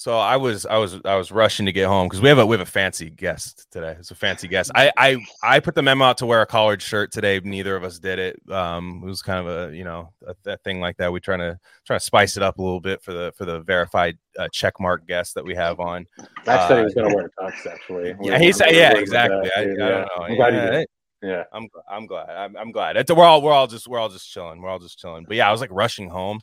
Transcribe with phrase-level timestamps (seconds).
[0.00, 2.46] So I was I was I was rushing to get home because we have a
[2.46, 3.96] we have a fancy guest today.
[3.98, 4.70] It's a fancy guest.
[4.74, 7.38] I I I put the memo out to wear a collared shirt today.
[7.44, 8.40] Neither of us did it.
[8.50, 11.12] Um, it was kind of a you know a, a thing like that.
[11.12, 13.60] We trying to try to spice it up a little bit for the for the
[13.60, 16.06] verified uh, check mark guest that we have on.
[16.46, 18.14] I said he was going to wear a tux actually.
[18.22, 19.50] Yeah, he said yeah exactly.
[19.54, 20.06] I, I, don't know.
[20.22, 20.88] I'm glad yeah, did.
[21.22, 22.30] Yeah, I'm I'm glad.
[22.30, 22.96] I'm, I'm glad.
[22.96, 24.62] It's, we're all we're all just we're all just chilling.
[24.62, 25.26] We're all just chilling.
[25.28, 26.40] But yeah, I was like rushing home,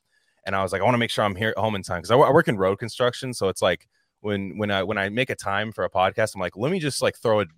[0.47, 2.09] and I was like, I want to make sure I'm here home in time because
[2.09, 3.87] I, I work in road construction, so it's like
[4.21, 6.79] when when I when I make a time for a podcast, I'm like, let me
[6.79, 7.49] just like throw it.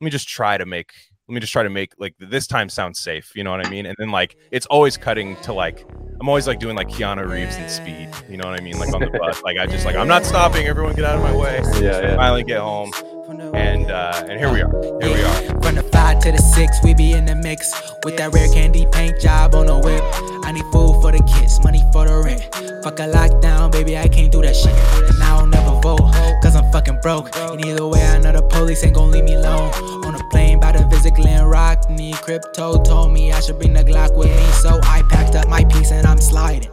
[0.00, 0.92] Let me just try to make.
[1.28, 3.32] Let me just try to make like this time sound safe.
[3.34, 3.84] You know what I mean?
[3.84, 5.84] And then like it's always cutting to like
[6.20, 8.08] I'm always like doing like Keanu Reeves and Speed.
[8.30, 8.78] You know what I mean?
[8.78, 9.42] Like on the bus.
[9.42, 10.66] like I just like I'm not stopping.
[10.66, 11.60] Everyone get out of my way.
[11.82, 12.16] Yeah, yeah.
[12.16, 12.92] Finally get home,
[13.40, 14.70] and uh and here we are.
[15.00, 15.62] Here we are.
[15.62, 17.72] From the five to the six, we be in the mix
[18.04, 20.02] with that rare candy paint job on the whip.
[20.44, 22.42] I need food for the kids, money for the rent.
[22.82, 24.72] Fuck a lockdown, baby, I can't do that shit.
[25.10, 26.12] And I don't never vote,
[26.42, 27.34] cause I'm fucking broke.
[27.36, 29.72] And either way, I know the police ain't gon' leave me alone.
[30.04, 33.72] On a plane by the visit Glen Rock, need crypto told me I should bring
[33.72, 34.46] the Glock with me.
[34.62, 36.70] So I packed up my piece and I'm sliding.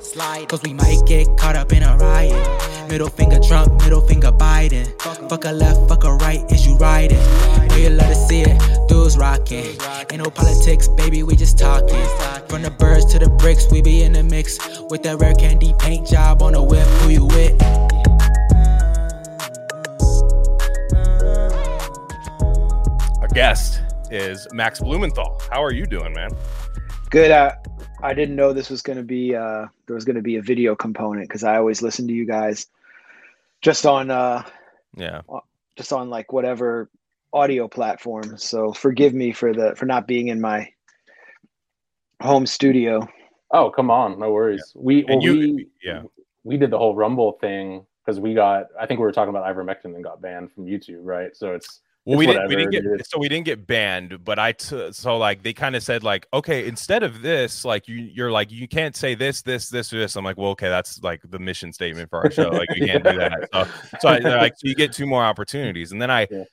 [0.48, 2.90] Cause we might get caught up in a riot.
[2.90, 4.86] Middle finger Trump, middle finger Biden.
[5.30, 7.18] Fuck a left, fuck a right, is you riding?
[7.70, 9.66] Know you love to see it, dudes rocking.
[10.12, 12.06] Ain't no politics, baby, we just talking.
[12.48, 14.60] From the birds to the bricks, we be in the mix.
[14.90, 17.62] With that rare candy paint job on the whip, who you with?
[23.22, 25.42] Our guest is Max Blumenthal.
[25.52, 26.30] How are you doing, man?
[27.10, 27.32] Good.
[27.32, 27.54] Uh,
[28.02, 30.42] I didn't know this was going to be uh, there was going to be a
[30.42, 32.68] video component because I always listen to you guys
[33.62, 34.44] just on uh,
[34.96, 35.22] Yeah.
[35.78, 36.90] Just on like whatever
[37.34, 38.38] audio platform.
[38.38, 40.70] So forgive me for the for not being in my
[42.22, 43.08] home studio.
[43.52, 44.74] Oh, come on, no worries.
[44.76, 46.04] We well, you, we yeah.
[46.44, 48.68] we did the whole Rumble thing because we got.
[48.80, 51.36] I think we were talking about ivermectin and got banned from YouTube, right?
[51.36, 52.48] So it's Well, It's we didn't.
[52.50, 53.08] We didn't get.
[53.08, 56.28] So we didn't get banned, but I t- so like they kind of said like,
[56.34, 60.18] okay, instead of this, like you you're like you can't say this, this, this, this.
[60.18, 62.50] I'm like, well, okay, that's like the mission statement for our show.
[62.50, 63.48] Like you can't do that.
[63.54, 63.68] So
[64.02, 66.28] so I, like so you get two more opportunities, and then I.
[66.30, 66.44] Yeah.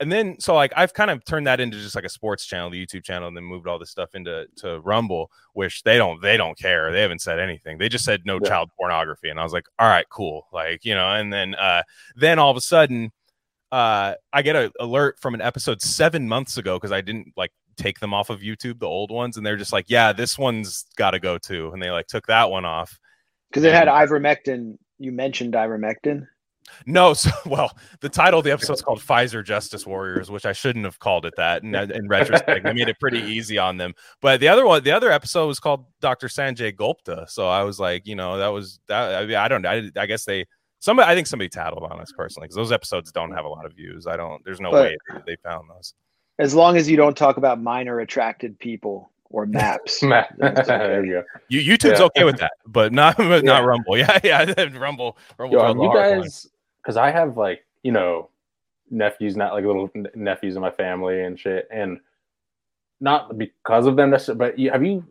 [0.00, 2.70] And then, so like I've kind of turned that into just like a sports channel,
[2.70, 6.22] the YouTube channel, and then moved all this stuff into to Rumble, which they don't
[6.22, 6.92] they don't care.
[6.92, 7.78] They haven't said anything.
[7.78, 8.48] They just said no Yeah.
[8.48, 11.08] child pornography, and I was like, all right, cool, like you know.
[11.14, 11.82] And then uh
[12.14, 13.10] then all of a sudden,
[13.72, 17.52] uh I get an alert from an episode seven months ago because I didn't like
[17.76, 20.84] take them off of YouTube, the old ones, and they're just like, yeah, this one's
[20.96, 22.98] got to go too, and they like took that one off.
[23.50, 24.76] Because it had ivermectin.
[24.98, 26.26] You mentioned ivermectin.
[26.86, 30.52] No, so well, the title of the episode is called Pfizer Justice Warriors, which I
[30.52, 31.62] shouldn't have called it that.
[31.62, 33.94] In, in retrospect, I made it pretty easy on them.
[34.20, 36.28] But the other one, the other episode was called Dr.
[36.28, 37.26] Sanjay Gupta.
[37.28, 39.14] So I was like, you know, that was that.
[39.14, 39.66] I, mean, I don't.
[39.66, 40.46] I, I guess they.
[40.80, 43.66] Somebody, I think somebody tattled on us personally because those episodes don't have a lot
[43.66, 44.06] of views.
[44.06, 44.44] I don't.
[44.44, 45.94] There's no But- way they, they found those.
[46.38, 50.02] As long as you don't talk about minor attracted people or maps.
[50.02, 50.34] Matt.
[50.42, 50.62] Okay.
[50.64, 51.24] there you go.
[51.48, 52.06] You, YouTube's Yeah.
[52.06, 53.52] okay with that, but not but Yeah.
[53.58, 53.98] not Rumble.
[53.98, 54.44] Yeah, yeah,
[54.78, 55.18] Rumble.
[55.36, 55.56] Rumble.
[55.56, 56.48] Yo, draws have the you guys,
[56.82, 58.28] because I have like you know
[58.90, 61.98] nephews, not like little nephews in my family and shit, and
[63.00, 65.04] not because of them necessarily, but you, have you?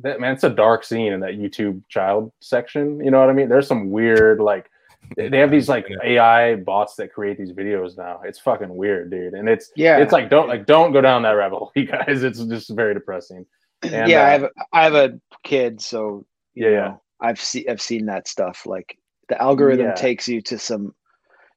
[0.00, 2.98] That man, it's a dark scene in that YouTube child section.
[3.04, 3.48] You know what I mean?
[3.48, 4.68] There's some weird like
[5.16, 8.20] they they have these like AI bots that create these videos now.
[8.24, 9.34] It's fucking weird, dude.
[9.34, 9.98] And it's Yeah.
[9.98, 12.22] it's like don't like don't go down that rabbit hole, you guys.
[12.22, 13.46] It's just very depressing.
[13.82, 16.24] And, yeah, uh, I have a, I have a kid, so
[16.54, 16.96] you Yeah, know, yeah.
[17.28, 18.64] I've seen I've seen that stuff.
[18.66, 18.96] Like
[19.28, 19.94] the algorithm Yeah.
[19.94, 20.94] takes you to some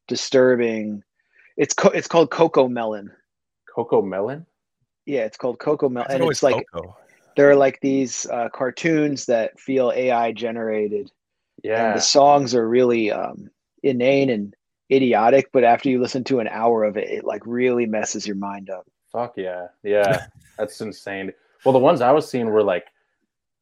[0.08, 1.04] disturbing.
[1.58, 3.12] It's co- it's called Coco Melon.
[3.74, 4.46] Coco Melon.
[5.06, 6.98] Yeah, it's called Coco Melon, and it's like Coco.
[7.36, 11.12] there are like these uh, cartoons that feel AI generated,
[11.64, 13.50] Yeah, and the songs are really um,
[13.84, 14.56] inane and
[14.92, 15.50] idiotic.
[15.52, 18.70] But after you listen to an hour of it, it like really messes your mind
[18.70, 18.86] up.
[19.12, 19.68] Fuck yeah.
[19.84, 20.28] Yeah.
[20.58, 21.32] That's insane.
[21.64, 22.86] Well, the ones I was seeing were like,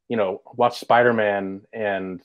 [0.09, 2.21] you know, watch Spider Man and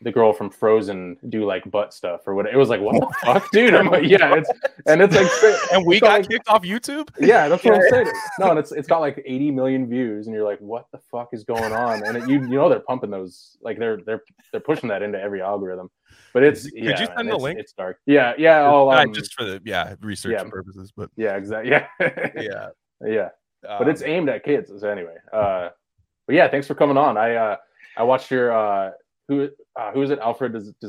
[0.00, 2.46] the girl from Frozen do like butt stuff or what.
[2.46, 3.74] It was like, what the fuck, dude?
[3.74, 4.50] I'm like, yeah, it's
[4.86, 7.08] and it's like, And we got, like- kicked off YouTube.
[7.18, 8.06] yeah, that's what I'm saying.
[8.38, 11.30] No, and it's it's got like 80 million views, and you're like, what the fuck
[11.32, 12.04] is going on?
[12.06, 14.22] And it, you you know they're pumping those, like they're they're
[14.52, 15.90] they're pushing that into every algorithm.
[16.32, 17.58] But it's Could yeah, you man, send the it's, link?
[17.58, 17.98] It's dark.
[18.06, 18.70] Yeah, yeah.
[18.70, 20.44] Uh, um, just for the yeah research yeah.
[20.48, 21.70] purposes, but yeah, exactly.
[21.72, 21.86] Yeah,
[22.36, 22.68] yeah.
[23.04, 23.28] yeah.
[23.62, 24.70] but it's Um, aimed at kids.
[24.78, 25.70] So anyway, uh,
[26.26, 27.16] but yeah, thanks for coming on.
[27.16, 27.56] I uh,
[27.96, 28.90] I watched your uh,
[29.28, 29.48] who
[29.78, 30.18] uh, who is it?
[30.18, 30.88] Alfred Des-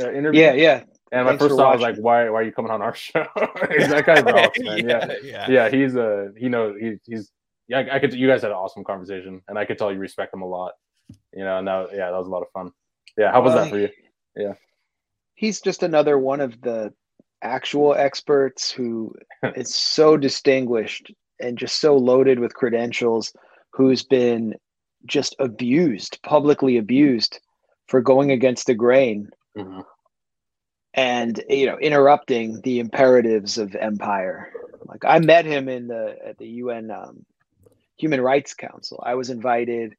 [0.00, 0.40] uh, interview.
[0.40, 0.82] Yeah, yeah.
[1.12, 3.24] And my thanks first thought was like, why why are you coming on our show?
[3.36, 4.88] that guy's awesome, man.
[4.88, 5.14] Yeah.
[5.22, 7.30] yeah, yeah, He's a he knows he, he's
[7.68, 7.84] yeah.
[7.92, 10.42] I could you guys had an awesome conversation, and I could tell you respect him
[10.42, 10.72] a lot.
[11.32, 12.72] You know, and that yeah, that was a lot of fun.
[13.16, 13.88] Yeah, how was Well, that for you?
[14.36, 14.54] Yeah,
[15.34, 16.92] he's just another one of the
[17.42, 19.14] actual experts who
[19.54, 23.32] is so distinguished and just so loaded with credentials
[23.72, 24.54] who's been
[25.04, 27.38] just abused publicly abused
[27.88, 29.84] for going against the grain Mhm.
[30.94, 34.50] and you know interrupting the imperatives of empire.
[34.86, 37.24] Like i met him in the at the un um,
[37.98, 39.02] human rights council.
[39.04, 39.94] I was invited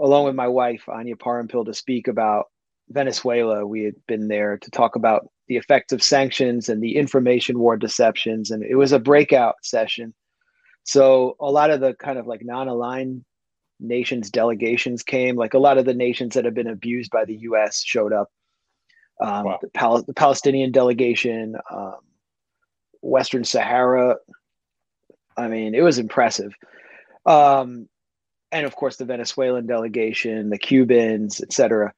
[0.00, 2.46] along with my wife anya parampil to speak about
[2.88, 3.66] venezuela.
[3.66, 7.76] We had been there to talk about the effects of sanctions and the information war
[7.76, 10.14] deceptions and it was a breakout session.
[10.84, 13.24] So a lot of the kind of like non-aligned
[13.84, 17.34] nations delegations came like a lot of the nations that have been abused by the
[17.34, 18.30] us showed up
[19.20, 19.58] um, Wow.
[19.62, 21.98] the, Pal- the Palestinian delegation, um,
[23.00, 24.16] Western Sahara.
[25.36, 26.52] I mean, it was impressive.
[27.26, 27.88] Um,
[28.50, 31.92] and of course, the Venezuelan delegation, the Cubans, etc.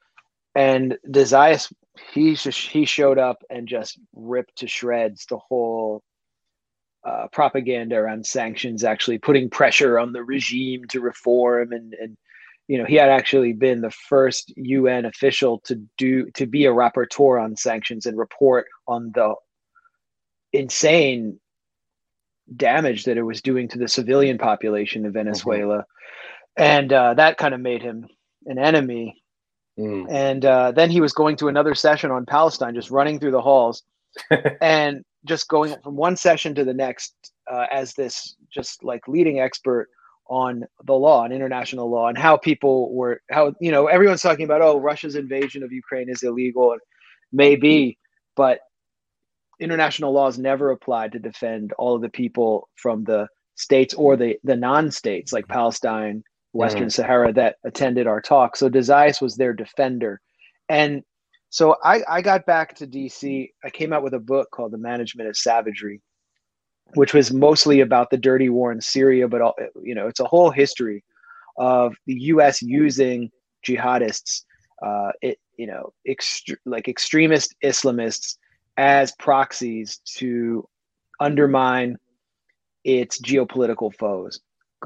[0.54, 1.72] And de Zayas,
[2.12, 6.02] he just he showed up and just ripped to shreds the whole
[7.06, 12.16] uh, propaganda around sanctions, actually putting pressure on the regime to reform and and
[12.66, 16.72] you know he had actually been the first UN official to do to be a
[16.72, 19.34] rapporteur on sanctions and report on the
[20.52, 21.38] insane
[22.54, 25.84] damage that it was doing to the civilian population of Venezuela,
[26.56, 28.08] and uh, that kind of made him
[28.46, 29.22] an enemy.
[29.78, 30.06] Mm.
[30.10, 33.42] And uh, then he was going to another session on Palestine, just running through the
[33.42, 33.82] halls
[34.60, 37.14] and just going from one session to the next
[37.50, 39.88] uh, as this just like leading expert
[40.28, 44.44] on the law and international law and how people were how you know everyone's talking
[44.44, 46.80] about oh Russia's invasion of Ukraine is illegal and
[47.32, 47.98] maybe
[48.34, 48.60] but
[49.60, 54.36] international laws never applied to defend all of the people from the states or the
[54.44, 56.22] the non-states like Palestine
[56.56, 58.56] Western Sahara that attended our talk.
[58.56, 60.20] So de Zayas was their defender.
[60.68, 61.02] And
[61.50, 63.50] so I, I got back to DC.
[63.64, 66.00] I came out with a book called The Management of Savagery,
[66.94, 70.24] which was mostly about the dirty war in Syria, but all, you know, it's a
[70.24, 71.04] whole history
[71.56, 72.62] of the U.S.
[72.62, 73.30] using
[73.66, 74.42] jihadists,
[74.84, 78.36] uh, it, you know, ext- like extremist Islamists
[78.76, 80.68] as proxies to
[81.20, 81.96] undermine
[82.84, 84.40] its geopolitical foes.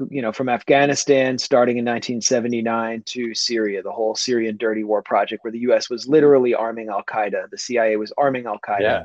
[0.09, 5.43] You know, from Afghanistan starting in 1979 to Syria, the whole Syrian dirty war project,
[5.43, 5.89] where the U.S.
[5.89, 9.03] was literally arming Al Qaeda, the CIA was arming Al Qaeda Yeah.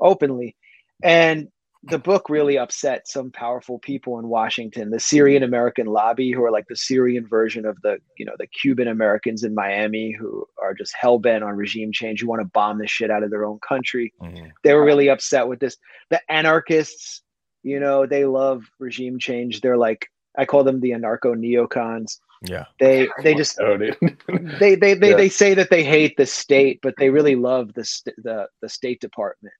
[0.00, 0.56] openly,
[1.02, 1.48] and
[1.84, 6.50] the book really upset some powerful people in Washington, the Syrian American lobby, who are
[6.50, 10.74] like the Syrian version of the, you know, the Cuban Americans in Miami who are
[10.74, 13.44] just hell bent on regime change, who want to bomb the shit out of their
[13.44, 14.12] own country.
[14.22, 14.52] Mhm.
[14.62, 15.76] They were really upset with this.
[16.08, 17.22] The anarchists,
[17.64, 19.60] you know, they love regime change.
[19.60, 20.06] They're like,
[20.38, 22.18] I call them the anarcho neocons.
[22.42, 22.64] Yeah.
[22.80, 23.78] They they just Oh,
[24.60, 25.16] they they they, Yeah.
[25.16, 28.68] they say that they hate the state, but they really love the st- the the
[28.68, 29.54] State Department.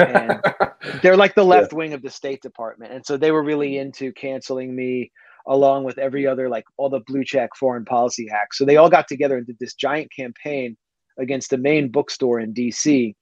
[0.00, 0.40] And
[1.02, 3.80] they're like the left wing of the State Department, and so they were really mm.
[3.82, 5.12] into canceling me,
[5.46, 8.58] along with every other like all the blue check foreign policy hacks.
[8.58, 10.76] So they all got together and did this giant campaign
[11.18, 13.14] against the main bookstore in D.C.,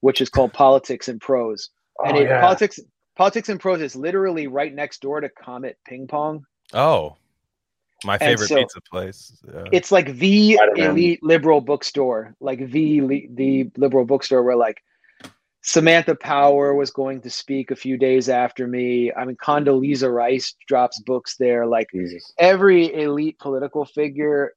[0.00, 1.70] which is called Politics and Prose.
[2.04, 2.40] And Oh, it, yeah.
[2.40, 2.78] politics
[3.16, 6.44] politics and prose is literally right next door to Comet Ping Pong.
[6.72, 7.16] Oh,
[8.04, 9.42] my favorite so- pizza place.
[9.52, 9.64] Yeah.
[9.72, 10.90] it's like the Spider-Man.
[10.90, 14.82] elite liberal bookstore, like the le- the liberal bookstore where like
[15.62, 19.12] Samantha Power was going to speak a few days after me.
[19.12, 21.66] I mean, Condoleezza Rice drops books there.
[21.66, 22.32] Like Jesus.
[22.38, 24.52] every elite political figure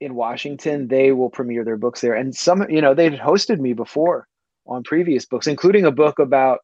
[0.00, 2.14] in Washington, they will premiere their books there.
[2.14, 4.26] And some, you know, they've hosted me before
[4.66, 6.58] on previous books, including a book about,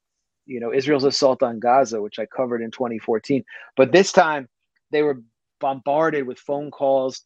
[0.47, 3.45] you know, Israel's assault on Gaza, which I covered in 2014.
[3.77, 4.49] But this time
[4.91, 5.23] they were
[5.61, 7.25] bombarded with phone calls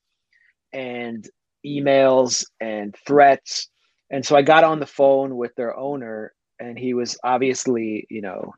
[0.72, 1.28] and
[1.64, 3.68] emails and threats.
[4.10, 8.20] And so I got on the phone with their owner, and he was obviously, you
[8.20, 8.54] know,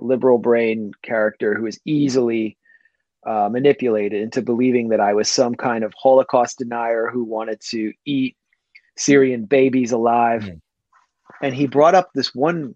[0.00, 2.56] liberal brain character who was easily
[3.26, 7.92] uh, manipulated into believing that I was some kind of Holocaust denier who wanted to
[8.04, 8.36] eat
[8.96, 10.42] Syrian babies alive.
[10.42, 10.60] Mm.
[11.42, 12.74] And he brought up this one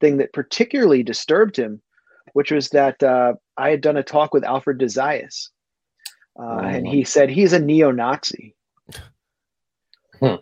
[0.00, 1.80] thing that particularly disturbed him,
[2.32, 5.48] which was that uh, I had done a talk with Alfred de Zayas.
[6.38, 8.54] Uh, And he said he's a neo Nazi.
[10.20, 10.34] Hmm.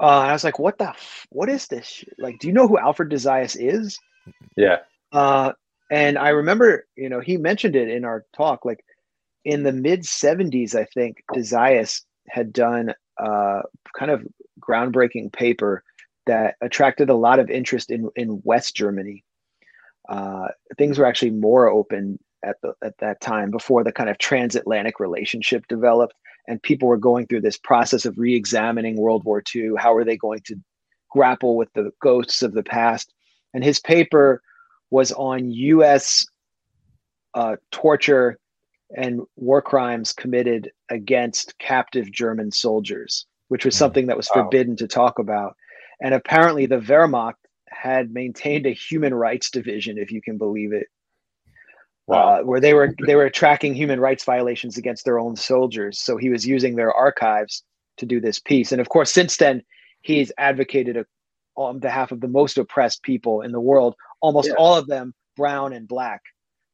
[0.00, 1.84] Uh, I was like, what the, f- what is this?
[1.86, 2.14] shit?
[2.18, 3.98] Like, do you know who Alfred de Zayas is?
[4.56, 4.76] Yeah.
[5.10, 5.54] Uh,
[5.90, 8.64] and I remember, you know, he mentioned it in our talk.
[8.64, 8.84] Like
[9.44, 13.62] in the mid '70s, I think de Zayas had done uh,
[13.98, 14.24] kind of
[14.60, 15.82] groundbreaking paper
[16.28, 19.24] that attracted a lot of interest in in West Germany.
[20.08, 24.18] Uh, things were actually more open at the at that time before the kind of
[24.18, 26.14] transatlantic relationship developed,
[26.46, 29.72] and people were going through this process of re-examining World War II.
[29.76, 30.56] How are they going to
[31.10, 33.12] grapple with the ghosts of the past.
[33.54, 34.42] And his paper
[34.90, 36.26] was on U.S.
[37.34, 38.38] Uh, torture
[38.96, 44.42] and war crimes committed against captive German soldiers, which was something that was Wow.
[44.42, 45.56] forbidden to talk about.
[46.00, 47.34] And apparently, the Wehrmacht
[47.68, 50.86] had maintained a human rights division, if you can believe it,
[52.06, 52.40] Wow.
[52.40, 55.98] uh, where they were they were tracking human rights violations against their own soldiers.
[56.00, 57.64] So he was using their archives
[57.98, 58.72] to do this piece.
[58.72, 59.62] And of course, since then,
[60.02, 61.04] he's advocated a,
[61.56, 64.54] on behalf of the most oppressed people in the world, almost Yeah.
[64.56, 66.22] all of them brown and black.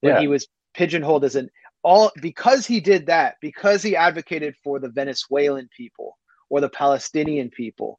[0.02, 0.20] But Yeah.
[0.20, 1.50] he was pigeonholed as an
[1.82, 6.16] all because he did that because he advocated for the Venezuelan people
[6.48, 7.98] or the Palestinian people.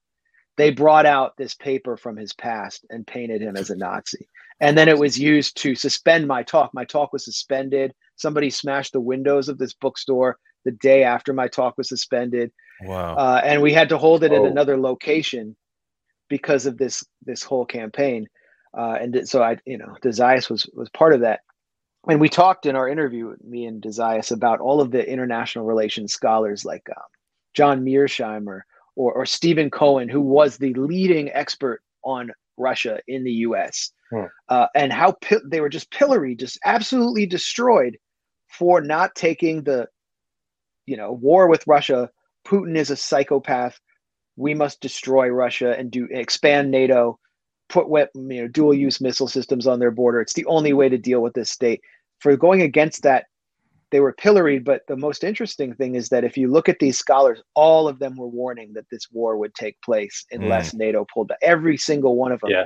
[0.58, 4.28] They brought out this paper from his past and painted him as a Nazi.
[4.62, 6.72] And then it was used to suspend my talk.
[6.74, 7.94] My talk was suspended.
[8.16, 12.52] Somebody smashed the windows of this bookstore the day after my talk was suspended.
[12.84, 13.16] Wow.
[13.16, 14.46] Uh, and we had to hold it Oh.
[14.46, 15.56] at another location
[16.30, 18.28] because of this this whole campaign.
[18.78, 21.42] Uh, and so I, you know, de Zayas was was part of that.
[22.08, 25.66] And we talked in our interview, me and de Zayas, about all of the international
[25.66, 27.04] relations scholars like um,
[27.54, 28.62] John Mearsheimer
[28.96, 33.92] or, or Stephen Cohen, who was the leading expert on Russia in the U.S.
[34.12, 34.26] Hmm.
[34.50, 37.98] Uh, and how pi- they were just pilloried, just absolutely destroyed
[38.48, 39.88] for not taking the,
[40.86, 42.10] you know, war with Russia.
[42.48, 43.80] Putin is a psychopath.
[44.38, 47.20] We must destroy Russia and do expand NATO,
[47.70, 50.22] put you know dual use missile systems on their border.
[50.22, 51.82] It's the only way to deal with this state.
[52.20, 53.26] For going against that,
[53.96, 54.66] they were pilloried.
[54.66, 58.00] But the most interesting thing is that if you look at these scholars, all of
[58.00, 61.38] them were warning that this war would take place unless NATO pulled back.
[61.42, 62.50] Every single one of them.
[62.52, 62.66] Yeah.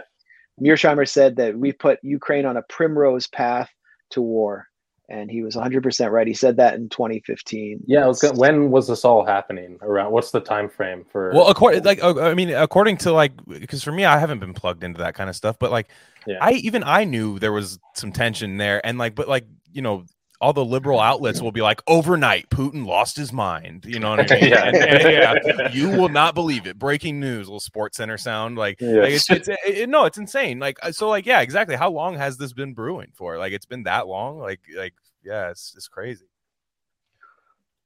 [0.60, 3.70] Mearsheimer said that we put Ukraine on a primrose path
[4.10, 4.66] to war,
[5.08, 6.26] and he was 100% right.
[6.26, 7.82] He said that in 2015.
[7.86, 9.78] Yeah, was gonna, when was this all happening?
[9.84, 11.32] Around what's the time frame for?
[11.32, 14.56] Well, according like uh, I mean, according to like because for me, I haven't been
[14.56, 15.90] plugged into that kind of stuff, but like
[16.26, 16.40] Yeah.
[16.42, 20.06] I even I knew there was some tension there, and like but like you know
[20.42, 24.32] all the liberal outlets will be like overnight Putin lost his mind, you know what
[24.32, 24.50] I mean?
[24.52, 24.64] Yeah.
[24.68, 25.02] And- and,
[25.50, 26.80] yeah, you will not believe it.
[26.80, 28.80] Breaking news, little Sports Center sound like.
[28.80, 28.96] Yes.
[28.96, 30.60] Like it's, it's it, it- no, it's insane.
[30.60, 31.76] Like uh, so, like yeah, exactly.
[31.76, 33.38] How long has this been brewing for?
[33.38, 34.40] Like it's been that long.
[34.40, 34.94] Like like
[35.24, 36.26] yeah, it's it's crazy.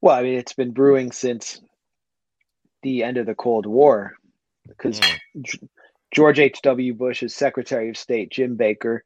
[0.00, 1.60] Well, I mean, it's been brewing since
[2.82, 4.14] the end of the Cold War,
[4.68, 5.68] because Mm.
[6.12, 6.94] George H.W.
[6.94, 9.02] Bush's Secretary of State, Jim Baker,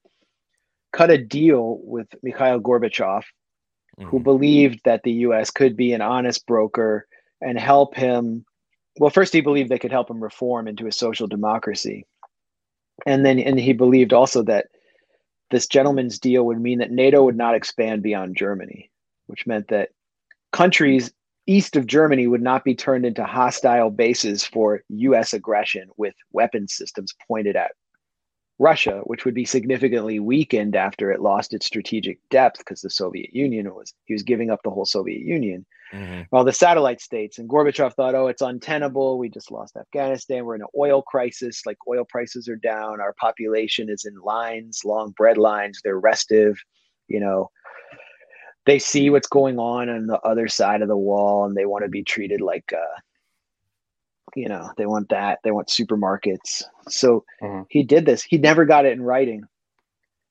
[0.93, 3.23] cut a deal with Mikhail Gorbachev,
[4.05, 4.25] who Mhm.
[4.25, 5.51] believed that the U.S.
[5.51, 7.07] could be an honest broker
[7.41, 8.45] and help him.
[8.99, 12.05] Well, first, he believed they could help him reform into a social democracy.
[13.07, 14.67] And then, and he believed also that
[15.51, 18.91] this gentleman's deal would mean that NATO would not expand beyond Germany,
[19.27, 19.91] which meant that
[20.53, 21.13] countries
[21.47, 26.75] east of Germany would not be turned into hostile bases for US aggression with weapons
[26.75, 27.73] systems pointed at
[28.59, 33.35] Russia, which would be significantly weakened after it lost its strategic depth because the Soviet
[33.35, 35.65] Union was he was giving up the whole Soviet Union.
[35.93, 36.27] Mhm.
[36.33, 39.19] Well, the satellite states and Gorbachev thought, oh, it's untenable.
[39.19, 40.45] We just lost Afghanistan.
[40.45, 41.65] We're in an oil crisis.
[41.65, 43.01] Like oil prices are down.
[43.01, 45.81] Our population is in lines, long bread lines.
[45.83, 46.59] They're restive.
[47.07, 47.51] You know,
[48.67, 51.85] they see what's going on on the other side of the wall and they want
[51.85, 53.01] to be treated like, uh,
[54.37, 55.39] you know, they want that.
[55.45, 56.65] They want supermarkets.
[56.89, 57.67] So Mhm.
[57.69, 58.23] he did this.
[58.23, 59.45] He never got it in writing.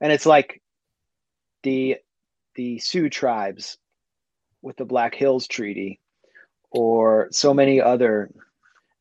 [0.02, 0.62] And it's like
[1.64, 1.98] the
[2.56, 3.78] the Sioux tribes
[4.62, 6.00] with the Black Hills Treaty,
[6.72, 8.32] or so many other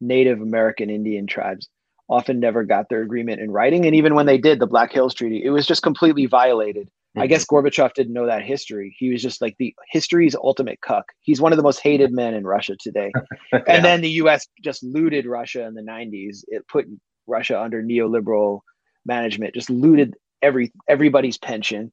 [0.01, 1.69] Native American Indian tribes
[2.09, 3.87] often never got their agreement in writing.
[3.87, 6.91] And even when they did the Black Hills Treaty, it was just completely violated.
[7.17, 8.95] I guess Gorbachev didn't know that history.
[8.99, 11.13] He was just like the history's ultimate cuck.
[11.23, 13.13] He's one of the most hated men in Russia today.
[13.53, 13.63] Yeah.
[13.69, 16.45] And then the US just looted Russia in the 90s.
[16.49, 16.87] It put
[17.27, 18.61] Russia under neoliberal
[19.05, 21.93] management, just looted every everybody's pension.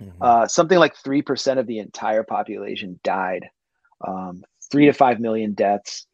[0.00, 0.12] Mhm.
[0.20, 3.46] Uh, something like 3% of the entire population died.
[4.06, 6.06] Um, three to five million deaths.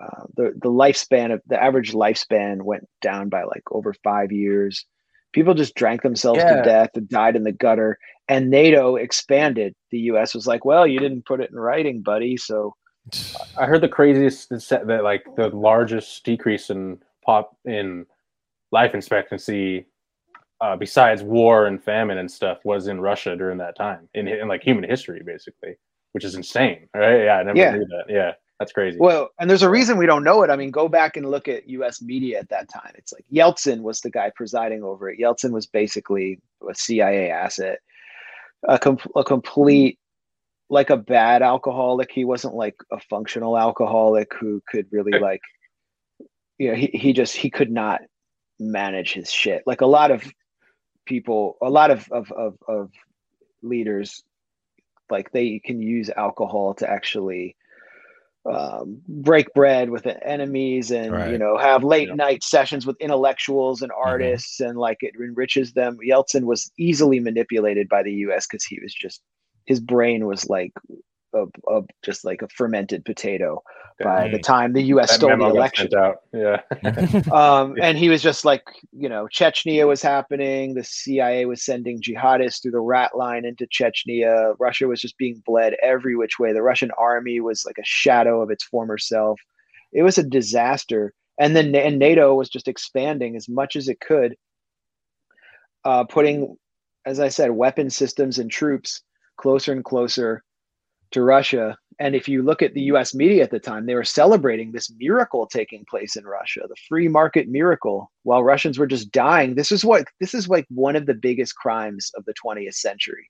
[0.00, 4.84] Uh, the, the lifespan of the average lifespan went down by like over five years.
[5.32, 6.56] People just drank themselves Yeah.
[6.56, 7.98] to death and died in the gutter.
[8.28, 9.74] And NATO expanded.
[9.90, 12.36] The US was like, well, you didn't put it in writing, buddy.
[12.36, 12.74] So
[13.58, 18.06] I heard the craziest that that like the largest decrease in pop in
[18.70, 19.86] life expectancy,
[20.60, 24.48] uh, besides war and famine and stuff, was in Russia during that time in, in
[24.48, 25.76] like human history, basically,
[26.12, 26.88] which is insane.
[26.94, 27.24] Right?
[27.24, 27.72] Yeah, I never Yeah.
[27.72, 28.04] knew that.
[28.08, 28.98] Yeah, that's crazy.
[29.00, 30.50] Well, and there's a reason we don't know it.
[30.50, 32.00] I mean, go back and look at U.S.
[32.00, 32.92] media at that time.
[32.94, 35.18] It's like Yeltsin was the guy presiding over it.
[35.18, 37.80] Yeltsin was basically a CIA asset,
[38.68, 39.98] a, com- a complete,
[40.70, 42.12] like a bad alcoholic.
[42.12, 45.40] He wasn't like a functional alcoholic who could really like,
[46.58, 48.02] you know, he, he just he could not
[48.60, 49.64] manage his shit.
[49.66, 50.22] Like a lot of
[51.04, 52.90] people, a lot of of of, of
[53.60, 54.22] leaders,
[55.10, 57.56] like they can use alcohol to actually
[58.50, 61.30] um, break bread with enemies and Right.
[61.30, 65.98] you know have late night sessions with intellectuals and artists and like it enriches them.
[66.04, 68.46] Yeltsin was easily manipulated by the U.S.
[68.46, 69.22] because he was just
[69.66, 70.72] his brain was like
[71.34, 73.62] a, a, just like a fermented potato
[74.02, 74.42] by the Mm.
[74.42, 75.10] time the U.S.
[75.10, 76.16] That stole the got election out.
[76.32, 76.60] Yeah.
[77.32, 78.62] um, and he was just like,
[78.92, 80.74] you know, Chechnya was happening.
[80.74, 84.54] The CIA was sending jihadists through the rat line into Chechnya.
[84.58, 86.52] Russia was just being bled every which way.
[86.52, 89.40] The Russian army was like a shadow of its former self.
[89.92, 91.12] It was a disaster.
[91.38, 94.36] And then and NATO was just expanding as much as it could,
[95.84, 96.56] uh, putting,
[97.06, 99.02] as I said, weapon systems and troops
[99.36, 100.42] closer and closer
[101.12, 101.76] to Russia.
[101.98, 104.92] And if you look at the US media at the time, they were celebrating this
[104.98, 109.54] miracle taking place in Russia, the free market miracle, while Russians were just dying.
[109.54, 113.28] This is what this is like one of the biggest crimes of the 20th century.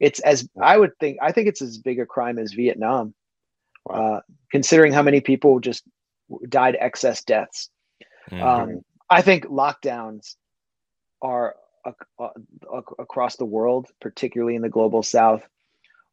[0.00, 3.14] It's as I would think, I think it's as big a crime as Vietnam,
[3.86, 4.16] Wow.
[4.16, 4.20] uh,
[4.50, 5.84] considering how many people just
[6.48, 7.70] died excess deaths.
[8.30, 8.42] Mhm.
[8.42, 10.36] Um, I think lockdowns
[11.22, 11.56] are
[11.86, 12.28] ac- uh,
[12.74, 15.46] ac- across the world, particularly in the global south,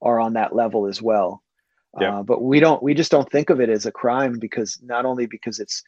[0.02, 1.44] are on that level as well.
[2.00, 2.20] Yeah.
[2.20, 5.06] Uh, but we don't, we just don't think of it as a crime because not
[5.06, 5.84] only because it's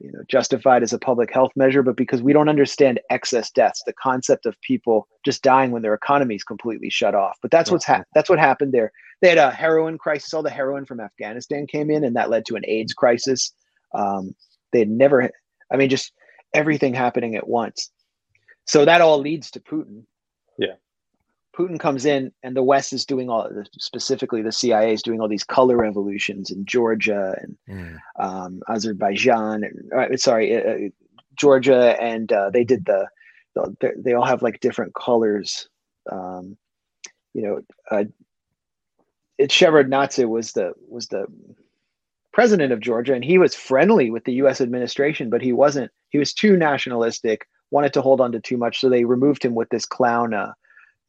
[0.00, 3.82] you know justified as a public health measure, but because we don't understand excess deaths,
[3.84, 7.38] the concept of people just dying when their economy is completely shut off.
[7.42, 8.90] But that's what's ha- that's what happened there.
[9.20, 10.32] They had a heroin crisis.
[10.34, 13.52] All the heroin from Afghanistan came in, and that led to an AIDS crisis.
[13.94, 14.34] Um,
[14.72, 15.30] they had never,
[15.70, 16.12] I mean, just
[16.54, 17.90] everything happening at once.
[18.66, 20.04] So that all leads to Putin.
[20.58, 20.74] Yeah.
[21.56, 25.28] Putin comes in, and the West is doing all, specifically the CIA is doing all
[25.28, 27.98] these color revolutions in Georgia and Mm.
[28.18, 29.62] um, Azerbaijan.
[29.64, 30.88] And, uh, sorry, uh, uh,
[31.36, 33.06] Georgia, and uh, they did the,
[33.54, 33.76] the.
[33.80, 35.68] they- They all have like different colors.
[36.10, 36.56] Um,
[37.34, 38.04] you know, uh,
[39.38, 41.26] it Shevardnadze was the was the
[42.32, 44.60] president of Georgia, and he was friendly with the U.S.
[44.60, 45.90] administration, but he wasn't.
[46.10, 49.54] He was too nationalistic, wanted to hold on to too much, so they removed him
[49.54, 50.52] with this clown, uh,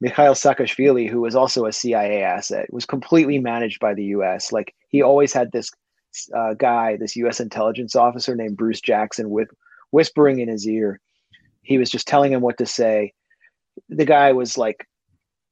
[0.04, 4.52] Mikhail Saakashvili, who was also a CIA asset, was completely managed by the U.S.
[4.52, 5.72] Like he always had this
[6.36, 7.40] uh, guy, this U.S.
[7.40, 9.48] intelligence officer named Bruce Jackson, with
[9.92, 11.00] whispering in his ear.
[11.62, 13.14] He was just telling him what to say.
[13.88, 14.86] The guy was like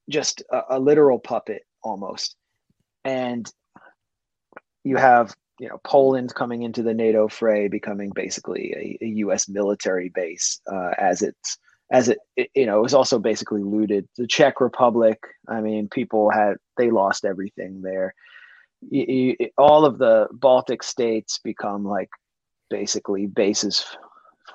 [0.10, 2.36] just a, a literal puppet almost,
[3.06, 3.50] and
[4.84, 9.48] you have you know Poland coming into the NATO fray, becoming basically a, a U.S.
[9.48, 11.58] military base uh, as it's
[11.92, 14.08] as it, it you know it was also basically looted.
[14.18, 18.16] The Czech Republic, I mean, people had they lost everything there.
[18.92, 22.10] Y- y- all of the Baltic states become like
[22.70, 23.86] basically bases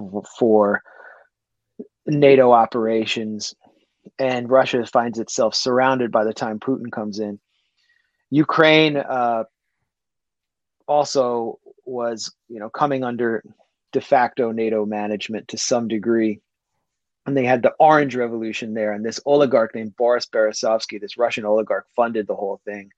[0.00, 0.82] f- for
[2.06, 3.54] NATO operations,
[4.18, 7.40] and Russia finds itself surrounded by the time Putin comes in.
[8.30, 9.44] Ukraine uh,
[10.88, 13.42] also was, you know, coming under
[13.92, 16.40] de facto NATO management to some degree.
[17.26, 21.44] And they had the Orange Revolution there, and this oligarch named Boris Berezovsky, this Russian
[21.44, 22.90] oligarch, funded the whole thing.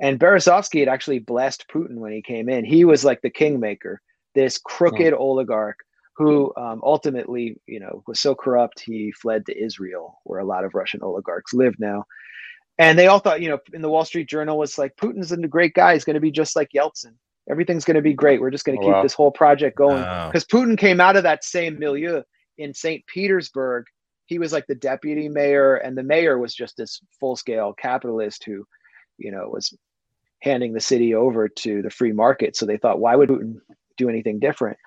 [0.00, 2.64] And Berezovsky had actually blessed Putin when he came in.
[2.64, 4.00] He was like the kingmaker,
[4.34, 5.78] this crooked oligarch
[6.16, 10.64] who um, ultimately, you know, was so corrupt he fled to Israel, where a lot
[10.64, 12.04] of Russian oligarchs live now.
[12.78, 15.36] And they all thought, you know, in the Wall Street Journal was like, Putin's a
[15.36, 15.94] great guy.
[15.94, 17.14] He's going to be just like Yeltsin.
[17.50, 18.40] Everything's going to be great.
[18.40, 19.02] We're just going to Oh, keep wow.
[19.02, 22.22] this whole project going because Putin came out of that same milieu
[22.58, 23.04] in St.
[23.06, 23.84] Petersburg.
[24.26, 28.44] He was like the deputy mayor, and the mayor was just this full scale capitalist
[28.44, 28.64] who,
[29.18, 29.76] you know, was
[30.40, 32.56] handing the city over to the free market.
[32.56, 33.56] So they thought, why would Putin
[33.96, 34.78] do anything different?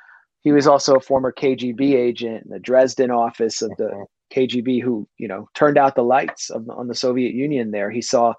[0.42, 4.06] He was also a former KGB agent in the Dresden office of the Mhm.
[4.32, 7.90] KGB who, you know, turned out the lights of, on the Soviet Union there.
[7.90, 8.34] He saw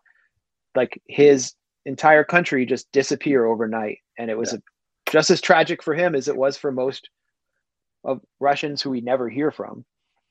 [0.74, 3.98] like his entire country just disappear overnight.
[4.18, 4.62] And it was a,
[5.10, 7.08] just as tragic for him as it was for most
[8.04, 9.84] of Russians who we never hear from.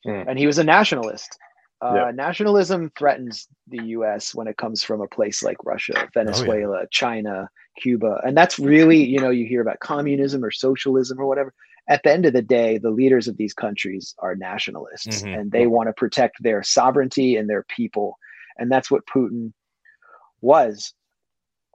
[0.04, 0.24] Hmm.
[0.30, 1.38] And he was a nationalist.
[1.82, 2.12] Uh, Yeah.
[2.12, 4.34] Nationalism threatens the U.S.
[4.34, 7.50] when it comes from a place like Russia, Venezuela, China,
[7.82, 11.54] Cuba, and that's really you know you hear about communism or socialism or whatever.
[11.90, 15.38] At the end of the day, the leaders of these countries are nationalists, Mhm.
[15.40, 18.18] and they want to protect their sovereignty and their people,
[18.58, 19.52] and that's what Putin
[20.42, 20.94] was.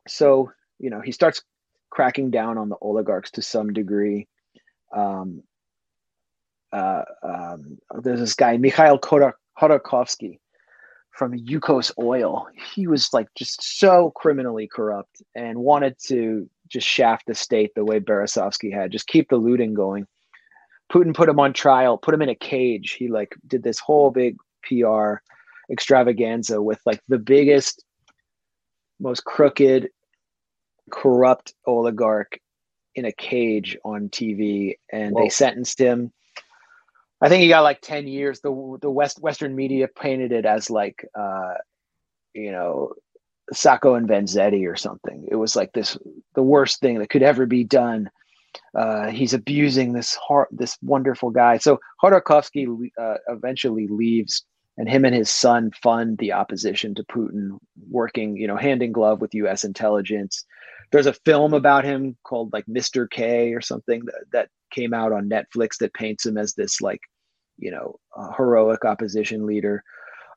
[0.08, 1.42] So you know he starts
[1.90, 4.26] cracking down on the oligarchs to some degree.
[4.96, 5.42] Um,
[6.72, 10.38] uh, um, there's this guy Mikhail Khodorkovsky
[11.10, 12.46] from Yukos Oil.
[12.74, 17.84] He was like just so criminally corrupt and wanted to just shaft the state the
[17.84, 20.06] way Berezovsky had, just keep the looting going.
[20.90, 22.92] Putin put him on trial, put him in a cage.
[22.92, 25.14] He like did this whole big PR
[25.70, 27.84] extravaganza with like the biggest,
[28.98, 29.88] most crooked,
[30.90, 32.40] corrupt oligarch
[32.94, 35.22] in a cage on TV, and Whoa.
[35.22, 36.12] they sentenced him.
[37.20, 38.40] I think he got like ten years.
[38.40, 41.54] The the West Western media painted it as like, uh,
[42.34, 42.94] you know,
[43.52, 45.26] Sacco and Vanzetti or something.
[45.30, 45.98] It was like this
[46.34, 48.10] the worst thing that could ever be done.
[48.74, 50.18] Uh, he's abusing this
[50.50, 51.58] this wonderful guy.
[51.58, 54.44] So Khodorkovsky uh, eventually leaves,
[54.76, 57.58] and him and his son fund the opposition to Putin,
[57.90, 59.64] working you know hand in glove with U.S.
[59.64, 60.44] intelligence.
[60.90, 63.08] There's a film about him called like Mr.
[63.08, 67.00] K or something that, that came out on Netflix that paints him as this like
[67.60, 67.98] you know
[68.36, 69.82] heroic opposition leader.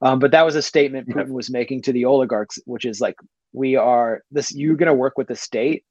[0.01, 3.15] Um, but that was a statement Putin was making to the oligarchs, which is like,
[3.53, 4.53] we are this.
[4.53, 5.85] You're going to work with the state,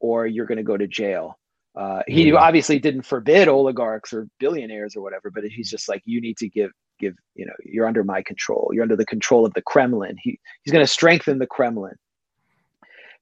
[0.00, 1.38] or you're going to go to jail.
[1.76, 2.38] Uh, he Mhm.
[2.40, 6.48] obviously didn't forbid oligarchs or billionaires or whatever, but he's just like, you need to
[6.48, 7.14] give give.
[7.34, 8.70] You know, you're under my control.
[8.72, 10.16] You're under the control of the Kremlin.
[10.20, 11.94] He he's going to strengthen the Kremlin.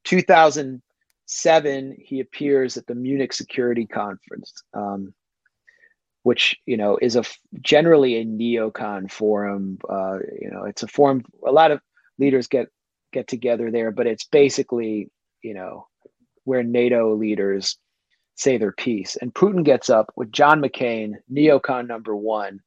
[0.05, 4.53] 2007, he appears at the Munich Security Conference.
[4.73, 5.13] Um,
[6.25, 7.23] which you know is a
[7.61, 9.79] generally a neocon forum.
[9.89, 11.23] Uh, you know, it's a forum.
[11.47, 11.81] A lot of
[12.19, 12.67] leaders get
[13.13, 15.11] get together there, but it's basically
[15.43, 15.87] you know
[16.45, 17.79] where NATO leaders
[18.37, 19.17] say their piece.
[19.17, 22.61] And Putin gets up with John McCain, neocon number one,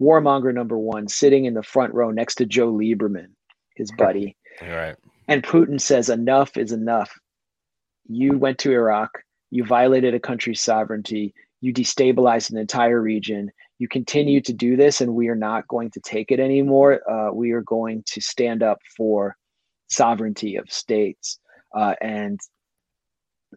[0.00, 3.28] warmonger number one, sitting in the front row next to Joe Lieberman,
[3.74, 4.36] his buddy.
[4.60, 4.96] You're right.
[5.28, 7.18] And Putin says, enough is enough.
[8.06, 9.22] You went to Iraq.
[9.50, 11.34] You violated a country's sovereignty.
[11.64, 13.50] You destabilized an entire region.
[13.78, 17.00] You continue to do this, and we are not going to take it anymore.
[17.10, 19.34] Uh, we are going to stand up for
[19.88, 21.38] sovereignty of states.
[21.74, 22.38] Uh, and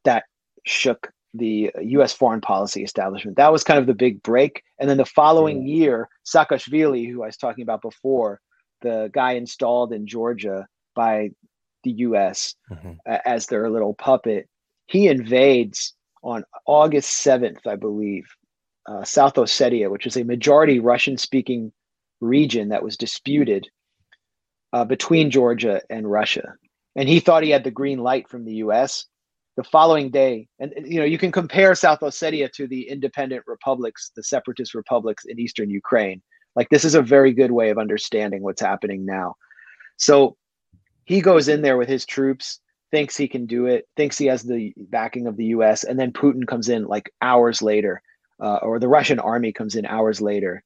[0.06, 0.24] that
[0.65, 3.36] shook the US foreign policy establishment.
[3.36, 4.63] That was kind of the big break.
[4.80, 8.39] And then the following year, Saakashvili, who I was talking about before,
[8.84, 10.65] the guy installed in Georgia
[10.96, 11.32] by
[11.84, 13.00] the US Mhm.
[13.06, 14.48] a- as their little puppet,
[14.86, 18.25] he invades on August 7th, I believe,
[18.88, 21.71] uh, South Ossetia, which is a majority Russian speaking
[22.21, 23.67] region that was disputed
[24.73, 26.53] uh, between Georgia and Russia.
[26.95, 29.06] And he thought he had the green light from the US.
[29.56, 34.12] The following day, and you know, you can compare South Ossetia to the independent republics,
[34.15, 36.21] the separatist republics in eastern Ukraine.
[36.56, 39.34] Like, this is a very good way of understanding what's happening now.
[39.97, 40.38] So
[41.06, 42.60] he goes in there with his troops,
[42.91, 46.12] thinks he can do it, thinks he has the backing of the US, and then
[46.12, 48.02] Putin comes in like hours later,
[48.41, 50.63] uh, or the Russian army comes in hours later.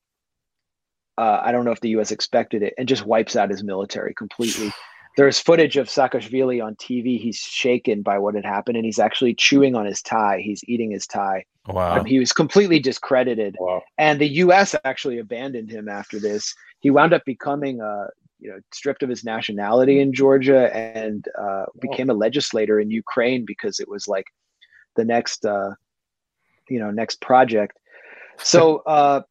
[1.17, 4.13] Uh, I don't know if the US expected it and just wipes out his military
[4.13, 4.71] completely.
[5.17, 7.19] There's footage of Saakashvili on TV.
[7.19, 10.39] He's shaken by what had happened and he's actually chewing on his tie.
[10.41, 11.43] He's eating his tie.
[11.67, 11.99] Wow.
[11.99, 13.81] Um, he was completely discredited Wow.
[13.97, 14.73] and the U.S.
[14.85, 16.55] actually abandoned him after this.
[16.79, 18.07] He wound up becoming, uh,
[18.41, 23.45] you know, stripped of his nationality in Georgia and uh, became a legislator in Ukraine
[23.45, 24.25] because it was like
[24.95, 25.71] the next, uh,
[26.67, 27.77] you know, next project.
[28.39, 29.21] So uh,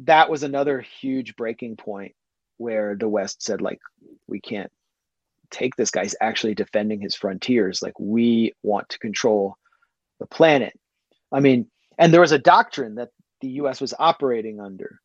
[0.00, 2.14] that was another huge breaking point
[2.56, 3.80] where the West said, like,
[4.26, 4.70] we can't
[5.50, 7.82] take this guy's actually defending his frontiers.
[7.82, 9.56] Like, we want to control
[10.18, 10.78] the planet.
[11.32, 11.68] I mean,
[11.98, 13.80] and there was a doctrine that the U.S.
[13.80, 15.00] was operating under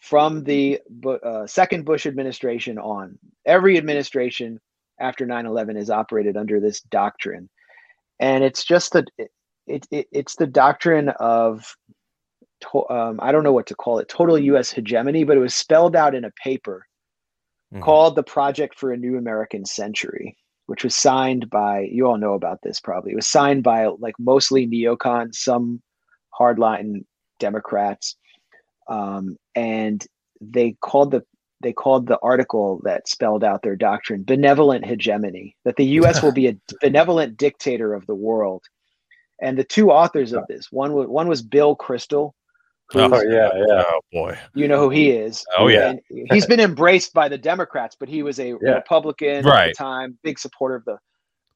[0.00, 3.18] from the uh, second Bush administration on.
[3.46, 4.58] Every administration
[4.98, 7.48] after 9/11 is operated under this doctrine,
[8.18, 9.30] and it's just that it,
[9.66, 11.74] it, it, it's the doctrine of
[12.60, 14.70] to, um, I don't know what to call it, total U.S.
[14.70, 16.86] hegemony, but it was spelled out in a paper
[17.72, 17.82] Mhm.
[17.82, 20.36] called the Project for a New American Century,
[20.66, 23.12] which was signed by you all know about this probably.
[23.12, 25.80] It was signed by like mostly neocons, some
[26.38, 27.04] hardline
[27.38, 28.16] Democrats,
[28.90, 30.06] um, and
[30.42, 31.22] they called the
[31.62, 36.32] they called the article that spelled out their doctrine benevolent hegemony that the US will
[36.32, 38.62] be a benevolent dictator of the world
[39.42, 42.32] and the two authors of this one was one was Bill Kristol
[42.92, 43.84] Oh, yeah, yeah.
[43.86, 44.36] Oh boy.
[44.54, 45.90] you know who he is Oh, yeah.
[45.90, 46.00] and
[46.32, 48.72] he's been embraced by the Democrats but he was a Yeah.
[48.74, 50.98] Republican at the time big supporter of the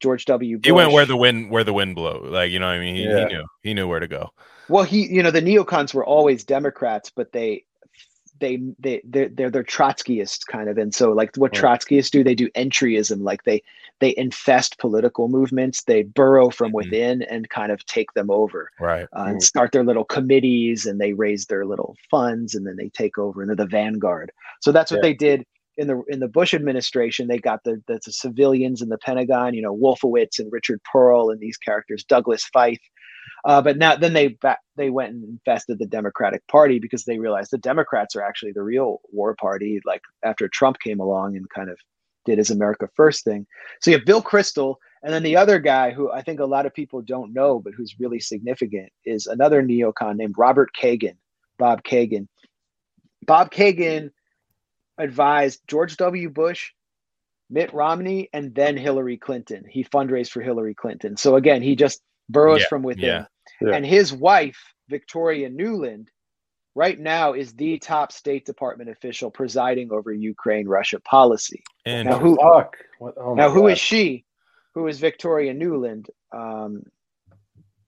[0.00, 2.20] George W Bush He went where the wind where the wind blew.
[2.24, 4.30] Like you know, what I mean, he, he knew he knew where to go.
[4.68, 7.64] Well, he, you know, the neocons were always Democrats, but they,
[8.40, 11.62] they, they, they're they're, they're Trotskyists kind of, and so like what Right.
[11.62, 13.62] Trotskyists do, they do entryism, like they
[14.00, 16.74] they infest political movements, they burrow from Mhm.
[16.74, 19.06] within and kind of take them over, Right.
[19.16, 22.88] uh, and start their little committees, and they raise their little funds, and then they
[22.88, 24.32] take over, and they're the vanguard.
[24.60, 25.08] So that's what Yeah.
[25.10, 25.46] they did
[25.76, 27.28] in the in the Bush administration.
[27.28, 31.30] They got the, the the civilians in the Pentagon, you know, Wolfowitz and Richard Perle
[31.30, 32.78] and these characters, Douglas Feith
[33.46, 34.38] Uh, but now then they
[34.76, 38.62] they went and infested the Democratic Party because they realized the Democrats are actually the
[38.62, 39.80] real war party.
[39.86, 41.78] Like after Trump came along and kind of
[42.26, 43.46] did his America First thing.
[43.82, 46.66] So you have Bill Kristol, and then the other guy who I think a lot
[46.66, 51.16] of people don't know, but who's really significant, is another neocon named Robert Kagan,
[51.58, 52.28] Bob Kagan.
[53.26, 54.10] Bob Kagan
[54.98, 56.28] advised George W.
[56.30, 56.72] Bush,
[57.50, 59.64] Mitt Romney, and then Hillary Clinton.
[59.68, 61.16] He fundraised for Hillary Clinton.
[61.16, 63.04] So again, he just burrows Yeah, from within.
[63.04, 63.26] yeah.
[63.60, 63.74] Yeah.
[63.74, 66.08] And his wife, Victoria Nuland,
[66.74, 71.62] right now is the top State Department official presiding over Ukraine Russia policy.
[71.84, 72.76] And Now, who- Fuck.
[72.98, 73.72] What, oh now, my who God.
[73.72, 74.24] is she?
[74.74, 76.08] Who is Victoria Nuland?
[76.32, 76.82] Um,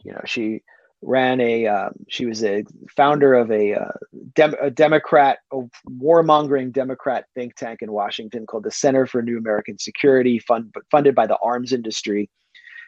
[0.05, 0.63] you know, she
[1.07, 1.67] ran a.
[1.67, 2.65] Um, she was a
[2.97, 3.93] founder of a, uh,
[4.35, 9.39] dem- a Democrat, a warmongering Democrat think tank in Washington called the Center for New
[9.39, 12.29] American Security, fund, funded by the arms industry.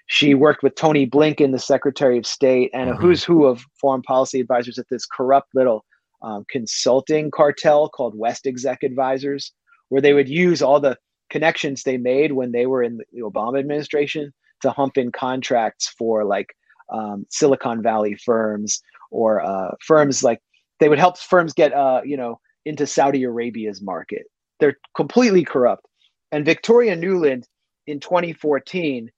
[0.09, 3.01] She worked with Tony Blinken, the Secretary of State, and a Mhm.
[3.01, 5.85] who's who of foreign policy advisors at this corrupt little
[6.23, 9.53] um, consulting cartel called West Exec Advisors,
[9.91, 10.97] where they would use all the
[11.31, 16.25] connections they made when they were in the Obama administration to hump in contracts for
[16.25, 16.49] like
[16.91, 20.41] um, Silicon Valley firms or uh, firms like
[20.81, 24.27] they would help firms get uh, you know into Saudi Arabia's market.
[24.61, 25.87] They're completely corrupt.
[26.33, 27.45] And Victoria Nuland
[27.87, 29.11] in 2014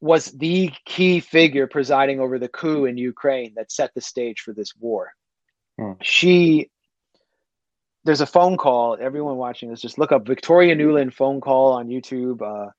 [0.00, 4.52] was the key figure presiding over the coup in Ukraine that set the stage for
[4.52, 5.12] this war.
[5.78, 5.92] Hmm.
[6.02, 6.70] She
[8.04, 8.96] there's a phone call.
[9.00, 12.40] Everyone watching this, just look up Victoria Nuland phone call on YouTube.
[12.40, 12.70] Uh,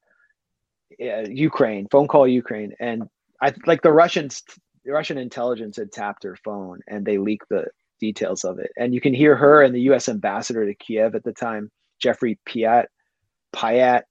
[0.97, 3.03] yeah, Ukraine phone call Ukraine, and
[3.41, 4.43] I like the Russians.
[4.85, 7.65] The Russian intelligence had tapped her phone, and they leaked the
[7.99, 8.71] details of it.
[8.77, 10.07] And you can hear her and the U.S.
[10.07, 11.69] ambassador to Kiev at the time,
[11.99, 12.85] Jeffrey Piat,
[13.53, 14.03] Pyatt.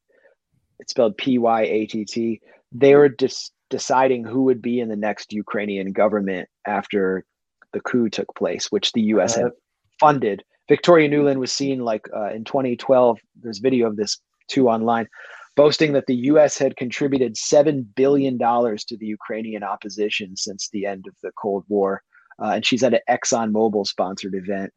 [0.79, 2.41] It's spelled P Y A T T.
[2.73, 7.25] They were just deciding who would be in the next Ukrainian government after
[7.73, 9.35] the coup took place, which the U.S.
[9.35, 9.51] had
[9.99, 10.43] funded.
[10.69, 13.19] Victoria Nuland was seen like uh, in 2012.
[13.43, 15.09] There's video of this too online,
[15.57, 16.59] boasting that the U.S.
[16.59, 21.65] had contributed seven billion dollars to the Ukrainian opposition since the end of the Cold
[21.69, 22.03] War,
[22.41, 24.73] uh, and she's at an Exxon Mobil sponsored event.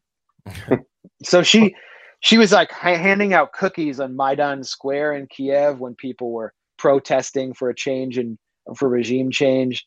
[1.22, 1.74] so she
[2.20, 7.54] she was like handing out cookies on Maidan Square in Kiev when people were protesting
[7.54, 8.38] for a change and
[8.76, 9.86] for regime change,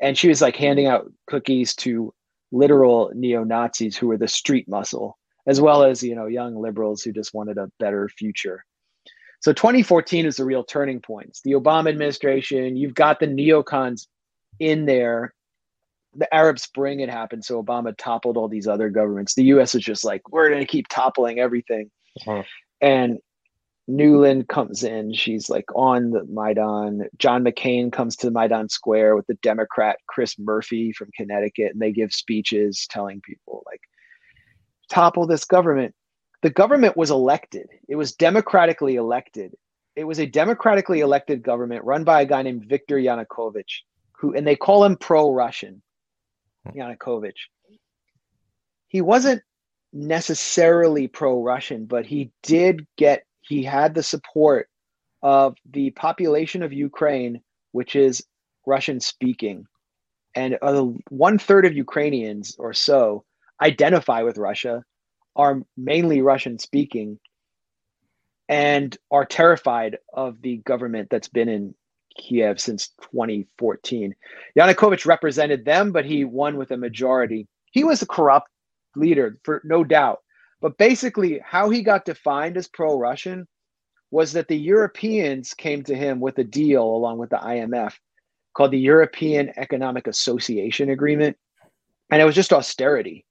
[0.00, 2.14] and she was like handing out cookies to
[2.52, 7.02] literal neo Nazis who were the street muscle, as well as you know young liberals
[7.02, 8.64] who just wanted a better future.
[9.46, 11.28] So 2014 is the real turning point.
[11.28, 12.76] It's the Obama administration.
[12.76, 14.08] You've got the neocons
[14.58, 15.34] in there.
[16.16, 19.36] The Arab Spring had happened, so Obama toppled all these other governments.
[19.36, 19.74] The U.S.
[19.74, 21.92] was just like, we're going to keep toppling everything.
[22.22, 22.42] Uh-huh.
[22.80, 23.20] And
[23.88, 25.14] Nuland comes in.
[25.14, 27.02] She's like on the Maidan.
[27.16, 31.92] John McCain comes to Maidan Square with the Democrat Chris Murphy from Connecticut, and they
[31.92, 33.82] give speeches telling people like,
[34.90, 35.94] topple this government.
[36.46, 37.66] The government was elected.
[37.88, 39.56] It was democratically elected.
[39.96, 43.82] It was a democratically elected government run by a guy named Viktor Yanukovych,
[44.12, 45.82] who and they call him pro-Russian.
[46.72, 47.34] Yanukovych.
[48.86, 49.42] He wasn't
[49.92, 54.68] necessarily pro-Russian, but he did get he had the support
[55.22, 58.24] of the population of Ukraine, which is
[58.64, 59.66] Russian speaking.
[60.36, 63.24] And uh, one third of Ukrainians or so
[63.60, 64.84] identify with Russia,
[65.36, 67.18] are mainly Russian speaking,
[68.48, 71.74] and are terrified of the government that's been in
[72.16, 74.14] Kiev since 2014.
[74.58, 77.46] Yanukovych represented them, but he won with a majority.
[77.70, 78.48] He was a corrupt
[78.94, 80.20] leader, for no doubt.
[80.60, 83.46] But basically, how he got defined as pro Russian
[84.10, 87.94] was that the Europeans came to him with a deal along with the IMF
[88.54, 91.36] called the European Economic Association Agreement.
[92.10, 93.25] And it was just austerity.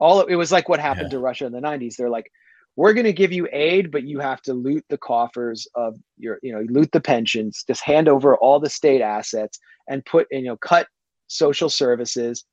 [0.00, 1.96] All it was like what happened to Russia in the 90s.
[1.96, 2.30] They're like,
[2.76, 6.38] we're going to give you aid, but you have to loot the coffers of your,
[6.42, 9.58] you know, loot the pensions, just hand over all the state assets
[9.88, 10.86] and put, you know, cut
[11.26, 12.44] social services.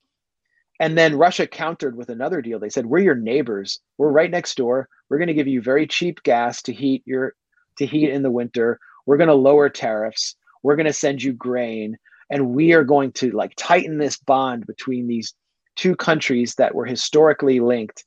[0.80, 2.60] And then Russia countered with another deal.
[2.60, 3.80] They said, "We're your neighbors.
[3.98, 4.90] We're right next door.
[5.10, 7.34] We're going to give you very cheap gas to heat your
[7.78, 8.80] to heat in the winter.
[9.06, 10.36] We're going to lower tariffs.
[10.62, 11.98] We're going to send you grain,
[12.30, 15.34] and we are going to like tighten this bond between these
[15.78, 18.04] two countries that were historically linked."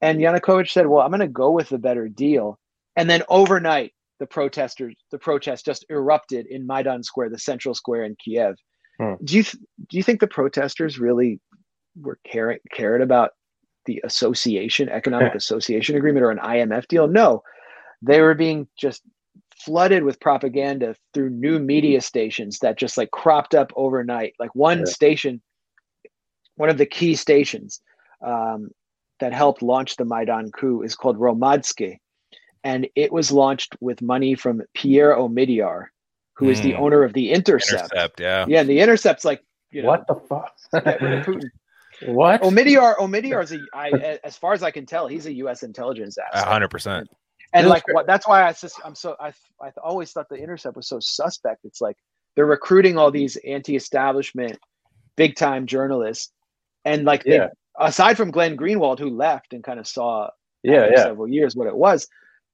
[0.00, 2.58] And Yanukovych said, "Well, I'm going to go with the better deal."
[2.96, 8.04] And then overnight, the protesters, the protest just erupted in Maidan Square, the central square
[8.04, 8.54] in Kiev.
[8.98, 9.14] Hmm.
[9.24, 11.40] Do you th- do you think the protesters really
[12.00, 13.30] were caring cared about
[13.86, 17.08] the association, economic association agreement, or an IMF deal?
[17.08, 17.42] No,
[18.02, 19.02] they were being just
[19.56, 24.34] flooded with propaganda through new media stations that just like cropped up overnight.
[24.38, 24.84] Like one Yeah.
[24.86, 25.42] station,
[26.60, 27.80] one of the key stations
[28.24, 28.70] um,
[29.18, 31.96] that helped launch the Maidan coup is called Hromadske.
[32.62, 35.86] And it was launched with money from Pierre Omidyar,
[36.34, 36.82] who is the Hmm.
[36.84, 37.92] owner of the Intercept.
[37.92, 38.44] Intercept, yeah.
[38.46, 40.52] Yeah, the Intercept's like, you know, what the fuck?
[40.84, 41.50] get rid of Putin.
[42.02, 42.42] what?
[42.42, 45.62] Omidyar, Omidyar is a, I, as far as I can tell, he's a U.S.
[45.62, 46.48] intelligence A asset.
[46.48, 47.08] hundred percent.
[47.54, 50.36] and Really like what that's why I just I'm so I I always thought the
[50.36, 51.60] intercept was so suspect.
[51.64, 51.96] It's like
[52.34, 54.58] they're recruiting all these anti-establishment,
[55.16, 56.32] big time journalists,
[56.84, 57.40] and like they,
[57.78, 60.30] aside from Glenn Greenwald who left and kind of saw
[60.62, 61.02] yeah, yeah.
[61.04, 62.06] several years what it was,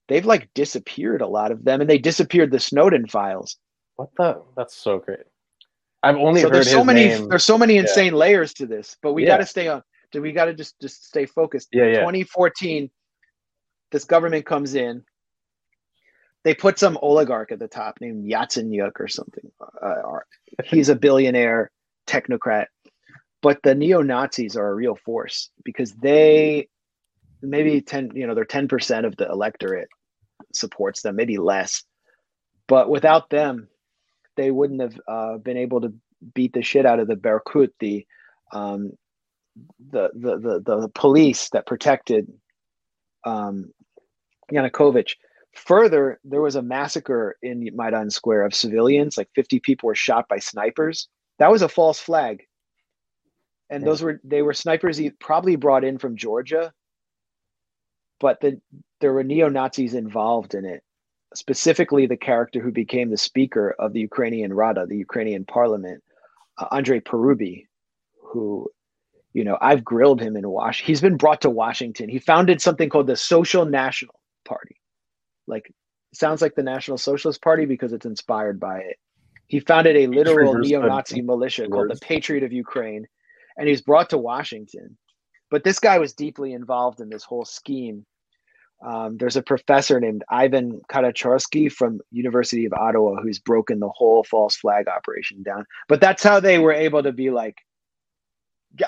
[0.09, 3.57] they've like disappeared a lot of them, and they disappeared the Snowden files.
[3.97, 4.43] What the?
[4.57, 5.21] That's so great.
[6.03, 7.29] I've only so heard there's so many name.
[7.29, 9.31] there's so many insane layers to this, but we Yeah.
[9.31, 9.83] got to stay on.
[10.13, 11.69] Do we got to just just stay focused?
[11.73, 12.01] Yeah, yeah.
[12.01, 12.91] 2014,
[13.91, 15.03] this government comes in.
[16.45, 19.51] They put some oligarch at the top named Yatsenyuk or something.
[19.83, 20.19] Uh,
[20.65, 21.73] he's a billionaire
[22.07, 22.67] technocrat.
[23.47, 26.67] But the neo Nazis are a real force because they
[27.41, 29.87] maybe 10, you know, they're 10% of the electorate
[30.53, 31.85] supports them, maybe less.
[32.67, 33.69] But without them,
[34.37, 35.95] they wouldn't have uh, been able to
[36.35, 38.05] beat the shit out of the Berkut, the
[38.53, 38.91] um,
[39.93, 42.27] the, the the the police that protected
[43.25, 43.73] um,
[44.53, 45.13] Yanukovych.
[45.55, 49.17] Further, there was a massacre in Maidan Square of civilians.
[49.17, 51.07] Like 50 people were shot by snipers.
[51.39, 52.43] That was a false flag,
[53.71, 53.87] and Yeah.
[53.87, 56.73] those were they were snipers probably brought in from Georgia,
[58.21, 58.61] but the,
[59.01, 60.83] there were neo Nazis involved in it.
[61.35, 66.03] Specifically, the character who became the speaker of the Ukrainian Rada, the Ukrainian Parliament,
[66.59, 67.67] uh, Andrei Parubiy,
[68.23, 68.71] who
[69.37, 72.89] you know i've grilled him in wash he's been brought to washington he founded something
[72.89, 74.77] called the social national party
[75.47, 75.71] like
[76.15, 78.97] sounds like the national socialist party because it's inspired by it
[79.47, 83.07] he founded a literal neo-nazi militia called the patriot of ukraine
[83.57, 84.97] and he's brought to washington.
[85.51, 88.05] But this guy was deeply involved in this whole scheme.
[88.87, 94.25] Um, there's a professor named ivan katchanovski from university of ottawa who's broken the whole
[94.25, 95.65] false flag operation down.
[95.89, 97.57] But that's how they were able to be like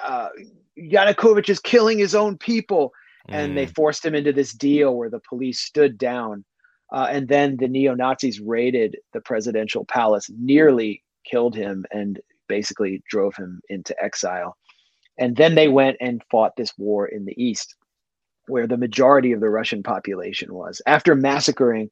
[0.03, 0.29] uh,
[0.79, 2.93] Yanukovych is killing his own people,
[3.29, 3.55] and Mm.
[3.55, 6.45] they forced him into this deal where the police stood down,
[6.93, 13.03] uh, and then the neo Nazis raided the presidential palace, nearly killed him, and basically
[13.09, 14.57] drove him into exile.
[15.19, 17.75] And then they went and fought this war in the east,
[18.47, 20.81] where the majority of the Russian population was.
[20.87, 21.91] After massacring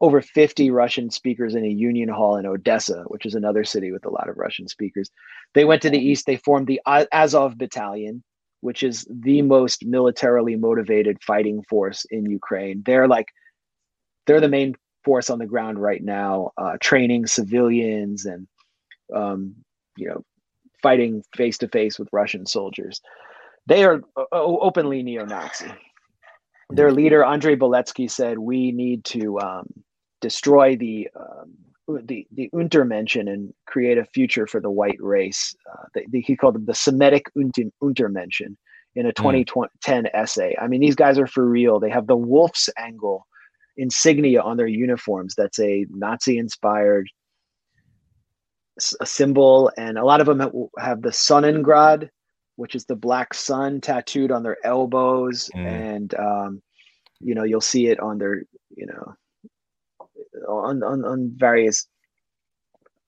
[0.00, 4.04] over 50 Russian speakers in a union hall in Odessa, which is another city with
[4.04, 5.10] a lot of Russian speakers.
[5.54, 8.22] They went to the east, they formed the Azov Battalion,
[8.60, 12.82] which is the most militarily motivated fighting force in Ukraine.
[12.84, 13.26] They're like,
[14.26, 14.74] they're the main
[15.04, 18.46] force on the ground right now, uh, training civilians and,
[19.14, 19.56] um,
[19.98, 20.24] you know,
[20.82, 23.00] fighting face to face with Russian soldiers.
[23.66, 25.66] They are o- openly neo Nazi
[26.70, 29.66] their leader Andrei Beletsky said we need to um,
[30.20, 31.54] destroy the um,
[32.04, 35.54] the the Untermenschen and create a future for the white race.
[35.72, 38.56] Uh, the, the, he called them the Semitic Unter, Untermenschen
[38.94, 40.54] in a 2010 essay.
[40.60, 41.80] I mean, these guys are for real.
[41.80, 43.26] They have the wolf's angle
[43.78, 45.34] insignia on their uniforms.
[45.36, 47.12] That's a Nazi-inspired s-
[49.00, 50.40] a symbol, and a lot of them
[50.78, 52.08] have, the Sonnenrad,
[52.56, 55.66] which is the black sun tattooed on their elbows, Mm.
[55.66, 56.62] and um,
[57.20, 58.42] you know you'll see it on their
[58.76, 59.14] you know
[60.48, 61.86] on on, on various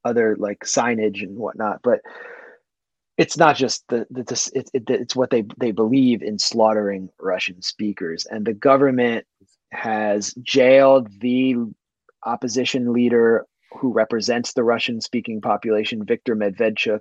[0.05, 2.01] other like signage and whatnot, but.
[3.19, 7.11] It's not just the, the, the it, it, it's what they they believe in slaughtering
[7.21, 9.27] Russian speakers, and the government
[9.73, 11.57] has jailed the
[12.25, 13.45] opposition leader
[13.79, 17.01] who represents the Russian speaking population, Viktor Medvedchuk.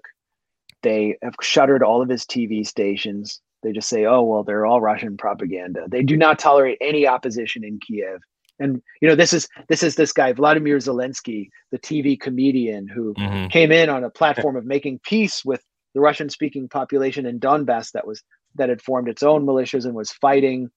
[0.82, 3.42] They have shuttered all of his TV stations.
[3.64, 5.86] They just say, oh, well, they're all Russian propaganda.
[5.90, 8.22] They do not tolerate any opposition in Kiev.
[8.60, 13.14] And you know, this is this is this guy, Vladimir Zelensky, the TV comedian who
[13.14, 13.50] Mhm.
[13.52, 15.64] came in on a platform of making peace with
[15.94, 18.22] the Russian speaking population in Donbass that was
[18.56, 20.70] that had formed its own militias and was fighting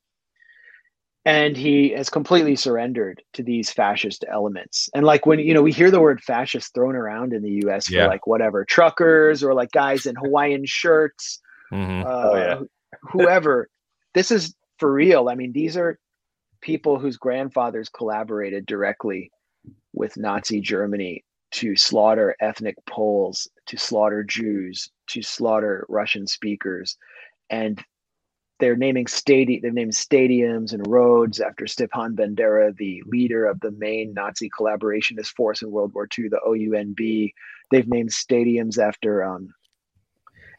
[1.25, 5.73] and he has completely surrendered to these fascist elements and like when you know we
[5.73, 8.07] hear the word fascist thrown around in the us for Yeah.
[8.07, 11.41] like whatever truckers or like guys in hawaiian shirts
[11.73, 12.07] mm-hmm.
[12.07, 12.61] uh, Oh, yeah.
[13.03, 13.69] whoever
[14.15, 15.99] this is for real i mean these are
[16.61, 19.31] people whose grandfathers collaborated directly
[19.93, 26.97] with nazi germany to slaughter ethnic poles to slaughter jews to slaughter russian speakers
[27.51, 27.83] and
[28.63, 33.73] they're naming stadi- they've named stadiums and roads after Stepan Bandera, the leader of the
[33.73, 37.33] main Nazi collaborationist force in World War II, the OUNB.
[37.73, 39.53] They've named stadiums after um,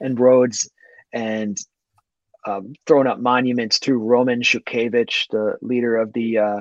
[0.01, 0.69] and roads
[1.13, 1.57] and
[2.45, 6.59] um, thrown up monuments to Roman Shukhevych, the leader of the uh,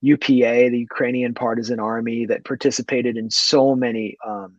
[0.00, 4.56] UPA, the Ukrainian partisan army that participated in so many um,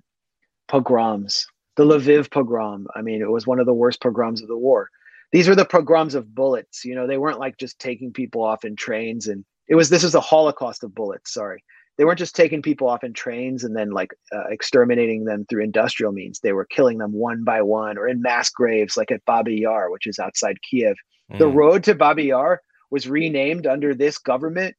[0.68, 1.48] pogroms.
[1.78, 4.92] The Lviv pogrom, I mean, it was one of the worst pogroms of the war.
[5.32, 6.84] These were the pogroms of bullets.
[6.84, 10.04] You know, they weren't like just taking people off in trains and it was this
[10.04, 11.34] was the Holocaust of bullets.
[11.34, 11.64] Sorry,
[11.98, 15.64] they weren't just taking people off in trains and then like uh, exterminating them through
[15.64, 16.40] industrial means.
[16.40, 19.90] They were killing them one by one or in mass graves, like at Babi Yar,
[19.90, 20.96] which is outside Kiev.
[21.32, 21.40] Mm.
[21.40, 24.76] The road to Babi Yar was renamed under this government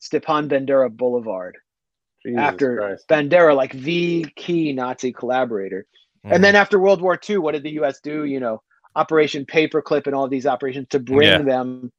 [0.00, 1.56] Stepan Bandera Boulevard
[2.24, 3.08] Jesus after Christ.
[3.08, 5.86] Bandera, like the key Nazi collaborator.
[6.24, 6.34] Mm.
[6.36, 8.00] And then after World War II, what did the U.S.
[8.00, 8.24] do?
[8.24, 8.62] You know,
[8.96, 11.42] Operation Paperclip and all these operations to bring yeah.
[11.42, 11.92] them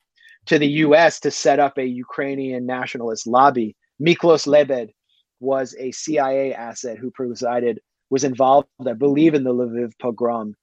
[0.46, 1.20] to the U.S.
[1.22, 3.76] to set up a Ukrainian nationalist lobby.
[4.02, 4.92] Mykola Lebed
[5.40, 7.80] was a CIA asset who presided,
[8.10, 10.54] was involved, I believe, in the Lviv pogrom,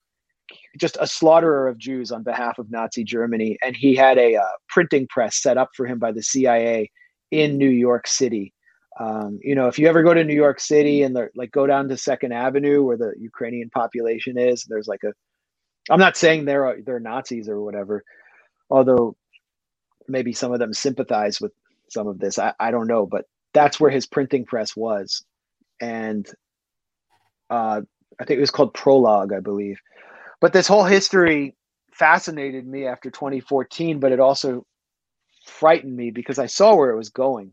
[0.78, 3.58] just a slaughterer of Jews on behalf of Nazi Germany.
[3.64, 6.90] And he had a uh, printing press set up for him by the CIA
[7.30, 8.52] in New York City.
[9.00, 11.88] Um, you know, if you ever go to New York City and like go down
[11.88, 15.12] to Second Avenue where the Ukrainian population is, there's like a.
[15.90, 18.04] I'm not saying they're they're Nazis or whatever,
[18.70, 19.16] although
[20.08, 21.52] maybe some of them sympathize with
[21.90, 22.38] some of this.
[22.38, 25.24] I, I don't know, but that's where his printing press was,
[25.80, 26.26] and
[27.50, 27.82] uh,
[28.20, 29.80] I think it was called Prologue, I believe.
[30.40, 31.56] But this whole history
[31.92, 34.66] fascinated me after 2014, but it also
[35.46, 37.52] frightened me because I saw where it was going.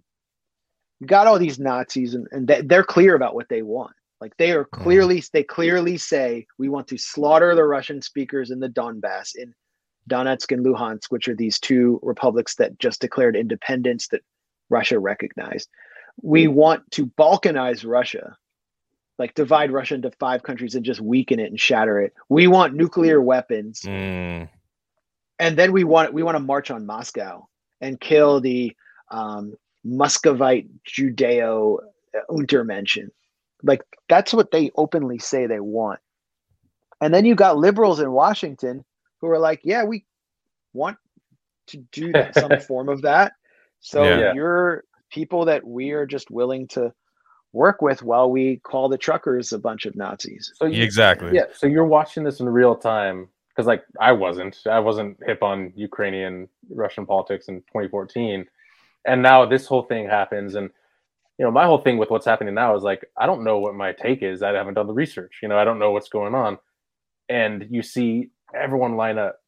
[1.00, 3.94] You got all these Nazis, and, and they're clear about what they want.
[4.22, 8.60] Like they are clearly, they clearly say we want to slaughter the Russian speakers in
[8.60, 9.54] the Donbass, in
[10.10, 14.22] Donetsk and Luhansk, which are these two republics that just declared independence that
[14.70, 15.70] Russia recognized.
[16.22, 18.36] We want to balkanize Russia,
[19.18, 22.14] like divide Russia into five countries and just weaken it and shatter it.
[22.28, 23.82] We want nuclear weapons.
[23.82, 24.50] Mm.
[25.40, 27.48] And then we want we want to march on Moscow
[27.80, 28.76] and kill the
[29.10, 29.56] um,
[29.86, 31.80] Muscovite Judeo
[32.30, 33.10] Untermenschen.
[33.64, 36.00] Like that's what they openly say they want.
[37.02, 38.84] And then you got liberals in Washington
[39.20, 40.06] who are like, yeah, we
[40.74, 40.98] want
[41.68, 43.34] to do some form of that.
[43.80, 44.34] So yeah.
[44.34, 46.94] you're people that we are just willing to
[47.52, 50.52] work with while we call the truckers a bunch of Nazis.
[50.56, 51.32] So you, exactly.
[51.34, 51.46] Yeah.
[51.54, 55.74] So you're watching this in real time because like I wasn't, I wasn't hip on
[55.76, 58.46] Ukrainian Russian politics in 2014,
[59.06, 60.70] and now this whole thing happens, and
[61.40, 63.74] you know my whole thing with what's happening now is like I don't know what
[63.74, 64.44] my take is.
[64.44, 65.40] I haven't done the research.
[65.42, 66.60] You know, I don't know what's going on,
[67.30, 69.40] and you see everyone line up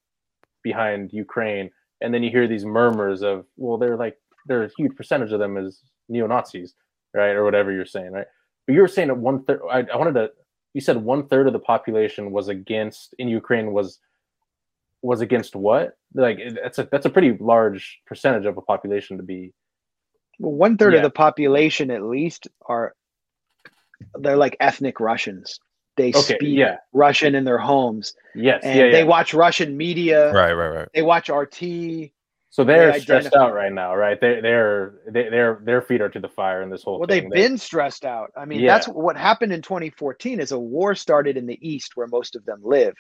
[0.64, 1.70] behind Ukraine,
[2.00, 4.18] and then you hear these murmurs of, well, they're like
[4.48, 6.74] they're a huge percentage of them is neo Nazis,
[7.14, 8.28] right, or whatever you're saying, right?
[8.66, 9.62] But you were saying that one third.
[9.70, 10.32] I, I wanted to
[10.74, 14.00] you said one third of the population was against in Ukraine was
[15.02, 15.98] was against what?
[16.14, 19.54] Like that's a that's a pretty large percentage of a population to be.
[20.40, 21.00] Well, one third yeah.
[21.00, 22.94] of the population at least are
[24.20, 25.60] they're like ethnic Russians.
[25.98, 26.78] They okay, speak yeah.
[26.94, 28.14] Russian in their homes.
[28.34, 30.32] Yes, and yeah, they watch Russian media.
[30.34, 30.88] Right, right, right.
[30.94, 32.12] They watch RT.
[32.50, 33.46] So they're they stressed identify.
[33.46, 34.20] out right now, right?
[34.20, 37.00] They, they're they, they're their feet are to the fire in this whole.
[37.00, 37.24] Well, thing.
[37.24, 38.32] they've they, been stressed out.
[38.36, 38.74] I mean, yeah.
[38.74, 40.40] that's what happened in 2014.
[40.40, 42.96] Is a war started in the east where most of them live,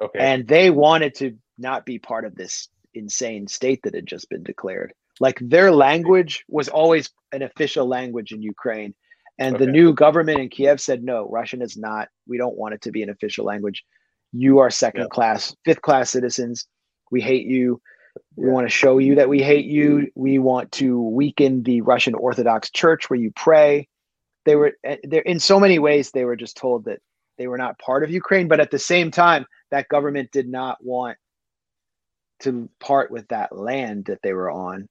[0.00, 4.30] okay, and they wanted to not be part of this insane state that had just
[4.30, 4.94] been declared.
[5.20, 8.94] Like their language was always an official language in Ukraine,
[9.38, 9.64] and okay.
[9.64, 12.08] the new government in Kiev said no, Russian is not.
[12.26, 13.84] We don't want it to be an official language.
[14.32, 15.08] You are second yeah.
[15.08, 16.66] class, fifth class citizens.
[17.10, 17.80] We hate you
[18.36, 20.08] we want to show you that we hate you.
[20.14, 23.88] We want to weaken the Russian Orthodox Church where you pray.
[24.44, 26.10] They were eh, there in so many ways.
[26.10, 27.00] They were just told that
[27.38, 30.78] they were not part of Ukraine, but at the same time, that government did not
[30.84, 31.16] want
[32.40, 34.88] to part with that land that they were on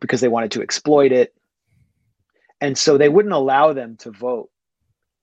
[0.00, 1.34] because they wanted to exploit it,
[2.60, 4.50] and so they wouldn't allow them to vote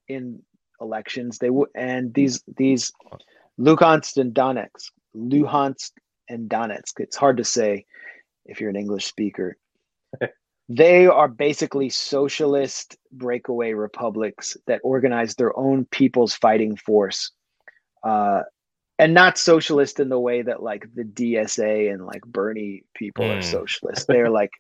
[0.08, 0.41] in
[0.80, 1.38] elections.
[1.39, 2.91] They would, and these these
[3.60, 5.91] Luhansk and Donetsk, Luhansk
[6.30, 6.99] and Donetsk.
[6.99, 7.86] It's hard to say
[8.45, 9.58] if you're an English speaker.
[10.70, 17.32] they are basically socialist breakaway republics that organize their own people's fighting force.
[18.04, 18.41] Uh,
[19.04, 23.32] and not socialist in the way that like the DSA and like Bernie people mm.
[23.32, 23.41] are hmm.
[23.41, 24.08] socialist.
[24.08, 24.51] They're like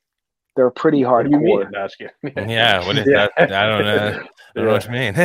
[0.57, 1.71] they're pretty hardcore.
[2.49, 3.29] yeah, what is yeah.
[3.37, 3.53] that?
[3.53, 4.19] I don't know.
[4.19, 5.15] I don't know what you mean.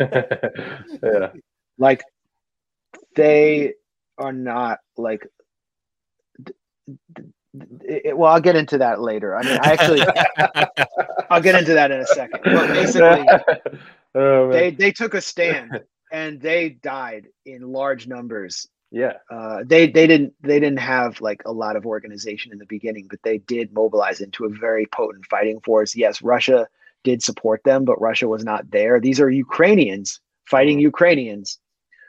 [1.02, 1.30] yeah.
[1.78, 2.02] Like
[3.14, 3.74] they
[4.18, 5.28] are not like
[7.84, 9.36] it, well, I'll get into that later.
[9.36, 10.02] I mean, I actually,
[11.30, 12.40] I'll get into that in a second.
[12.42, 13.26] But basically,
[14.14, 15.80] Oh, they they took a stand
[16.10, 18.68] and they died in large numbers.
[18.90, 19.14] yeah.
[19.30, 23.06] Uh, they they didn't they didn't have like a lot of organization in the beginning,
[23.08, 25.94] but they did mobilize into a very potent fighting force.
[25.94, 26.68] Yes, Russia
[27.04, 29.00] did support them, but Russia was not there.
[29.00, 31.58] These are Ukrainians fighting Ukrainians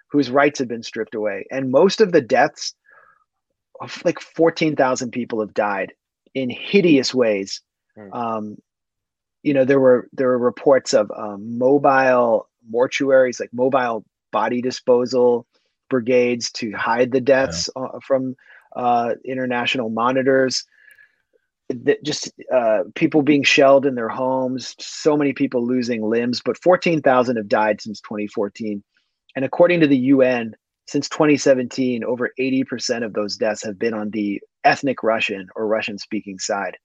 [0.09, 2.73] whose rights have been stripped away, and most of the deaths,
[3.79, 5.93] of like fourteen thousand people have died
[6.33, 7.61] in hideous ways.
[7.95, 8.13] Hmm.
[8.13, 8.57] Um,
[9.43, 15.45] you know, there were there were reports of um, mobile mortuaries, like mobile body disposal
[15.89, 18.36] brigades to hide the deaths uh, from
[18.76, 20.64] uh, international monitors.
[21.70, 26.62] That just uh, people being shelled in their homes, so many people losing limbs, but
[26.62, 28.84] 14,000 have died since 2014.
[29.38, 30.53] And according to the UN,
[30.88, 35.97] since 2017, over 80% of those deaths have been on the ethnic Russian or Russian
[35.97, 36.76] speaking side.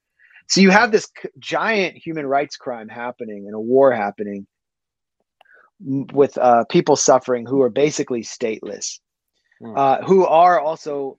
[0.49, 1.11] So you have this
[1.41, 4.47] giant human rights crime happening and a war happening
[5.81, 8.99] with uh, people suffering who are basically stateless,
[9.61, 9.77] Hmm.
[9.77, 11.19] uh, who are also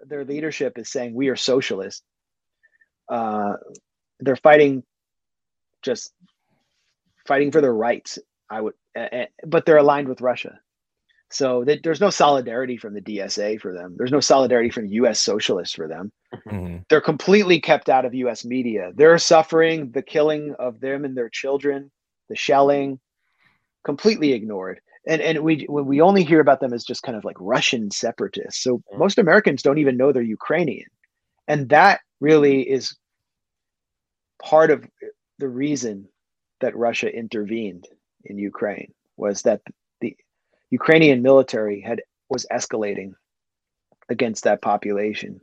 [0.00, 2.02] their leadership is saying we are socialist.
[3.08, 3.54] Uh,
[4.20, 4.82] they're fighting,
[5.82, 6.12] just
[7.26, 8.18] fighting for their rights.
[8.50, 10.58] I would, a- a- but they're aligned with Russia.
[11.30, 13.94] So that there's no solidarity from the DSA for them.
[13.96, 15.18] There's no solidarity from U.S.
[15.20, 16.12] socialists for them
[16.46, 16.84] Mhm.
[16.88, 18.92] they're completely kept out of US media.
[18.94, 21.90] They're suffering the killing of them and their children,
[22.28, 23.00] the shelling,
[23.84, 24.80] completely ignored.
[25.06, 28.62] And and we we only hear about them as just kind of like Russian separatists.
[28.62, 28.98] So Mm.
[28.98, 30.88] most Americans don't even know they're Ukrainian.
[31.48, 32.96] And that really is
[34.42, 34.84] part of
[35.38, 36.08] the reason
[36.60, 37.88] that Russia intervened
[38.24, 39.60] in Ukraine was that
[40.00, 40.16] the
[40.70, 43.12] Ukrainian military had was escalating
[44.08, 45.40] against that population.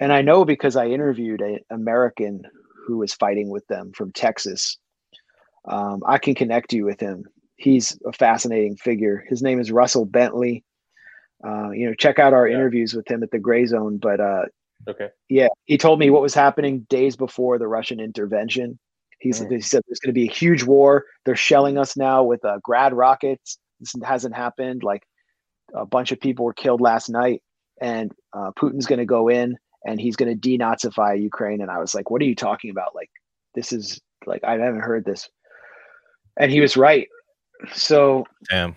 [0.00, 2.42] And I know because I interviewed an American
[2.86, 4.78] who was fighting with them from Texas.
[5.66, 7.24] Um, I can connect you with him.
[7.56, 9.24] He's a fascinating figure.
[9.28, 10.64] His name is Russell Bentley.
[11.46, 12.56] Uh, you know, check out our Yeah.
[12.56, 13.98] interviews with him at the Gray Zone.
[13.98, 14.44] But uh,
[14.88, 15.08] Okay.
[15.28, 18.78] yeah, he told me what was happening days before the Russian intervention.
[19.18, 19.50] He's, Mm.
[19.52, 21.04] He said there's going to be a huge war.
[21.24, 23.58] They're shelling us now with uh, grad rockets.
[23.80, 24.82] This hasn't happened.
[24.82, 25.02] Like
[25.74, 27.42] a bunch of people were killed last night,
[27.80, 31.60] and uh, Putin's going to go in and he's going to denazify Ukraine.
[31.62, 32.94] And I was like, what are you talking about?
[32.94, 33.10] Like,
[33.54, 35.28] this is like, I haven't heard this.
[36.38, 37.08] And he was right.
[37.74, 38.74] So Damn.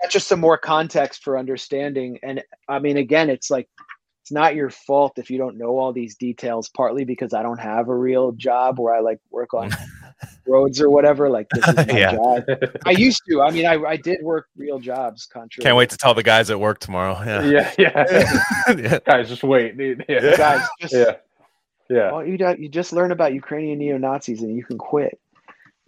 [0.00, 2.18] that's just some more context for understanding.
[2.22, 3.68] And I mean, again, it's like,
[4.22, 7.58] it's not your fault if you don't know all these details, partly because I don't
[7.60, 9.70] have a real job where I like work on
[10.46, 11.30] roads or whatever.
[11.30, 12.12] Like, this is my Yeah.
[12.12, 12.44] job.
[12.84, 13.40] I used to.
[13.40, 15.24] I mean, I, I did work real jobs.
[15.24, 15.64] Contrary.
[15.64, 17.18] Can't wait to tell the guys at work tomorrow.
[17.24, 17.72] Yeah.
[17.78, 18.04] yeah.
[18.10, 18.72] Yeah.
[18.76, 18.98] yeah.
[19.06, 19.74] Guys, just wait.
[20.08, 20.36] Yeah.
[20.36, 21.12] Guys, just, Yeah.
[21.88, 22.12] Yeah.
[22.12, 25.18] Well, you, don't- you just learn about Ukrainian neo Nazis and you can quit.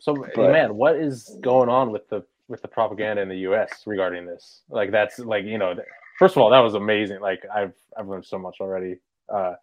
[0.00, 3.84] So But- man, what is going on with the with the propaganda in the U.S.
[3.86, 4.62] regarding this?
[4.68, 5.74] Like that's like you know,
[6.18, 7.20] first of all, that was amazing.
[7.20, 8.96] Like I've I've learned so much already.
[9.28, 9.54] Uh,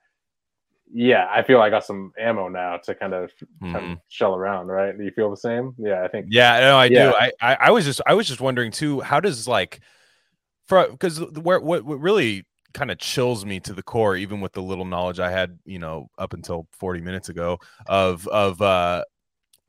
[0.94, 3.32] yeah, I feel I got some ammo now to kind of,
[3.62, 3.92] kind Mhm.
[3.94, 4.68] of shell around.
[4.68, 4.98] Right?
[4.98, 5.76] Do you feel the same?
[5.78, 6.28] Yeah, I think.
[6.30, 7.10] Yeah, no, I Yeah.
[7.12, 7.16] do.
[7.18, 9.02] I, I I was just I was just wondering too.
[9.02, 9.82] How does like
[10.66, 14.54] for because where what what really kind of chills me to the core, even with
[14.54, 17.58] the little knowledge I had, you know, up until forty minutes ago
[17.88, 19.04] of of uh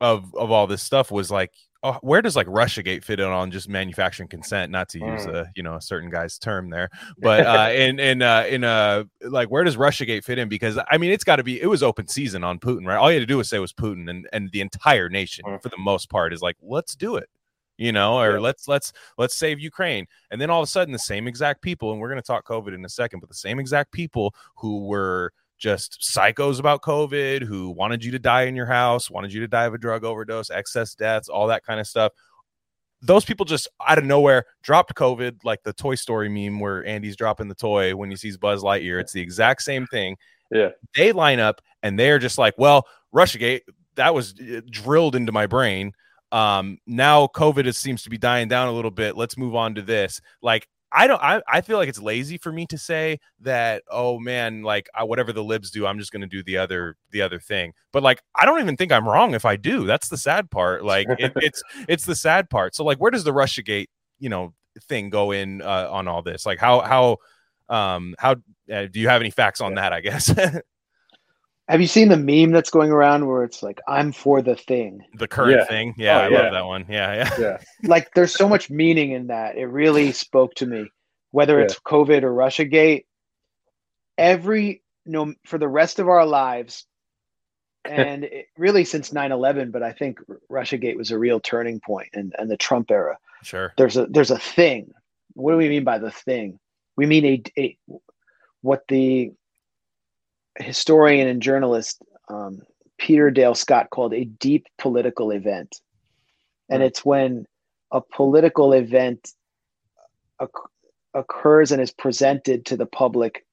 [0.01, 1.51] of of all this stuff was like.
[1.81, 4.69] Oh, where does like RussiaGate fit in on just manufacturing consent?
[4.69, 5.33] Not to use Mm.
[5.33, 6.89] a you know a certain guy's term there,
[7.21, 10.49] but uh, in in uh, in uh like where does RussiaGate fit in?
[10.49, 12.97] Because I mean, it's got to be it was open season on Putin, right?
[12.97, 15.45] All you had to do was say it was Putin, and and the entire nation
[15.47, 15.61] Mm.
[15.63, 17.29] for the most part is like, let's do it,
[17.77, 18.39] you know, or Yeah.
[18.39, 21.93] let's let's let's save Ukraine, and then all of a sudden the same exact people,
[21.93, 25.31] and we're gonna talk COVID in a second, but the same exact people who were
[25.59, 29.47] just psychos about COVID, who wanted you to die in your house, wanted you to
[29.47, 32.11] die of a drug overdose, excess deaths, all that kind of stuff
[33.01, 37.15] those people just out of nowhere dropped COVID, like the Toy Story meme where Andy's
[37.15, 38.99] dropping the toy when he sees Buzz Lightyear.
[38.99, 40.17] It's the exact same thing.
[40.51, 40.69] Yeah.
[40.95, 43.61] They line up and they're just like, well, Russiagate,
[43.95, 45.93] that was uh, drilled into my brain.
[46.31, 49.15] Um, now COVID is, seems to be dying down a little bit.
[49.15, 50.21] Let's move on to this.
[50.41, 51.21] Like, I don't.
[51.21, 53.83] I, I feel like it's lazy for me to say that.
[53.89, 56.95] Oh man, like I, whatever the libs do, I'm just going to do the other
[57.11, 57.73] the other thing.
[57.91, 59.85] But like, I don't even think I'm wrong if I do.
[59.85, 60.83] That's the sad part.
[60.83, 62.75] Like, it, it's it's the sad part.
[62.75, 63.87] So like, where does the RussiaGate
[64.19, 64.53] you know
[64.87, 66.45] thing go in uh, on all this?
[66.45, 67.17] Like, how how
[67.69, 68.35] um how
[68.73, 69.93] uh, do you have any facts on that?
[69.93, 70.33] I guess
[71.69, 75.05] Have you seen the meme that's going around where it's like, I'm for the thing?
[75.13, 75.65] the current Yeah.
[75.65, 75.93] thing.
[75.97, 76.39] Yeah, Oh, I yeah.
[76.41, 76.85] love that one.
[76.89, 77.29] Yeah, yeah.
[77.39, 77.57] Yeah.
[77.83, 79.55] like there's so much meaning in that.
[79.55, 80.91] It really spoke to me.
[81.31, 83.05] Whether it's COVID or Russia Gate,
[84.17, 86.85] every no for the rest of our lives
[87.85, 92.09] and it, really since 9-11 but i think Russia Gate was a real turning point
[92.13, 93.73] and and the trump era Sure.
[93.77, 94.91] there's a there's a thing
[95.33, 96.59] what do we mean by the thing
[96.97, 97.77] we mean a, a
[98.61, 99.31] what the
[100.57, 102.61] historian and journalist um,
[102.97, 105.79] peter dale scott called a deep political event.
[106.69, 106.87] And Hmm.
[106.87, 107.45] it's when
[107.91, 109.31] a political event
[110.41, 110.69] occ-
[111.13, 113.45] occurs and is presented to the public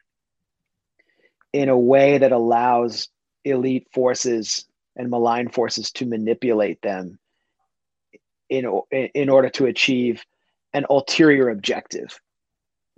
[1.52, 3.08] in a way that allows
[3.44, 4.66] elite forces
[4.96, 7.18] and malign forces to manipulate them
[8.50, 10.24] in in order to achieve
[10.74, 12.20] an ulterior objective.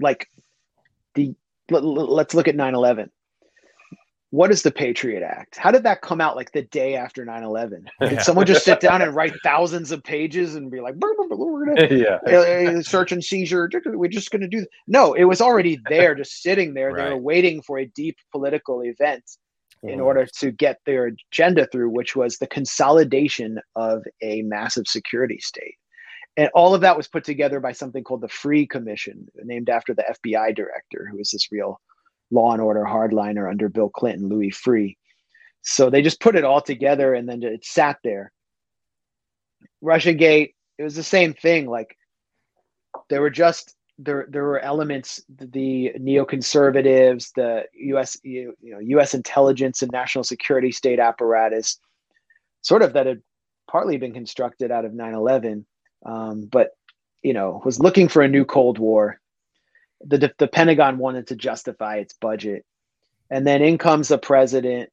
[0.01, 0.29] Like
[1.15, 1.35] the
[1.71, 3.11] let, us look at 9-11
[4.31, 7.85] what is the patriot act how did that come out like the day after 9-11
[8.01, 11.29] did someone just sit down and write thousands of pages and be like "Brr, brr,
[11.29, 12.81] brr, we're gonna yeah.
[12.83, 13.71] search and seizure.
[13.87, 14.67] We're just going to do.
[14.87, 16.95] No, it was already there, just sitting there.
[16.95, 19.25] They were waiting for a deep political event
[19.85, 19.95] Mm-hmm.
[19.95, 25.39] in order to get their agenda through, which was the consolidation of a massive security
[25.39, 25.77] state.
[26.37, 29.95] And all of that was put together by something called the Freeh Commission, named after
[29.95, 31.81] the FBI director, who was this real
[32.31, 34.97] law and order hardliner under Bill Clinton, Louis Freeh.
[35.63, 38.33] So they just put it all together and then it sat there.
[39.81, 41.67] Russia Gate, it was the same thing.
[41.67, 41.97] Like
[43.09, 47.65] there were just there there were elements the neoconservatives the
[47.97, 51.79] us you know us intelligence and national security state apparatus
[52.63, 53.21] sort of that had
[53.69, 55.65] partly been constructed out of 9-11
[56.07, 56.71] um, but
[57.23, 59.21] you know was looking for a new cold war
[60.01, 62.65] the, the pentagon wanted to justify its budget.
[63.31, 64.91] And then in comes the president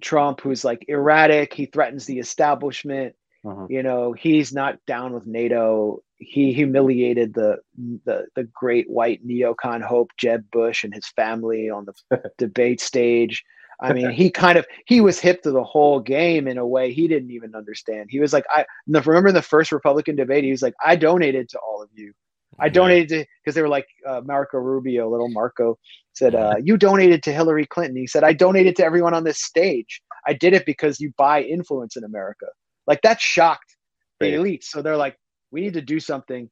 [0.00, 1.52] trump who's like erratic.
[1.54, 3.14] He threatens the establishment.
[3.44, 3.68] Mhm.
[3.68, 6.02] you know he's not down with nato.
[6.16, 7.58] He humiliated the
[8.06, 13.44] the, the great white neocon hope jeb bush and his family on the debate stage.
[13.80, 16.90] I mean he kind of he was hip to the whole game in a way
[16.92, 18.08] he didn't even understand.
[18.10, 21.50] He was like i remember in the first republican debate he was like i donated
[21.50, 22.14] to all of you
[22.60, 25.78] i donated to because they were like uh, marco rubio little marco
[26.14, 29.42] said uh, you donated to hillary clinton he said i donated to everyone on this
[29.42, 32.46] stage i did it because you buy influence in america
[32.86, 33.76] like that shocked
[34.20, 34.34] the Right.
[34.34, 34.64] elites.
[34.64, 35.16] So they're like,
[35.50, 36.50] we need to do something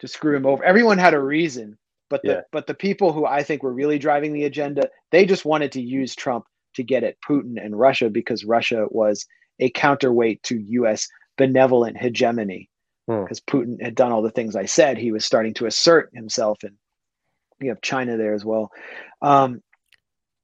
[0.00, 0.64] to screw him over.
[0.64, 1.78] Everyone had a reason,
[2.10, 2.42] but the Yeah.
[2.52, 5.82] but the people who I think were really driving the agenda, they just wanted to
[5.82, 9.26] use Trump to get at Putin and Russia because Russia was
[9.60, 11.08] a counterweight to U.S.
[11.38, 12.70] benevolent hegemony.
[13.06, 13.22] Hmm.
[13.22, 16.58] Because Putin had done all the things I said, he was starting to assert himself,
[16.62, 16.76] and
[17.60, 18.70] you have China there as well.
[19.22, 19.62] Um,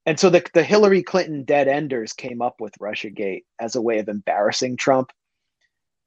[0.06, 3.98] and so the, the Hillary Clinton dead enders came up with Russiagate as a way
[3.98, 5.12] of embarrassing Trump.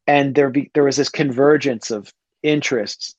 [0.08, 3.16] And there be there was this convergence of interests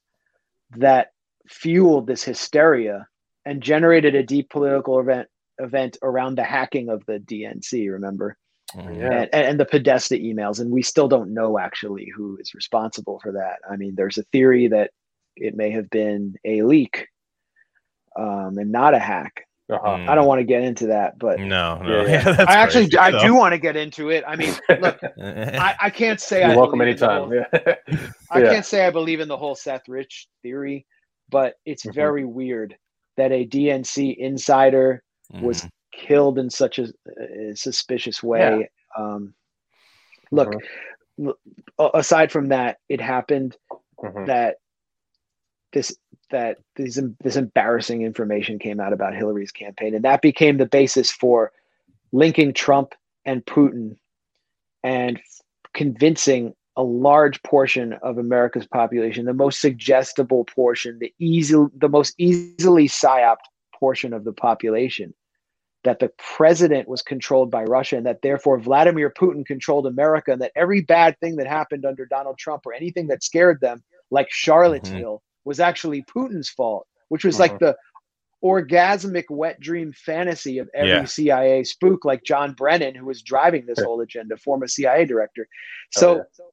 [0.77, 1.09] that
[1.49, 3.09] fueled this hysteria
[3.45, 5.29] and generated a deep political event
[5.59, 8.37] event around the hacking of the DNC, remember?
[8.75, 9.27] Yeah.
[9.33, 10.61] And, and the Podesta emails.
[10.61, 13.57] And we still don't know actually who is responsible for that.
[13.71, 14.91] I mean, there's a theory that
[15.37, 17.07] it may have been a leak
[18.17, 19.45] um, and not a hack.
[19.69, 19.89] Uh-huh.
[19.97, 20.09] Mm.
[20.09, 22.03] I don't want to get into that, but No, no.
[22.07, 22.45] Yeah, Yeah, yeah.
[22.47, 23.19] I actually crazy, I though.
[23.27, 24.23] do want to get into it.
[24.27, 27.23] I mean, look, I, I can't say I You're welcome believe in anytime.
[27.25, 27.75] whole- Yeah.
[28.31, 28.51] I Yeah.
[28.53, 30.87] can't say I believe in the whole Seth Rich theory,
[31.31, 31.95] but it's Mhm.
[31.95, 32.77] very weird
[33.17, 35.03] that a DNC insider
[35.33, 35.69] was Mhm.
[35.97, 36.93] Killed in such a,
[37.51, 38.71] a suspicious way.
[38.97, 39.35] Um,
[40.31, 40.63] look,
[41.79, 43.57] a- aside from that, it happened
[44.03, 44.27] Mhm.
[44.27, 44.57] that
[45.73, 45.97] this
[46.31, 51.11] that this this embarrassing information came out about Hillary's campaign, and that became the basis
[51.11, 51.53] for
[52.13, 52.95] linking Trump
[53.25, 53.97] and Putin
[54.83, 55.21] and
[55.73, 62.15] convincing a large portion of America's population, the most suggestible portion, the easy, the most
[62.19, 65.15] easily psyoped portion of the population,
[65.87, 70.43] that the president was controlled by Russia, and that therefore Vladimir Putin controlled America, and
[70.43, 74.27] that every bad thing that happened under Donald Trump or anything that scared them, like
[74.31, 75.49] Charlottesville, mm-hmm.
[75.49, 77.73] was actually Putin's fault, which was like uh-huh.
[77.73, 77.77] the
[78.45, 81.05] orgasmic wet dream fantasy of every Yeah.
[81.05, 85.47] CIA spook, like John Brennan, who was driving this whole agenda, former CIA director.
[85.49, 86.45] Oh, so, yeah.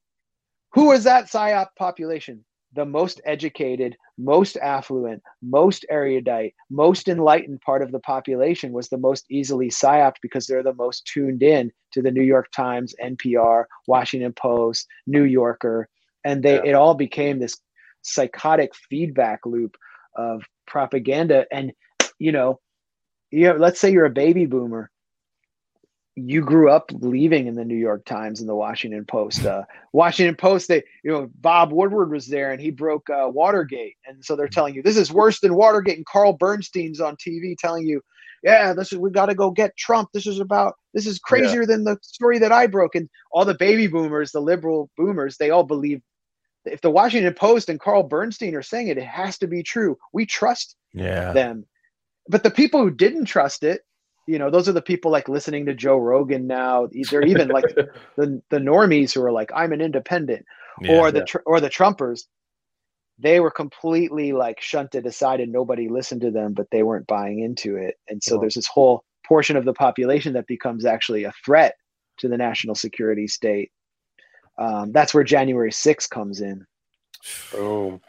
[0.73, 2.45] who was that PSYOP population?
[2.73, 8.97] The most educated, most affluent, most erudite, most enlightened part of the population was the
[8.97, 13.65] most easily psyoped because they're the most tuned in to the New York Times, NPR,
[13.87, 15.89] Washington Post, New Yorker,
[16.23, 16.61] and they Yeah.
[16.63, 17.57] it all became this
[18.01, 19.75] psychotic feedback loop
[20.15, 21.45] of propaganda.
[21.51, 21.73] And
[22.19, 22.59] you know,
[23.31, 24.89] you have, let's say you're a baby boomer,
[26.15, 29.45] you grew up believing in the New York Times and the Washington Post.
[29.45, 33.95] Uh, Washington Post, they, you know, Bob Woodward was there and he broke uh, Watergate,
[34.05, 37.57] and so they're telling you this is worse than Watergate, and Carl Bernstein's on TV
[37.57, 38.01] telling you,
[38.43, 40.09] yeah, this is we got to go get Trump.
[40.13, 41.67] This is about this is crazier yeah.
[41.67, 45.49] than the story that I broke, and all the baby boomers, the liberal boomers, they
[45.49, 46.01] all believe.
[46.65, 49.97] If the Washington Post and Carl Bernstein are saying it, it has to be true.
[50.13, 51.33] We trust yeah.
[51.33, 51.65] them.
[52.29, 53.81] But the people who didn't trust it,
[54.27, 56.87] you know, those are the people like listening to Joe Rogan now.
[57.09, 57.65] They're even like
[58.17, 60.45] the the normies who are like, I'm an independent,
[60.81, 61.41] yeah, or the yeah.
[61.45, 62.23] or the Trumpers.
[63.19, 67.39] They were completely like shunted aside, and nobody listened to them, but they weren't buying
[67.39, 67.95] into it.
[68.07, 71.75] And so there's this whole portion of the population that becomes actually a threat
[72.19, 73.71] to the national security state.
[74.57, 76.65] Um, that's where January 6th comes in.
[77.55, 77.99] Oh,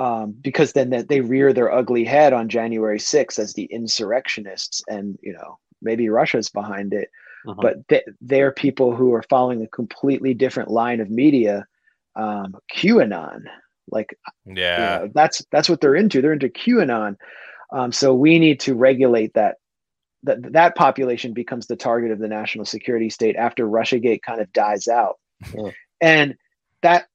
[0.00, 4.82] um, because then they, they rear their ugly head on January 6th as the insurrectionists,
[4.88, 7.10] and you know maybe Russia's behind it,
[7.46, 7.60] uh-huh.
[7.60, 11.66] but they, they're people who are following a completely different line of media,
[12.16, 13.42] um, QAnon.
[13.90, 16.22] Like, yeah, you know, that's that's what they're into.
[16.22, 17.16] They're into QAnon.
[17.70, 19.56] Um, so we need to regulate that.
[20.22, 24.50] That that population becomes the target of the national security state after RussiaGate kind of
[24.52, 25.18] dies out,
[26.00, 26.36] and
[26.82, 27.06] that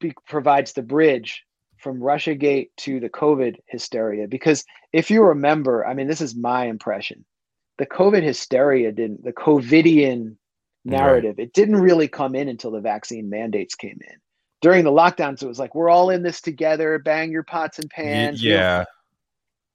[0.00, 1.44] be, provides the bridge
[1.80, 4.28] from Russiagate to the COVID hysteria.
[4.28, 7.24] Because if you remember, I mean, this is my impression.
[7.78, 10.36] The COVID hysteria didn't, the COVIDian
[10.84, 11.46] narrative, right.
[11.46, 14.16] it didn't really come in until the vaccine mandates came in.
[14.60, 17.88] During the lockdowns, it was like, we're all in this together, bang your pots and
[17.88, 18.44] pans.
[18.44, 18.84] Yeah.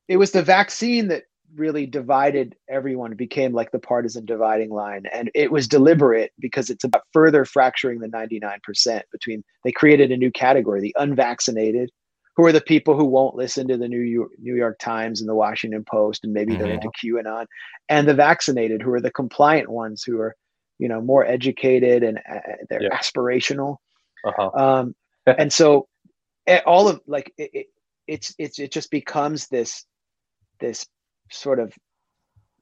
[0.08, 1.24] It was the vaccine that
[1.56, 6.70] really divided everyone it became like the partisan dividing line and it was deliberate because
[6.70, 11.90] it's about further fracturing the 99% between they created a new category the unvaccinated
[12.36, 15.30] who are the people who won't listen to the new york, new york times and
[15.30, 16.88] the washington post and maybe they're mm-hmm.
[16.88, 17.46] into qanon
[17.90, 20.36] and the vaccinated who are the compliant ones who are
[20.80, 22.40] you know more educated and uh,
[22.70, 22.98] they're yeah.
[22.98, 23.78] aspirational
[24.26, 24.50] uh-huh.
[24.54, 25.88] um, and so
[26.48, 27.66] eh, all of like it, it,
[28.08, 29.86] it's it's it just becomes this
[30.60, 30.86] this
[31.32, 31.74] sort of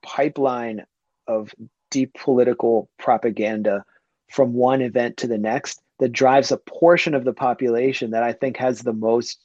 [0.01, 0.85] pipeline
[1.27, 1.53] of
[1.91, 3.85] deep political propaganda
[4.29, 8.33] from one event to the next that drives a portion of the population that I
[8.33, 9.39] think has the most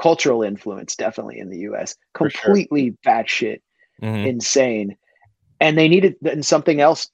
[0.00, 3.14] cultural influence, definitely in the US, completely sure.
[3.14, 3.60] batshit
[4.02, 4.26] mm-hmm.
[4.26, 4.96] insane.
[5.60, 7.08] And they needed, and something else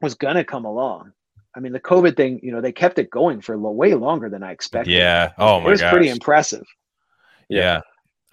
[0.00, 1.12] was going to come along.
[1.56, 4.42] I mean, the COVID thing, you know, they kept it going for way longer than
[4.42, 4.92] I expected.
[4.92, 5.32] Yeah.
[5.38, 5.66] Oh my god.
[5.66, 5.92] It was gosh.
[5.92, 6.66] pretty impressive.
[7.48, 7.82] Yeah.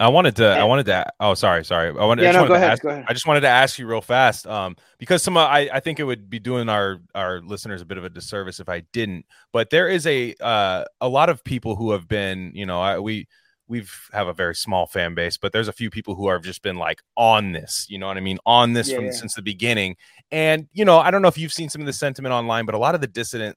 [0.02, 0.46] I wanted to.
[0.46, 1.06] I wanted to.
[1.20, 1.90] Oh, sorry, sorry.
[1.90, 2.22] I wanted.
[2.22, 3.04] Yeah, I no, go ahead, ask, go ahead.
[3.08, 5.36] I just wanted to ask you real fast, um, because some.
[5.36, 8.58] I I think it would be doing our our listeners a bit of a disservice
[8.58, 9.26] if I didn't.
[9.52, 12.98] But there is a uh a lot of people who have been, you know, I,
[12.98, 13.28] we
[13.68, 16.62] we've have a very small fan base, but there's a few people who have just
[16.62, 17.86] been like on this.
[17.88, 18.38] You know what I mean?
[18.44, 19.12] On this yeah, from yeah.
[19.12, 19.96] since the beginning.
[20.32, 22.74] And you know, I don't know if you've seen some of the sentiment online, but
[22.74, 23.56] a lot of the dissident,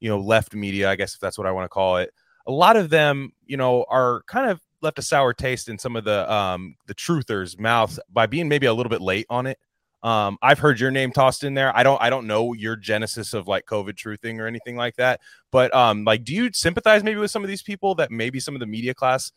[0.00, 2.12] you know, left media, I guess if that's what I want to call it,
[2.46, 5.96] a lot of them, you know, are kind of left a sour taste in some
[5.96, 9.58] of the um the truthers' mouths by being maybe a little bit late on it.
[10.02, 11.76] Um, I've heard your name tossed in there.
[11.76, 15.20] I don't I don't know your genesis of like COVID truthing or anything like that.
[15.50, 18.54] But um, like, do you sympathize maybe with some of these people that maybe some
[18.54, 19.32] of the media class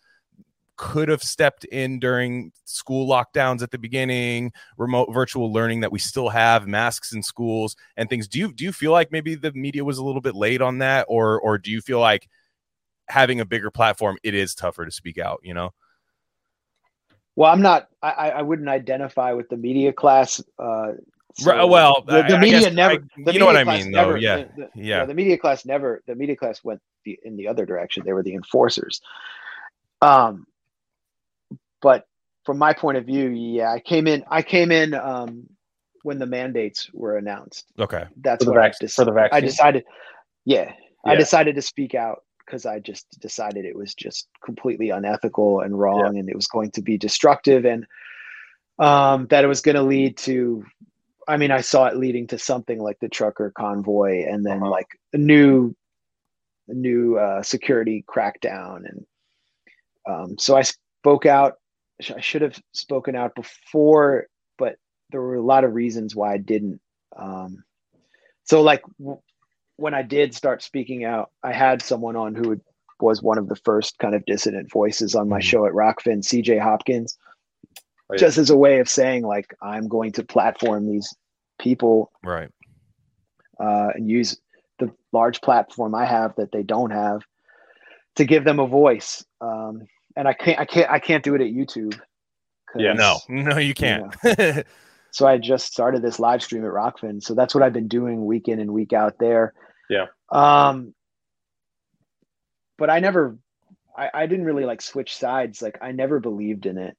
[0.75, 5.99] could have stepped in during school lockdowns at the beginning, remote virtual learning that we
[5.99, 8.27] still have, masks in schools and things.
[8.27, 10.77] Do you do you feel like maybe the media was a little bit late on
[10.77, 12.29] that, or or do you feel like
[13.09, 15.71] having a bigger platform, it is tougher to speak out, you know?
[17.35, 20.41] Well, I'm not, I, I wouldn't identify with the media class.
[20.57, 20.93] Uh,
[21.35, 23.91] so right, well, the, the I, media I never, the you know what I mean,
[23.91, 24.19] never, though.
[24.19, 24.37] Yeah.
[24.37, 25.05] The, the, yeah.
[25.05, 28.03] The media class never, the media class went the, in the other direction.
[28.05, 29.01] They were the enforcers.
[30.01, 30.47] Um,
[31.81, 32.07] but
[32.45, 35.47] from my point of view, yeah, I came in, I came in, um,
[36.03, 37.65] when the mandates were announced.
[37.79, 38.05] Okay.
[38.17, 39.37] That's for what vac- I, dec- for the vaccine.
[39.37, 39.83] I decided.
[40.45, 40.73] Yeah,
[41.05, 41.11] Yeah.
[41.11, 45.79] I decided to speak out because I just decided it was just completely unethical and
[45.79, 47.85] wrong, and it was going to be destructive, and
[48.79, 50.65] um, that it was going to lead to.
[51.27, 54.71] I mean, I saw it leading to something like the trucker convoy, and then Uh-huh.
[54.71, 55.75] like a new,
[56.67, 59.05] a new uh, security crackdown, and
[60.07, 61.57] um, so I spoke out.
[62.15, 64.27] I should have spoken out before,
[64.57, 64.77] but
[65.11, 66.81] there were a lot of reasons why I didn't.
[67.15, 67.63] Um,
[68.45, 68.81] so, like
[69.79, 72.59] when I did start speaking out, I had someone on who
[72.99, 75.43] was one of the first kind of dissident voices on my Mhm.
[75.43, 77.17] show at Rokfin, CJ Hopkins,
[78.09, 78.17] Oh, yeah.
[78.17, 81.15] just as a way of saying like I'm going to platform these
[81.59, 82.49] people Right.
[83.59, 84.37] uh, and use
[84.79, 87.21] the large platform I have that they don't have
[88.15, 89.23] to give them a voice.
[89.41, 91.97] Um, and I can't, I can't, I can't do it at YouTube.
[92.75, 92.93] Yeah.
[92.93, 94.13] No, no, you can't.
[95.11, 97.23] so I just started this live stream at Rokfin.
[97.23, 99.53] So that's what I've been doing week in and week out there.
[99.89, 100.05] Yeah.
[100.31, 100.93] Um,
[102.77, 103.37] but I never,
[103.97, 105.61] I, I didn't really like switch sides.
[105.61, 106.95] Like I never believed in it.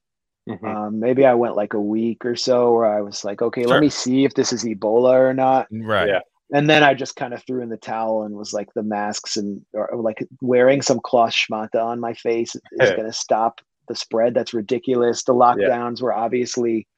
[0.49, 0.65] Mhm.
[0.65, 3.71] Um, maybe I went like a week or so where I was like, okay, Sure.
[3.73, 5.69] let me see if this is Ebola or not.
[5.71, 6.09] Right.
[6.09, 6.21] Yeah.
[6.53, 9.37] And then I just kind of threw in the towel and was like, the masks
[9.37, 12.97] and or, or, like wearing some cloth schmata on my face is Yeah.
[12.97, 14.35] going to stop the spread.
[14.35, 15.23] That's ridiculous.
[15.23, 16.89] The lockdowns were obviously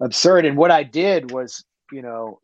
[0.00, 0.44] absurd.
[0.44, 2.40] And what I did was, you know,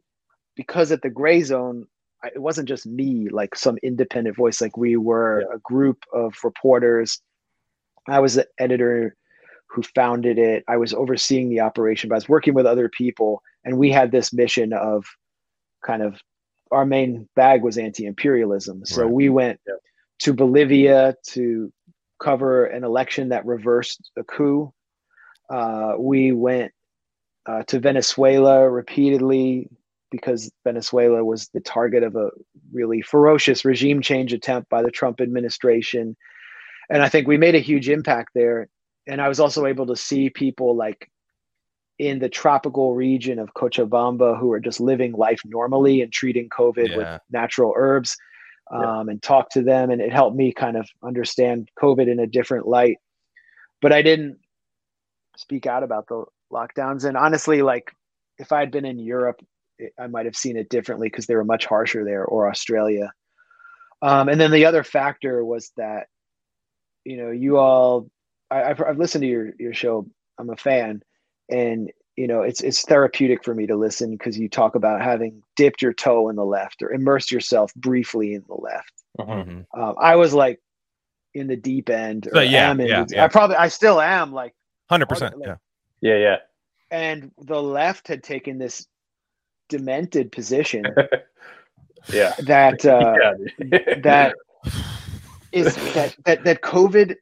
[0.57, 1.87] because at the gray zone, I,
[2.35, 4.61] it wasn't just me, like some independent voice.
[4.61, 7.21] Like we were a group of reporters.
[8.09, 9.17] I was the editor
[9.69, 10.65] who founded it.
[10.69, 14.13] I was overseeing the operation, but I was working with other people, and we had
[14.13, 15.05] this mission of
[15.85, 16.21] kind of
[16.71, 18.85] our main bag was anti-imperialism.
[18.87, 19.11] So Right.
[19.13, 19.75] we went Yeah.
[20.21, 21.73] to Bolivia to
[22.21, 24.73] cover an election that reversed a coup.
[25.51, 26.73] Uh, we went
[27.47, 29.69] uh, to Venezuela repeatedly
[30.17, 32.31] because Venezuela was the target of a
[32.73, 36.17] really ferocious regime change attempt by the Trump administration.
[36.91, 38.69] And I think we made a huge impact there.
[39.07, 41.11] And I was also able to see people like
[41.99, 46.91] in the tropical region of Cochabamba who are just living life normally and treating COVID
[46.91, 46.97] Yeah.
[46.97, 48.17] with natural herbs
[48.71, 48.99] Yeah.
[49.01, 49.91] um, and talk to them.
[49.91, 52.99] And it helped me kind of understand COVID in a different light.
[53.81, 54.39] But I didn't
[55.37, 57.05] speak out about the lockdowns.
[57.05, 57.93] And honestly, like
[58.39, 59.41] if I had been in Europe,
[59.99, 63.13] I might have seen it differently because they were much harsher there or Australia.
[64.03, 66.07] Um, and then the other factor was that,
[67.05, 68.11] you know, you all,
[68.51, 70.07] I, I've, I've listened to your, your show.
[70.39, 71.03] I'm a fan
[71.51, 75.43] and, you know, it's, it's therapeutic for me to listen because you talk about having
[75.57, 78.93] dipped your toe in the left or immersed yourself briefly in the left.
[79.19, 79.47] Mhm.
[79.75, 79.81] Mhm.
[79.81, 80.61] Um, I was like
[81.35, 82.29] in the deep end.
[82.33, 83.25] So, or yeah, am in yeah, the- yeah.
[83.25, 84.55] I probably, I still am like,
[84.91, 85.39] 100%.
[85.39, 85.57] Like- Yeah.
[86.03, 86.37] Yeah, yeah.
[86.91, 88.87] and the left had taken this
[89.69, 90.85] demented position
[92.13, 92.35] Yeah.
[92.41, 93.15] that uh,
[93.59, 93.95] yeah.
[94.03, 94.35] that
[95.53, 97.17] is that, that that COVID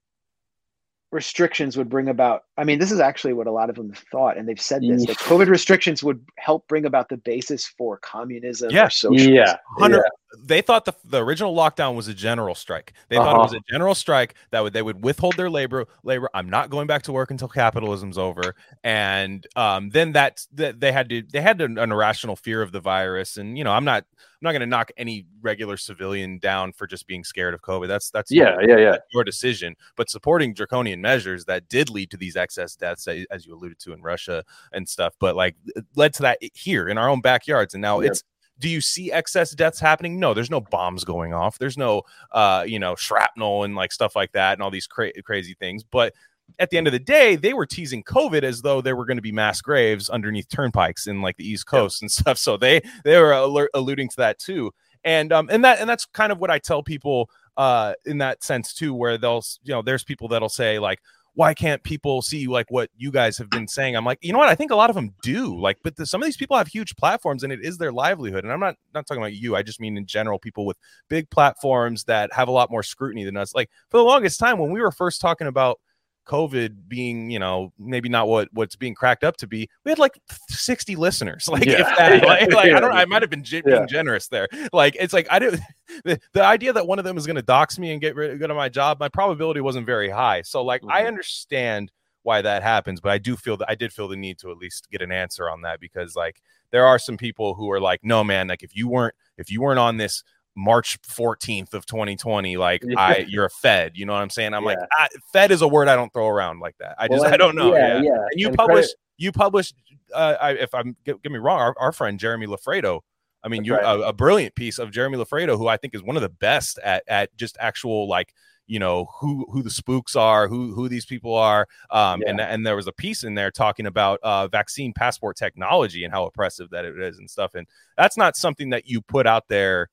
[1.13, 2.45] restrictions would bring about.
[2.57, 5.07] I mean, this is actually what a lot of them thought, and they've said this
[5.07, 8.87] that COVID restrictions would help bring about the basis for communism Yeah.
[8.87, 9.33] or socialism.
[9.35, 9.57] yeah.
[9.81, 9.99] yeah.
[10.45, 12.93] they thought the, the original lockdown was a general strike.
[13.09, 13.61] They thought it was Uh-huh.
[13.69, 15.87] a general strike that would they would withhold their labor.
[16.05, 16.29] Labor.
[16.35, 18.55] I'm not going back to work until capitalism's over.
[18.83, 22.71] And um, then that, that they had to they had an, an irrational fear of
[22.73, 23.37] the virus.
[23.37, 26.87] And you know, I'm not I'm not going to knock any regular civilian down for
[26.87, 27.87] just being scared of COVID.
[27.89, 28.97] That's that's Yeah, yeah, yeah.
[29.13, 29.75] your decision.
[29.97, 33.93] But supporting draconian measures that did lead to these excess deaths, as you alluded to
[33.93, 35.57] in Russia and stuff, but like
[35.97, 37.75] led to that here in our own backyards.
[37.75, 38.11] And now Yeah.
[38.11, 38.23] it's
[38.61, 40.21] do you see excess deaths happening?
[40.21, 41.59] No, there's no bombs going off.
[41.59, 45.21] There's no uh, you know, shrapnel and like stuff like that and all these cra-
[45.25, 45.83] crazy things.
[45.83, 46.15] But
[46.61, 49.17] at the end of the day, they were teasing COVID as though there were going
[49.17, 52.39] to be mass graves underneath turnpikes in like the East Coast and stuff.
[52.39, 54.71] So they they were alert, alluding to that too.
[55.03, 58.45] And um and that and that's kind of what I tell people uh in that
[58.45, 61.01] sense too, where they'll you know there's people that'll say like
[61.35, 63.97] why can't people see like what you guys have been saying?
[63.97, 64.49] I'm like, you know what?
[64.49, 65.59] I think a lot of them do.
[65.59, 68.45] Like, but the, some of these people have huge platforms, and it is their livelihood.
[68.45, 69.57] And I'm not not talking about you.
[69.57, 70.79] I just mean in general, people with
[71.09, 73.55] big platforms that have a lot more scrutiny than us.
[73.55, 75.81] Like for the longest time, when we were first talking about
[76.27, 79.99] COVID being, you know, maybe not what what's being cracked up to be, we had
[79.99, 80.19] like
[80.49, 81.49] 60 listeners.
[81.55, 81.81] Like, Yeah.
[81.81, 83.61] if that, like, like, I don't know, I might have been Yeah.
[83.65, 84.49] being generous there.
[84.73, 85.61] Like, it's like I didn't.
[86.05, 88.43] The, the idea that one of them is going to dox me and get rid
[88.43, 90.41] of my job, my probability wasn't very high.
[90.43, 91.09] So, like, I Mhm.
[91.09, 94.51] understand why that happens, but I do feel that I did feel the need to
[94.51, 97.79] at least get an answer on that because, like, there are some people who are
[97.81, 100.25] like, no, man, like if you weren't if you weren't on this
[100.57, 102.95] March 14th of 2020, like Yeah.
[103.01, 103.93] I you're a Fed.
[103.97, 104.55] You know what I'm saying?
[104.55, 106.95] I'm like, I, Fed is a word I don't throw around like that.
[106.99, 107.75] I just Well, I don't know.
[107.75, 108.03] Yeah, Yeah.
[108.03, 108.11] yeah.
[108.31, 109.75] And you And publish credit- you published
[110.15, 113.01] uh I, if I'm get, get me wrong, our, our friend Jeremy Loffredo.
[113.43, 113.85] I mean, That's you right.
[114.01, 116.79] a, a brilliant piece of Jeremy Loffredo, who I think is one of the best
[116.79, 118.33] at at just actual like
[118.67, 122.67] you know who who the spooks are, who who these people are, um, and and
[122.67, 126.71] there was a piece in there talking about uh, vaccine passport technology and how oppressive
[126.71, 127.67] that it is and stuff, and
[127.99, 129.91] that's not something that you put out there,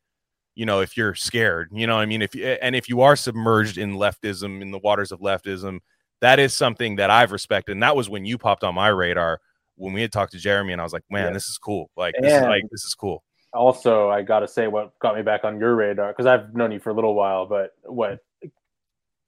[0.56, 3.16] you know, if you're scared, you know, I mean, if you and if you are
[3.16, 5.80] submerged in leftism in the waters of leftism,
[6.20, 9.39] that is something that I've respected, and that was when you popped on my radar
[9.76, 11.34] when we had talked to Jeremy, and I was like, man, Yeah.
[11.34, 13.24] this is cool, like this is like this is cool.
[13.54, 16.80] also i gotta say what got me back on your radar because i've known you
[16.80, 18.20] for a little while but what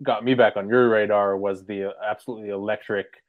[0.02, 3.22] got me back on your radar was the uh, absolutely electric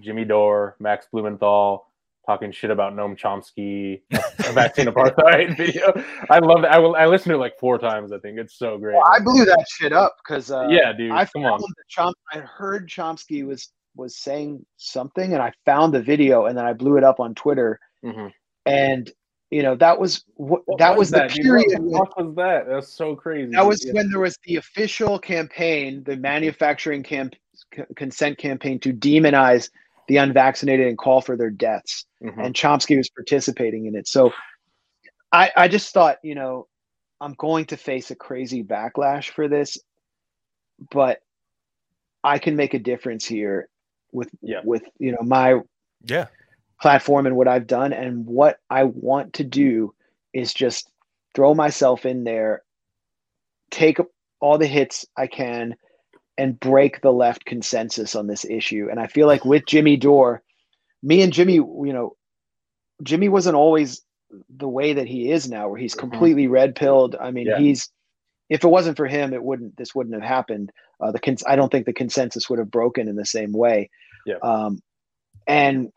[0.00, 1.86] jimmy dore max blumenthal
[2.26, 5.92] talking shit about noam chomsky a vaccine apartheid video
[6.30, 8.56] i love that i will i listened to it like four times i think it's
[8.58, 11.62] so great Well, I blew that shit up because uh, yeah dude I come found
[11.62, 16.46] on that Chom- I heard Chomsky was was saying something, and I found the video,
[16.46, 18.28] and then I blew it up on Twitter, Mm-hmm.
[18.64, 19.10] and
[19.50, 21.44] you know that was what What that was, the dude?
[21.44, 21.66] period.
[21.72, 22.66] What the when- fuck was that?
[22.68, 23.50] That's so crazy.
[23.52, 23.92] that was Yeah.
[23.92, 27.34] when there was the official campaign, the manufacturing camp
[27.74, 29.68] c- consent campaign to demonize
[30.08, 32.06] the unvaccinated and call for their deaths.
[32.22, 32.46] Mhm.
[32.46, 34.08] And Chomsky was participating in it.
[34.08, 34.32] So
[35.32, 36.66] I, I just thought, you know,
[37.20, 39.78] I'm going to face a crazy backlash for this,
[40.90, 41.20] but
[42.24, 43.68] I can make a difference here
[44.12, 44.60] with Yeah.
[44.64, 45.60] with you know my
[46.04, 46.26] Yeah.
[46.80, 47.92] platform and what I've done.
[47.92, 49.94] And what I want to do
[50.32, 50.90] is just
[51.34, 52.62] throw myself in there,
[53.70, 53.98] take
[54.40, 55.76] all the hits I can,
[56.38, 58.88] and break the left consensus on this issue.
[58.90, 60.42] And I feel like with Jimmy Dore,
[61.02, 62.16] me and Jimmy, you know,
[63.02, 64.02] Jimmy wasn't always
[64.48, 65.98] the way that he is now, where he's Mhm.
[66.00, 67.16] completely red pilled.
[67.20, 67.58] I mean, Yeah.
[67.58, 67.90] he's
[68.48, 70.70] if it wasn't for him, it wouldn't this wouldn't have happened.
[71.00, 73.88] Uh, the cons- I don't think the consensus would have broken in the same way.
[74.26, 74.36] Yeah.
[74.42, 74.82] Um,
[75.46, 75.90] and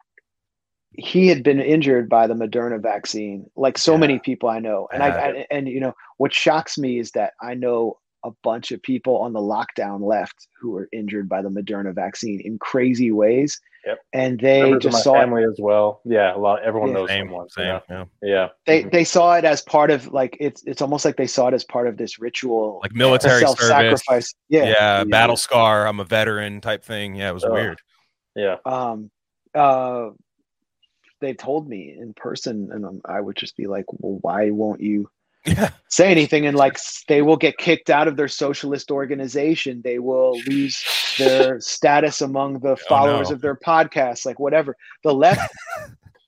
[0.97, 3.99] he had been injured by the Moderna vaccine, like so Yeah.
[3.99, 4.87] many people I know.
[4.93, 8.71] And I, I and you know what shocks me is that I know a bunch
[8.71, 13.11] of people on the lockdown left who were injured by the Moderna vaccine in crazy
[13.11, 13.61] ways.
[13.85, 13.99] Yep.
[14.13, 16.01] And they Members just my saw it, as well.
[16.05, 16.63] Yeah, a lot.
[16.63, 16.95] Everyone Yeah.
[16.95, 17.27] knows Same.
[17.27, 17.43] someone.
[17.45, 17.81] you Same.
[17.87, 18.05] Yeah.
[18.23, 18.49] Yeah.
[18.65, 18.91] they Mhm.
[18.91, 21.63] they saw it as part of like it's it's almost like they saw it as
[21.63, 24.33] part of this ritual Like military self sacrifice.
[24.49, 24.65] Yeah.
[24.65, 25.03] Yeah.
[25.03, 25.87] Battle scar.
[25.87, 27.13] I'm a veteran type thing.
[27.15, 27.29] Yeah.
[27.29, 27.51] It was Ugh.
[27.51, 27.79] weird.
[28.35, 28.57] Yeah.
[28.65, 29.11] Um
[29.53, 30.09] uh
[31.21, 34.81] they told me in person and um, I would just be like, well, why won't
[34.81, 35.09] you
[35.47, 35.69] Yeah.
[35.89, 36.77] say anything and like
[37.07, 40.83] they will get kicked out of their socialist organization they will lose
[41.19, 43.35] their status among the followers Oh, no.
[43.35, 45.51] of their podcast like whatever the left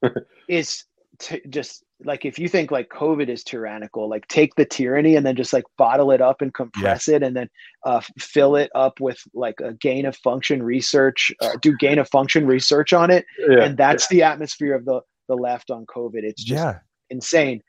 [0.47, 0.83] is
[1.19, 5.25] t- just like if you think like covid is tyrannical like take the tyranny and
[5.25, 7.49] then just like bottle it up and compress it and then
[7.87, 12.07] uh, fill it up with like a gain of function research uh, do gain of
[12.09, 13.63] function research on it Yeah.
[13.63, 16.79] and that's the atmosphere of the the left on covid it's just Yeah.
[17.09, 17.61] insane.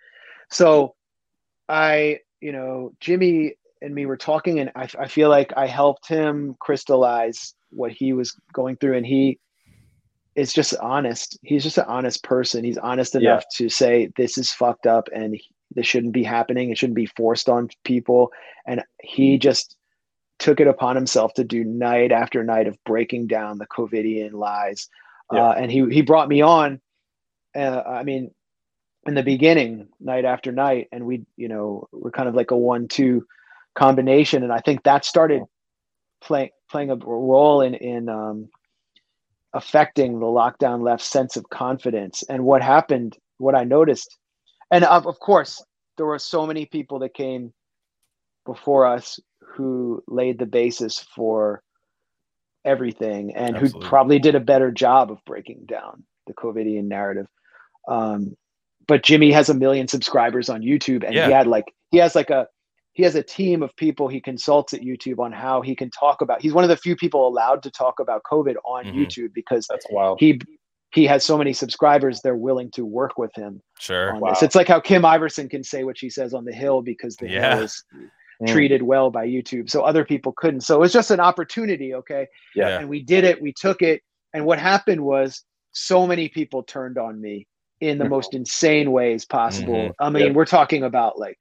[0.51, 0.95] So
[1.69, 6.09] I, you know, Jimmy and me were talking, and I, I feel like I helped
[6.09, 9.39] him crystallize what he was going through, and he
[10.35, 11.39] is just honest.
[11.43, 12.65] He's just an honest person.
[12.65, 13.21] He's honest Yeah.
[13.21, 15.45] enough to say this is fucked up, and he-
[15.75, 16.71] this shouldn't be happening.
[16.71, 18.33] It shouldn't be forced on people,
[18.67, 19.77] and he just
[20.39, 24.89] took it upon himself to do night after night of breaking down the COVIDian lies.
[25.33, 25.49] Yeah.
[25.49, 26.81] Uh, and he he brought me on.
[27.55, 28.31] Uh, I mean,
[29.09, 32.57] in the beginning, night after night, and we, you know, we're kind of like a
[32.57, 33.27] one-two
[33.75, 35.43] combination, and I think that started
[36.21, 38.49] playing playing a role in in um,
[39.55, 42.23] affecting the lockdown left sense of confidence.
[42.29, 44.17] And what happened, what I noticed,
[44.71, 45.65] and of, of course,
[45.97, 47.53] there were so many people that came
[48.45, 51.63] before us who laid the basis for
[52.65, 53.81] everything and Absolutely.
[53.81, 57.27] who probably did a better job of breaking down the COVIDian narrative.
[57.89, 58.37] Um,
[58.89, 61.27] but Jimmy has a million subscribers on YouTube, and Yeah.
[61.27, 62.49] he had like he has like a
[62.95, 66.21] he has a team of people he consults at YouTube on how he can talk
[66.21, 66.43] about.
[66.43, 68.95] He's one of the few people allowed to talk about COVID on Mhm.
[69.07, 70.19] YouTube because That's wild.
[70.19, 70.41] he
[70.93, 72.23] he has so many subscribers.
[72.23, 74.15] They're willing to work with him Sure.
[74.15, 74.31] on Wow.
[74.31, 74.43] this.
[74.43, 77.29] It's like how Kim Iverson can say what she says on the Hill because the
[77.29, 77.57] Yeah.
[77.57, 77.85] Hill is
[78.43, 78.47] Mm.
[78.53, 80.61] treated well by YouTube, so other people couldn't.
[80.63, 82.27] So it was just an opportunity, okay?
[82.55, 82.79] Yeah.
[82.79, 83.43] And we did it.
[83.43, 84.01] We took it.
[84.33, 87.47] And what happened was so many people turned on me
[87.81, 88.11] in the Mhm.
[88.11, 89.89] most insane ways possible.
[89.89, 89.95] Mhm.
[90.01, 90.35] I mean, Yep.
[90.35, 91.39] we're talking about like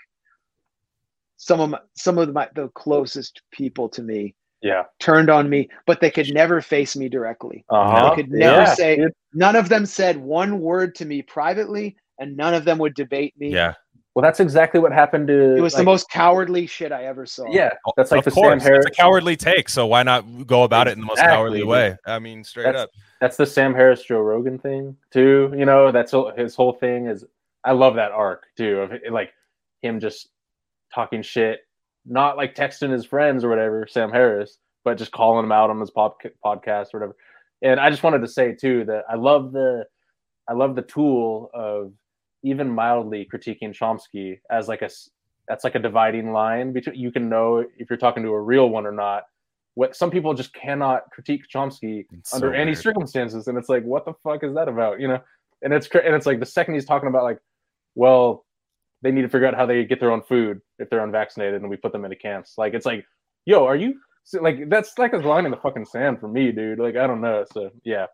[1.38, 4.83] some of my, some of my the closest people to me Yeah.
[4.99, 7.63] turned on me, but they could never face me directly.
[7.69, 8.09] Uh-huh.
[8.09, 9.13] They could never Yeah, say dude.
[9.33, 13.33] none of them said one word to me privately, and none of them would debate
[13.38, 13.49] me.
[13.53, 13.73] Yeah.
[14.18, 15.55] Well, that's exactly what happened to.
[15.55, 17.45] It was the most cowardly shit I ever saw.
[17.51, 18.63] Yeah, that's like of the course.
[18.63, 18.88] Sam Harris.
[18.88, 19.70] It's a cowardly take.
[19.70, 21.95] So why not go about it in the most cowardly way?
[22.03, 22.89] I mean, straight That's- up.
[23.22, 25.53] That's the Sam Harris Joe Rogan thing too.
[25.55, 27.26] You know, that's his whole thing is.
[27.63, 29.34] I love that arc too of like
[29.84, 30.30] him just
[30.91, 31.59] talking shit,
[32.03, 35.80] not like texting his friends or whatever, Sam Harris, but just calling him out on
[35.80, 37.15] his pop- podcast or whatever.
[37.61, 39.86] And I just wanted to say too that I love the,
[40.47, 41.93] I love the tool of
[42.50, 44.89] even mildly critiquing Chomsky as like a
[45.48, 48.70] that's like a dividing line between you can know if you're talking to a real
[48.70, 49.24] one or not.
[49.76, 52.80] What some people just cannot critique Chomsky It's under so any weird.
[52.80, 55.00] circumstances, and it's like, what the fuck is that about?
[55.00, 55.20] You know,
[55.62, 57.39] and it's and it's like the second he's talking about like,
[57.95, 58.45] well,
[59.04, 61.70] they need to figure out how they get their own food if they're unvaccinated, and
[61.70, 62.56] we put them into camps.
[62.58, 63.06] Like, it's like,
[63.45, 64.00] yo, are you
[64.41, 66.80] like that's like a line in the fucking sand for me, dude.
[66.80, 67.45] Like, I don't know.
[67.54, 68.08] So yeah,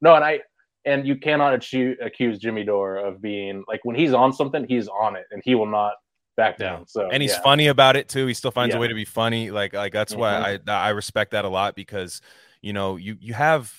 [0.00, 0.40] no, and I
[0.88, 4.88] and you cannot accu- accuse Jimmy Dore of being like when he's on something, he's
[4.88, 5.94] on it, and he will not
[6.36, 6.86] back down.
[6.86, 7.42] So and he's yeah.
[7.42, 8.26] funny about it too.
[8.26, 8.78] He still finds Yeah.
[8.78, 9.50] a way to be funny.
[9.50, 10.70] Like like that's why mm-hmm.
[10.70, 12.20] I I respect that a lot because
[12.62, 13.72] you know you you have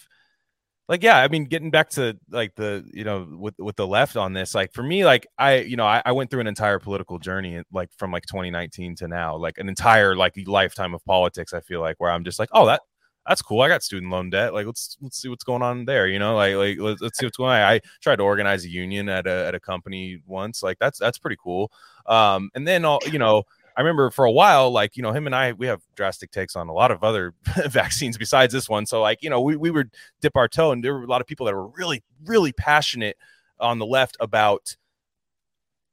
[0.90, 4.18] like yeah i mean getting back to like the you know with with the left
[4.18, 6.80] on this like for me like i you know I, I went through an entire
[6.80, 11.54] political journey like from like 2019 to now like an entire like lifetime of politics
[11.54, 12.82] i feel like where i'm just like oh that
[13.30, 13.62] that's cool.
[13.62, 14.54] I got student loan debt.
[14.54, 16.36] Like let's let's see what's going on there you know?
[16.36, 17.62] Like like let's, let's see what's going on.
[17.62, 20.64] I tried to organize a union at a, at a company once.
[20.64, 21.72] Like that's that's pretty cool.
[22.08, 23.44] Um and then all you know
[23.78, 26.58] I remember for a while, like, you know, him and I, we have drastic takes
[26.58, 27.34] on a lot of other
[27.68, 28.86] vaccines besides this one.
[28.86, 31.22] So, like, you know, we, we would dip our toe, and there were a lot
[31.22, 33.16] of people that were really, really passionate
[33.58, 34.76] on the left about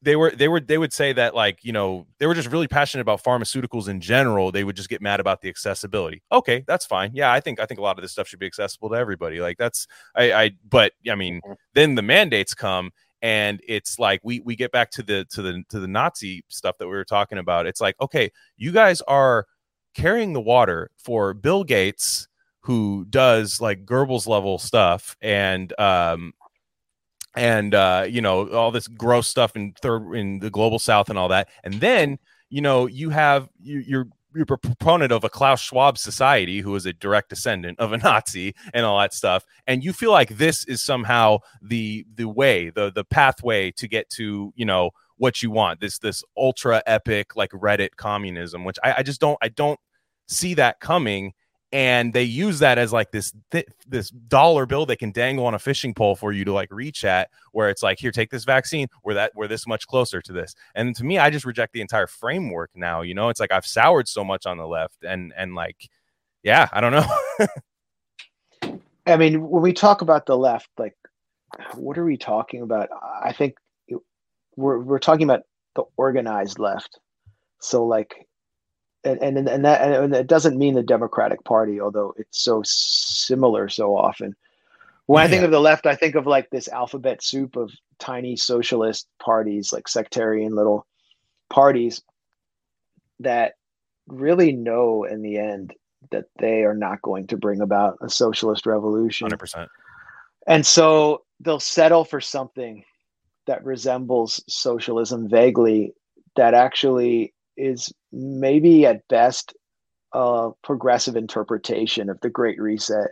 [0.06, 2.68] they were they were they would say that like you know they were just really
[2.68, 6.86] passionate about pharmaceuticals in general they would just get mad about the accessibility okay that's
[6.86, 8.94] fine yeah i think i think a lot of this stuff should be accessible to
[8.94, 11.54] everybody like that's i i but i mean mm-hmm.
[11.74, 15.64] then the mandates come and it's like we we get back to the to the
[15.70, 17.66] to the Nazi stuff that we were talking about.
[17.66, 19.46] It's like, okay, you guys are
[19.94, 22.28] carrying the water for Bill Gates,
[22.60, 26.34] who does like Goebbels level stuff, and um,
[27.36, 31.18] and uh, you know all this gross stuff in third in the global South and
[31.18, 32.18] all that, and then
[32.48, 36.74] you know you have you, you're you're a proponent of a Klaus Schwab society who
[36.74, 40.30] is a direct descendant of a Nazi and all that stuff, and you feel like
[40.30, 45.42] this is somehow the the way, the the pathway to get to you know what
[45.42, 49.48] you want this this ultra epic like Reddit communism, which I, I just don't I
[49.48, 49.80] don't
[50.28, 51.32] see that coming
[51.72, 55.54] and they use that as like this th- this dollar bill they can dangle on
[55.54, 58.44] a fishing pole for you to like reach at where it's like here take this
[58.44, 58.88] vaccine.
[59.02, 60.54] We're that we're this much closer to this.
[60.74, 63.28] And to me i just reject the entire framework now you know?
[63.28, 65.88] It's like i've soured so much on the left and and like
[66.42, 67.06] yeah i don't know.
[69.06, 70.96] I mean when we talk about the left like
[71.74, 72.88] what are we talking about?
[73.22, 73.54] I think
[74.56, 75.42] we're we're talking about
[75.74, 76.98] the organized left.
[77.60, 78.26] So like
[79.06, 83.68] and and and that and it doesn't mean the Democratic Party, although it's so similar
[83.68, 84.34] so often.
[85.06, 85.26] When yeah.
[85.26, 89.08] I think of the left, I think of like this alphabet soup of tiny socialist
[89.20, 90.86] parties, like sectarian little
[91.48, 92.02] parties
[93.20, 93.54] that
[94.08, 95.74] really know in the end
[96.10, 99.28] that they are not going to bring about a socialist revolution.
[99.28, 99.66] 100%.
[100.46, 102.84] And so they'll settle for something
[103.46, 105.92] that resembles socialism vaguely
[106.36, 109.54] that actually is maybe at best
[110.12, 113.10] a progressive interpretation of the Great Reset.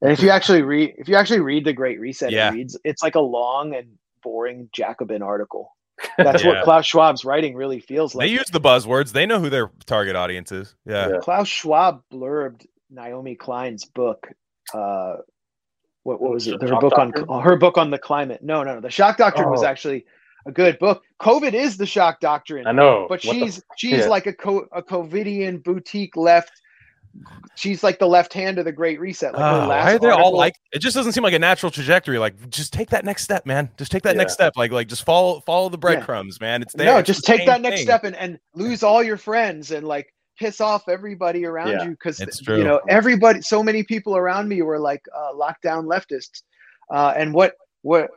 [0.00, 2.48] And if you actually read, if you actually read the Great Reset, yeah.
[2.48, 5.76] it reads it's like a long and boring Jacobin article.
[6.18, 6.50] That's yeah.
[6.50, 8.26] what Klaus Schwab's writing really feels like.
[8.26, 9.12] They use the buzzwords.
[9.12, 10.74] They know who their target audience is.
[10.84, 11.08] Yeah.
[11.08, 11.18] yeah.
[11.20, 14.28] Klaus Schwab blurbed Naomi Klein's book.
[14.74, 15.16] Uh,
[16.02, 16.60] what, what was it?
[16.60, 17.26] Her book Doctrine?
[17.28, 18.42] on her book on the climate.
[18.42, 18.80] No, no, no.
[18.80, 19.52] The shock doctrine oh.
[19.52, 20.04] was actually
[20.46, 21.02] a good book.
[21.20, 22.66] COVID is the shock doctrine.
[22.66, 24.06] I know, but what she's the, she's yeah.
[24.06, 26.52] like a co- a COVIDian boutique left.
[27.56, 29.34] She's like the left hand of the Great Reset.
[29.34, 30.54] Like uh, why are they all like?
[30.72, 32.18] It just doesn't seem like a natural trajectory.
[32.18, 33.68] Like, just take that next step, man.
[33.76, 34.22] Just take that yeah.
[34.22, 34.54] next step.
[34.56, 36.46] Like, like just follow follow the breadcrumbs, yeah.
[36.46, 36.62] man.
[36.62, 36.86] It's there.
[36.86, 37.86] No, it's just take that next thing.
[37.86, 42.18] step and and lose all your friends and like piss off everybody around you because
[42.48, 43.42] you know everybody.
[43.42, 46.42] So many people around me were like uh, lockdown leftists,
[46.90, 48.10] uh, and what what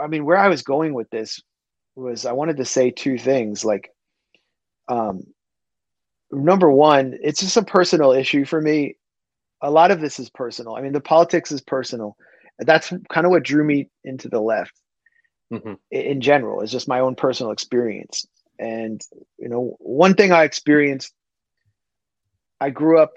[0.00, 1.40] I mean, where I was going with this
[1.96, 3.64] was I wanted to say two things.
[3.64, 3.92] Like,
[4.88, 5.24] um,
[6.30, 8.96] number one, it's just a personal issue for me.
[9.62, 10.76] A lot of this is personal.
[10.76, 12.16] I mean, the politics is personal.
[12.58, 14.72] That's kind of what drew me into the left
[15.52, 15.74] mm-hmm.
[15.90, 16.60] in general.
[16.60, 18.26] Is just my own personal experience.
[18.58, 19.00] And
[19.38, 21.12] you know, one thing I experienced,
[22.60, 23.14] I grew up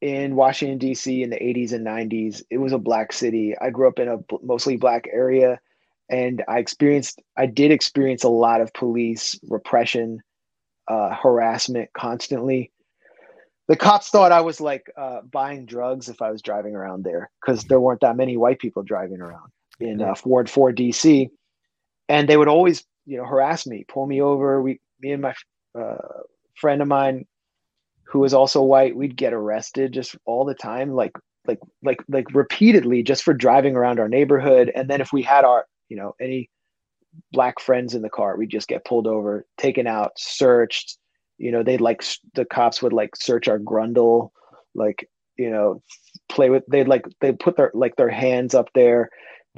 [0.00, 1.22] in Washington D.C.
[1.22, 2.42] in the 80s and 90s.
[2.50, 3.54] It was a black city.
[3.60, 5.60] I grew up in a mostly black area
[6.10, 10.20] and I experienced, I did experience a lot of police repression,
[10.88, 12.72] uh, harassment constantly.
[13.68, 17.30] The cops thought I was like uh, buying drugs if I was driving around there
[17.40, 21.30] because there weren't that many white people driving around in uh, Ward 4 DC.
[22.08, 24.60] And they would always, you know, harass me, pull me over.
[24.60, 25.34] We, me and my
[25.78, 25.96] uh,
[26.56, 27.26] friend of mine
[28.02, 31.12] who was also white, we'd get arrested just all the time, like
[31.46, 34.72] like like like repeatedly just for driving around our neighborhood.
[34.74, 36.48] And then if we had our you know any
[37.32, 40.96] black friends in the car we just get pulled over taken out searched.
[41.36, 42.02] You know they'd like
[42.34, 44.30] the cops would like search our grundle
[44.74, 45.82] like you know
[46.28, 49.10] play with they'd like they put their like their hands up there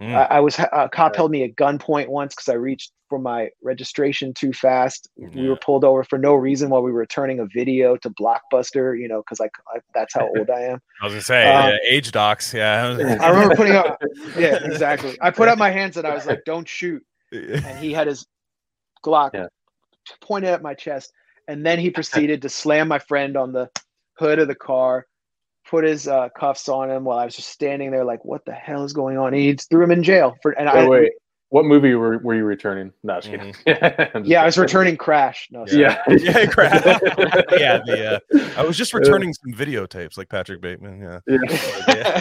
[0.03, 0.15] mm.
[0.15, 3.51] I, I, was a cop held me at gunpoint once because i reached for my
[3.63, 5.07] registration too fast.
[5.17, 5.29] Yeah.
[5.35, 8.99] we were pulled over for no reason while we were returning a video to blockbuster
[8.99, 9.53] you know because like
[9.95, 10.81] that's how old i am.
[11.03, 12.97] I was gonna say um, yeah, age docs yeah.
[13.21, 14.01] I remember putting up
[14.39, 15.19] yeah exactly.
[15.21, 17.05] I put up my hands and i was like don't shoot.
[17.33, 18.27] And he had his
[19.05, 19.49] glock yeah.
[20.21, 21.13] pointed at my chest
[21.49, 23.71] and then he proceeded to slam my friend on the
[24.15, 25.07] hood of the car
[25.73, 28.53] put his uh, cuffs on him while I was just standing there, like, what the
[28.53, 29.29] hell is going on?
[29.29, 30.53] And he threw him in jail for.
[30.53, 31.13] And Wait, I, wait.
[31.49, 32.93] What movie were, were you returning?
[33.03, 33.55] No, just kidding.
[34.15, 35.49] I'm yeah, I was returning Crash.
[35.51, 36.03] No, Yeah.
[36.09, 36.83] yeah, Crash.
[36.85, 41.01] yeah, the uh, I was just returning some videotapes like Patrick Bateman.
[41.01, 41.21] Yeah.
[41.27, 42.21] Yeah.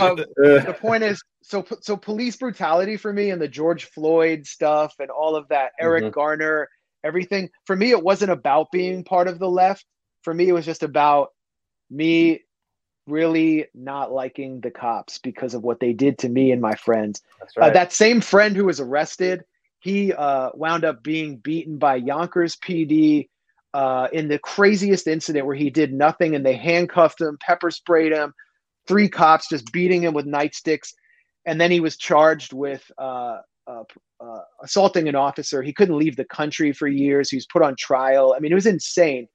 [0.00, 4.94] Um, the point is so so police brutality for me and the George Floyd stuff
[4.98, 6.12] and all of that Eric Mhm.
[6.12, 6.68] Garner
[7.04, 9.86] everything for me it wasn't about being part of the left
[10.22, 11.28] for me it was just about
[11.90, 12.40] me
[13.06, 17.22] really not liking the cops because of what they did to me and my friends
[17.38, 19.44] that's uh, that same friend who was arrested
[19.86, 23.28] he uh, wound up being beaten by Yonkers PD
[23.72, 28.12] uh, in the craziest incident where he did nothing and they handcuffed him, pepper sprayed
[28.12, 28.32] him,
[28.88, 30.92] three cops just beating him with nightsticks.
[31.44, 33.38] And then he was charged with uh,
[33.68, 33.84] uh,
[34.18, 35.62] uh, assaulting an officer.
[35.62, 37.30] He couldn't leave the country for years.
[37.30, 38.34] He was put on trial.
[38.36, 39.28] I mean, it was insane.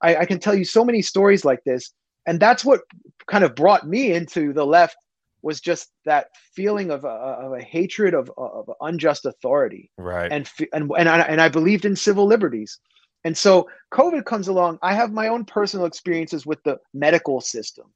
[0.00, 1.92] I, I can tell you so many stories like this.
[2.28, 2.82] And that's what
[3.28, 4.96] kind of brought me into the left
[5.42, 10.32] was just that feeling of a, of a hatred of, of unjust authority Right.
[10.32, 12.78] and and and I, and I believed in civil liberties.
[13.24, 14.78] And so COVID comes along.
[14.82, 17.86] I have my own personal experiences with the medical system.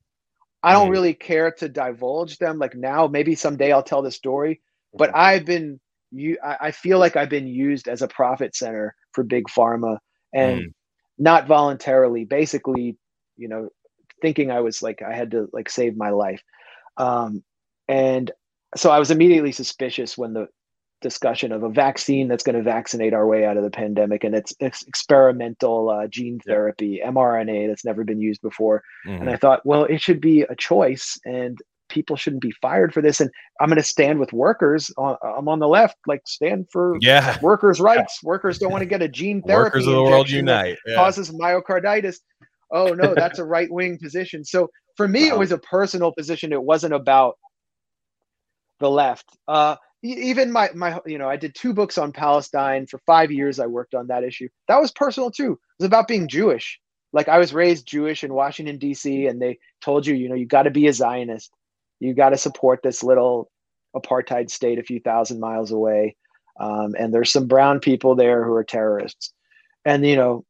[0.65, 0.93] I don't Mhm.
[0.93, 2.59] really care to divulge them.
[2.59, 4.61] Like now, maybe someday I'll tell the story.
[4.97, 5.81] But I've been
[6.13, 6.39] you.
[6.45, 9.99] I I feel like I've been used as a profit center for big pharma,
[10.35, 10.73] and Mm.
[11.19, 12.25] not voluntarily.
[12.25, 12.99] Basically,
[13.37, 13.71] you know,
[14.23, 16.41] thinking I was like I had to like save my life.
[16.97, 17.43] Um,
[17.89, 18.31] and
[18.77, 20.49] so I was immediately suspicious when the
[21.03, 24.37] discussion of a vaccine that's going to vaccinate our way out of the pandemic and
[24.37, 26.53] it's, it's experimental uh, gene Yeah.
[26.55, 29.23] therapy mrna that's never been used before Mhm.
[29.23, 31.59] and i thought well it should be a choice and
[31.89, 33.31] people shouldn't be fired for this and
[33.61, 37.37] i'm going to stand with workers on, i'm on the left like stand for yeah.
[37.43, 40.79] workers rights workers don't want to get a gene therapy Workers of the world unite.
[40.87, 40.95] Yeah.
[40.95, 42.19] causes myocarditis.
[42.73, 44.45] Oh no, that's a right wing position.
[44.45, 46.53] So for me, it was a personal position.
[46.53, 47.37] It wasn't about
[48.81, 49.27] the left.
[49.47, 53.61] Uh, even my my you know, I did two books on Palestine for five years.
[53.61, 54.49] I worked on that issue.
[54.69, 55.53] That was personal too.
[55.53, 56.81] It was about being Jewish.
[57.13, 60.47] Like I was raised Jewish in Washington D.C., and they told you, you know, you
[60.47, 61.53] got to be a Zionist.
[62.01, 63.51] You got to support this little
[63.95, 66.17] apartheid state a few thousand miles away.
[66.59, 69.33] Um, and there's some brown people there who are terrorists,
[69.85, 70.45] and you know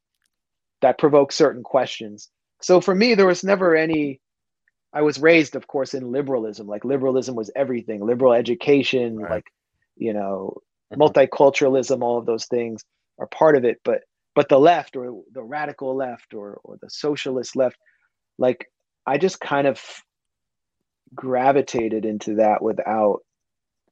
[0.83, 2.29] that provokes certain questions.
[2.61, 4.21] So for me, there was never any.
[4.93, 6.67] I was raised, of course, in liberalism.
[6.67, 8.05] Like liberalism was everything.
[8.05, 9.31] Liberal education, Right.
[9.31, 9.45] like
[9.97, 10.57] you know,
[10.93, 10.99] Mhm.
[10.99, 12.03] multiculturalism.
[12.03, 12.83] All of those things
[13.19, 13.81] are part of it.
[13.83, 14.03] But
[14.35, 17.77] but the left, or the radical left, or or the socialist left,
[18.37, 18.71] like
[19.05, 19.81] I just kind of
[21.15, 23.19] gravitated into that without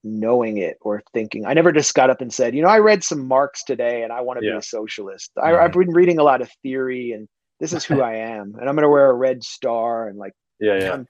[0.04, 1.46] knowing it or thinking.
[1.46, 4.12] I never just got up and said, you know, I read some Marx today and
[4.12, 4.54] I want to Yeah.
[4.54, 5.32] be a socialist.
[5.42, 7.28] I, I've been reading a lot of theory and
[7.60, 8.56] this is who I am.
[8.60, 10.90] And I'm going to wear a red star and like, yeah, yeah.
[10.92, 11.08] I'm-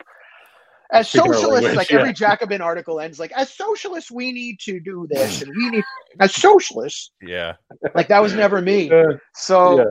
[0.93, 1.99] as Speaking socialists, language, like yeah.
[1.99, 5.83] every Jacobin article ends like, as socialists, we need to do this and we need,
[6.19, 7.53] as socialists, Yeah.
[7.95, 8.91] like that was never me.
[9.33, 9.83] So Yeah.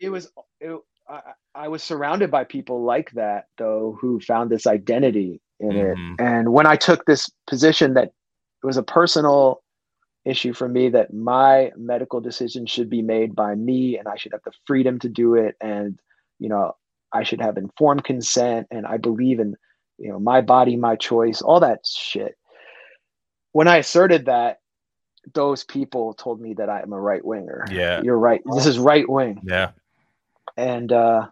[0.00, 0.76] it was, it,
[1.08, 1.20] I,
[1.54, 5.96] I was surrounded by people like that though, who found this identity in it.
[5.96, 6.16] Mhm.
[6.18, 8.10] And when I took this position that
[8.64, 9.62] it was a personal
[10.24, 14.32] issue for me that my medical decision should be made by me and I should
[14.32, 15.54] have the freedom to do it.
[15.60, 16.00] And,
[16.38, 16.74] you know,
[17.12, 19.54] I should have informed consent and I believe in,
[19.98, 22.38] you know, my body, my choice, all that shit.
[23.52, 24.60] When I asserted that,
[25.34, 27.66] those people told me that I'm a right winger.
[27.70, 28.00] Yeah.
[28.02, 28.40] You're right.
[28.54, 29.42] This is right wing.
[29.44, 29.72] Yeah.
[30.56, 31.28] And uh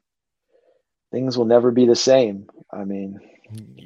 [1.11, 2.51] things will never be the same.
[2.71, 3.21] I mean,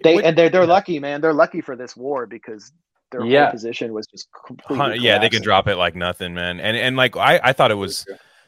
[0.03, 1.21] they and they're they're lucky, man.
[1.21, 2.73] They're lucky for this war because
[3.13, 3.45] their Yeah.
[3.45, 4.77] whole position was just completely.
[4.77, 6.61] Hun- yeah, they can drop it like nothing, man.
[6.61, 8.05] And and like I I thought it was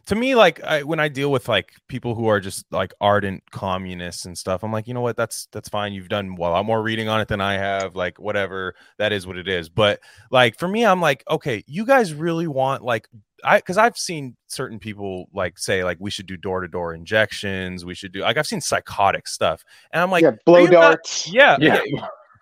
[0.06, 3.42] to me like I, when I deal with like people who are just like ardent
[3.50, 4.62] communists and stuff.
[4.62, 5.16] I'm like, you know what?
[5.16, 5.92] That's that's fine.
[5.92, 7.94] You've done well, a lot more reading on it than I have.
[7.94, 9.68] Like whatever, that is what it is.
[9.68, 13.06] But like for me, I'm like, okay, you guys really want like
[13.44, 16.94] I because I've seen certain people like say like we should do door to door
[16.94, 17.84] injections.
[17.84, 19.62] We should do like I've seen psychotic stuff,
[19.92, 21.30] and I'm like, yeah, blow are you not- darts.
[21.32, 21.80] yeah, Yeah.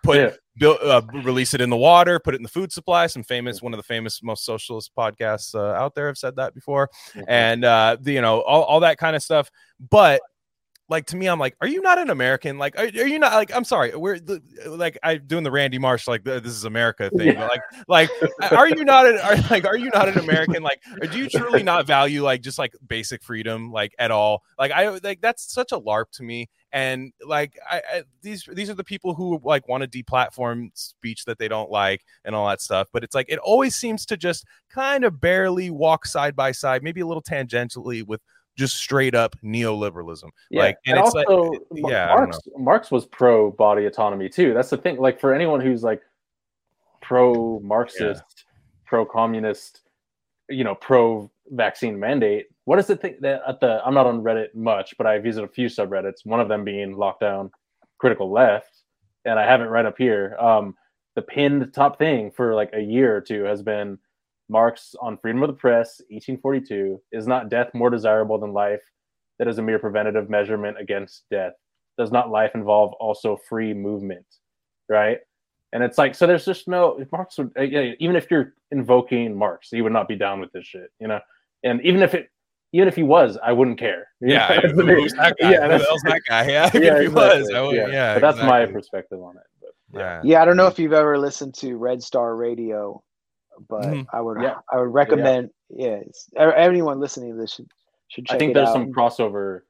[0.07, 0.31] Put Yeah.
[0.57, 3.07] build, uh, release it in the water, put it in the food supply.
[3.07, 6.53] Some famous, one of the famous, most socialist podcasts uh, out there have said that
[6.53, 6.89] before,
[7.27, 9.51] and uh, the, you know all, all that kind of stuff.
[9.79, 10.21] But
[10.89, 12.57] like to me, I'm like, are you not an American?
[12.57, 13.53] Like, are, are you not like?
[13.53, 17.09] I'm sorry, we're the, like I'm doing the Randy Marsh like the, this is America
[17.09, 17.27] thing.
[17.27, 17.47] Yeah.
[17.47, 18.09] But like,
[18.39, 20.63] like are you not an, are, like are you not an American?
[20.63, 20.81] Like,
[21.11, 24.43] do you truly not value like just like basic freedom like at all?
[24.57, 28.69] Like I like that's such a larp to me and like I, I these these
[28.69, 32.47] are the people who like want to deplatform speech that they don't like and all
[32.47, 36.35] that stuff but it's like it always seems to just kind of barely walk side
[36.35, 38.21] by side maybe a little tangentially with
[38.57, 40.29] just straight up neoliberalism.
[40.49, 44.53] Yeah, Like, and, and, it's like, eh, yeah, Marx Marx was pro body autonomy too.
[44.53, 44.97] That's the thing.
[44.97, 46.01] Like for anyone who's like
[47.01, 48.45] pro Marxist,
[48.85, 49.81] pro communist,
[50.49, 52.47] you know, pro vaccine mandate.
[52.67, 55.41] What is the thing that at the I'm not on Reddit much, but I've visit
[55.41, 56.25] a few subreddits.
[56.25, 57.49] One of them being lockdown
[57.97, 58.81] critical left,
[59.23, 60.35] and I have it right up here.
[60.37, 60.75] Um,
[61.15, 63.97] the pinned top thing for like a year or two has been
[64.49, 67.01] Marx on freedom of the press, 1842.
[67.13, 68.83] Is not death more desirable than life?
[69.39, 71.53] That is a mere preventative measurement against death.
[71.97, 74.25] Does not life involve also free movement?
[74.89, 75.19] Right?
[75.71, 79.81] And it's like, so there's just no Marx would, even if you're invoking Marx, he
[79.81, 81.21] would not be down with this shit, you know?
[81.63, 82.29] And even if it,
[82.73, 84.07] even if he was, I wouldn't care.
[84.19, 84.85] You Yeah, know?
[84.95, 85.51] who's that guy?
[85.51, 86.49] Yeah, Who that's- the that guy?
[86.49, 87.55] Yeah, yeah, if he was, exactly.
[87.55, 87.87] I would, yeah.
[87.87, 89.43] yeah, But that's my perspective on it.
[89.61, 90.21] But Yeah.
[90.23, 93.01] Yeah, I don't know if you've ever listened to Red Star Radio,
[93.69, 94.05] but Mhm.
[94.13, 94.55] I would Yeah.
[94.71, 95.49] I would recommend.
[95.69, 97.67] Yeah, it's, anyone listening to this should
[98.09, 98.73] should check I think it there's out.
[98.73, 99.61] some crossover.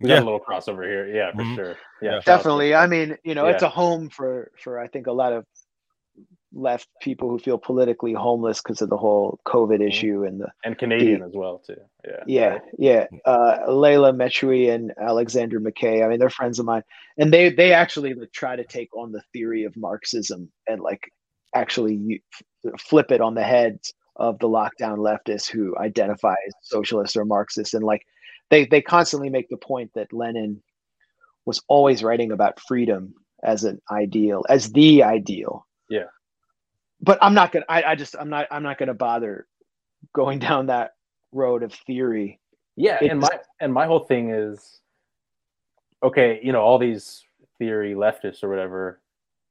[0.00, 0.16] We Yeah.
[0.16, 1.06] got a little crossover here.
[1.08, 1.54] Yeah, for Mhm.
[1.56, 1.68] sure.
[1.68, 1.74] Yeah.
[2.02, 2.74] Yeah, shout out to- Definitely.
[2.74, 5.46] I mean, you know, it's a home for for I think a lot of
[6.52, 9.88] left people who feel politically homeless because of the whole COVID Mhm.
[9.88, 11.76] issue and the and Canadian as well too.
[12.06, 12.22] Yeah.
[12.26, 16.84] yeah yeah uh layla Metchui and alexander mckay i mean they're friends of mine
[17.18, 21.10] and they they actually like, try to take on the theory of marxism and like
[21.54, 22.22] actually
[22.78, 27.74] flip it on the heads of the lockdown leftists who identify as socialists or marxists
[27.74, 28.02] and like
[28.50, 30.62] they they constantly make the point that lenin
[31.44, 33.12] was always writing about freedom
[33.42, 36.04] as an ideal as the ideal Yeah.
[37.00, 39.46] But i'm not gonna i, I just i'm not i'm not gonna bother
[40.14, 40.92] going down that
[41.32, 42.40] road of theory
[42.76, 43.28] Yeah, It's- and my
[43.60, 44.80] and my whole thing is
[46.02, 47.24] okay, you know, all these
[47.58, 49.00] theory leftists or whatever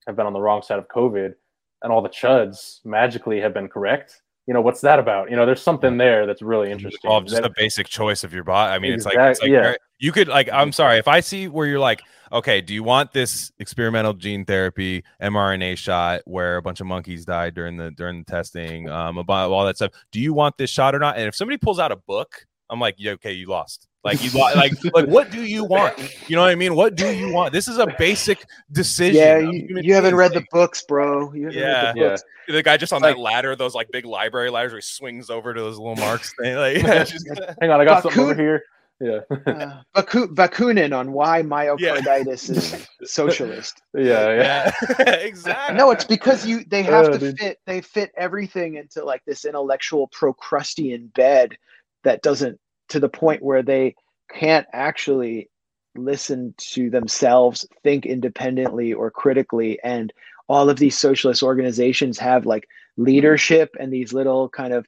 [0.07, 1.33] have been on the wrong side of COVID
[1.81, 4.21] and all the chuds magically have been correct.
[4.47, 5.29] You know, what's that about?
[5.29, 7.09] You know, there's something there that's really interesting.
[7.09, 8.73] Well, just That- a basic choice of your body.
[8.73, 9.75] I mean, it's like, it's like yeah.
[9.97, 10.49] you could like.
[10.51, 12.01] I'm sorry if I see where you're like,
[12.31, 17.25] okay, do you want this experimental gene therapy mRNA shot where a bunch of monkeys
[17.25, 19.91] died during the during the testing, um, about all that stuff?
[20.11, 21.17] Do you want this shot or not?
[21.17, 23.87] And if somebody pulls out a book, I'm like, yeah, okay, you lost.
[24.03, 25.97] Like you lo- like like what do you want?
[26.29, 26.75] You know what I mean?
[26.75, 27.53] What do you want?
[27.53, 29.15] This is a basic decision.
[29.19, 31.85] yeah you, you haven't read the books bro you haven't Yeah.
[31.87, 31.99] read the
[32.47, 32.53] Yeah.
[32.55, 35.31] the guy just on Like- that ladder, those like big library ladders where he swings
[35.31, 36.55] over to those little marks thing.
[36.65, 37.27] Like, yeah, just-
[37.59, 38.63] Hang on, I got something over here.
[39.01, 39.19] Yeah.
[39.45, 43.81] Uh, Baku- Bakunin on why myocarditis is socialist.
[43.93, 44.71] yeah, yeah.
[44.99, 45.75] yeah, exactly.
[45.77, 47.39] No, it's because you they have Oh, to dude.
[47.39, 51.57] fit they fit everything into like this intellectual Procrustean bed
[52.05, 52.59] that doesn't
[52.89, 53.95] to the point where they
[54.33, 55.49] can't actually
[55.97, 60.13] listen to themselves, think independently or critically, and
[60.47, 62.67] all of these socialist organizations have like
[62.97, 64.87] leadership and these little kind of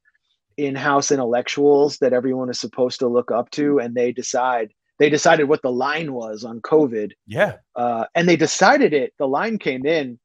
[0.58, 3.80] in-house intellectuals that everyone is supposed to look up to.
[3.80, 7.12] And they decide they decided what the line was on covid.
[7.26, 9.14] Yeah, uh, and they decided it.
[9.20, 10.20] The line came in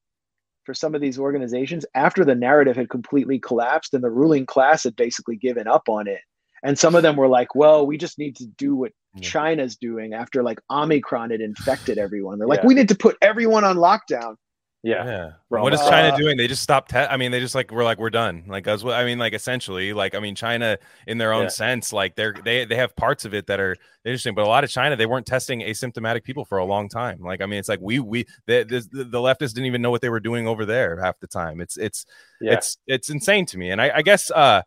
[0.64, 4.84] for some of these organizations after the narrative had completely collapsed and the ruling class
[4.84, 6.20] had basically given up on it
[6.62, 9.22] and some of them were like well we just need to do what Yeah.
[9.28, 12.66] china's doing after like omicron had infected everyone they're like Yeah.
[12.68, 14.36] we need to put everyone on lockdown
[14.84, 15.04] Yeah.
[15.04, 15.30] yeah.
[15.48, 16.36] Bro, what is uh, China doing?
[16.36, 16.90] They just stopped.
[16.90, 18.42] Te- I mean, they just like we're like we're done.
[18.48, 19.16] Like that's what I mean.
[19.16, 20.76] Like essentially, like I mean, China
[21.06, 21.48] in their own Yeah.
[21.50, 24.64] sense, like they're they they have parts of it that are interesting, but a lot
[24.64, 27.20] of China they weren't testing asymptomatic people for a long time.
[27.20, 30.00] Like I mean, it's like we we the the, the leftists didn't even know what
[30.00, 31.60] they were doing over there half the time.
[31.60, 32.04] It's it's
[32.40, 32.54] Yeah.
[32.54, 33.70] it's it's insane to me.
[33.70, 34.62] And I, I guess uh,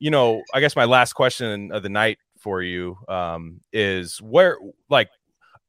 [0.00, 4.56] you know, I guess my last question of the night for you um is where
[4.88, 5.10] like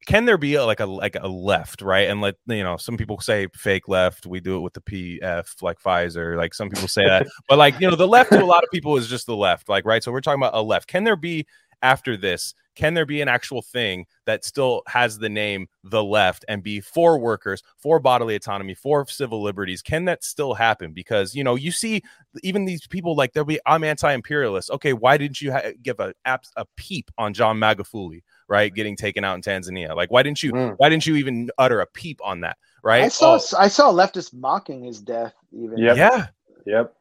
[0.08, 2.10] can there be a, like a like a left right?
[2.10, 5.62] And let you know some people say fake left we do it with the pf
[5.62, 7.28] like pfizer like some people say that.
[7.50, 9.70] But like you know the left to a lot of people is just the left
[9.70, 10.04] like right?
[10.04, 10.88] So we're talking about a left.
[10.88, 11.46] Can there be
[11.82, 16.46] after this can there be an actual thing that still has the name the left
[16.48, 21.36] and be for workers for bodily autonomy for civil liberties can that still happen because
[21.36, 22.02] you know you see
[22.44, 26.14] even these people like they'll be i'm anti-imperialist okay why didn't you ha- give a
[26.26, 30.52] a peep on john magufuli right getting taken out in tanzania like why didn't you
[30.54, 30.76] Mm.
[30.78, 33.58] why didn't you even utter a peep on that right i saw Oh.
[33.60, 35.98] i saw leftists mocking his death even Yep.
[35.98, 36.28] yeah
[36.66, 36.96] Yep.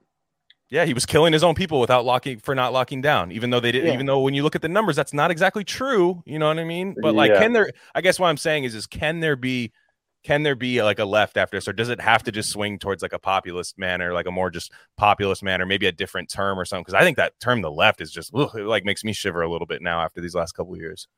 [0.70, 3.60] Yeah he was killing his own people without locking for not locking down even though
[3.60, 3.94] they didn't Yeah.
[3.94, 6.58] even though when you look at the numbers that's not exactly true you know what
[6.58, 6.94] i mean?
[7.00, 7.40] But like Yeah.
[7.40, 9.72] can there i guess what i'm saying is is can there be
[10.22, 12.78] can there be like a left after this or does it have to just swing
[12.78, 16.58] towards like a populist manner like a more just populist manner maybe a different term
[16.60, 16.82] or something?
[16.82, 19.40] Because i think that term the left is just ugh, it like makes me shiver
[19.42, 21.08] a little bit now after these last couple of years.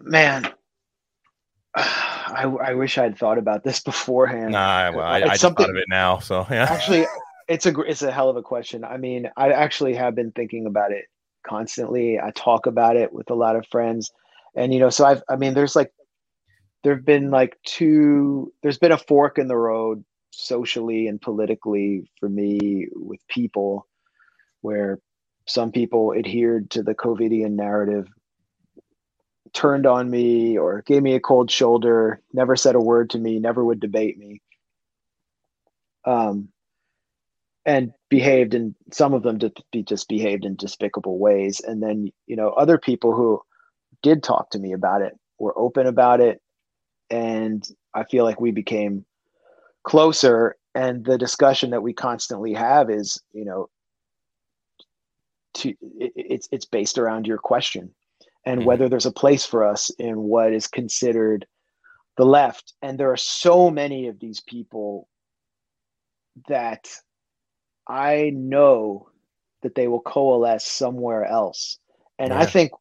[0.00, 0.50] Man.
[1.76, 4.52] I, I wish i'd thought about this beforehand.
[4.52, 6.64] Nah well i, I just something- thought of it now so yeah.
[6.70, 7.06] Actually
[7.52, 10.66] it's a it's a hell of a question i mean i actually have been thinking
[10.66, 11.04] about it
[11.42, 12.18] constantly.
[12.18, 14.10] I talk about it with a lot of friends.
[14.54, 15.92] And you know, so I've I mean there's like
[16.84, 22.28] there've been like two there's been a fork in the road socially and politically for
[22.28, 23.86] me with people
[24.62, 24.98] where
[25.46, 28.06] some people adhered to the COVIDian narrative,
[29.52, 33.40] turned on me or gave me a cold shoulder, never said a word to me,
[33.40, 34.40] never would debate me.
[36.04, 36.51] Um,
[37.64, 41.60] and behaved in some of them to be just behaved in despicable ways.
[41.60, 43.40] And then, you know, other people who
[44.02, 46.40] did talk to me about it were open about it.
[47.10, 49.04] And I feel like we became
[49.84, 50.56] closer.
[50.74, 53.68] And the discussion that we constantly have is, you know,
[55.54, 57.90] to it, it's it's based around your question
[58.44, 58.68] and mm-hmm.
[58.68, 61.46] whether there's a place for us in what is considered
[62.16, 65.08] the left and there are so many of these people
[66.48, 66.88] that
[67.88, 69.08] i know
[69.62, 71.78] that they will coalesce somewhere else
[72.18, 72.40] and yeah.
[72.40, 72.72] i think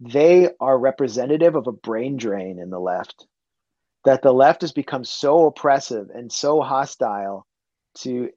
[0.00, 3.26] they are representative of a brain drain in the left
[4.04, 7.46] that the left has become so oppressive and so hostile
[7.94, 8.30] to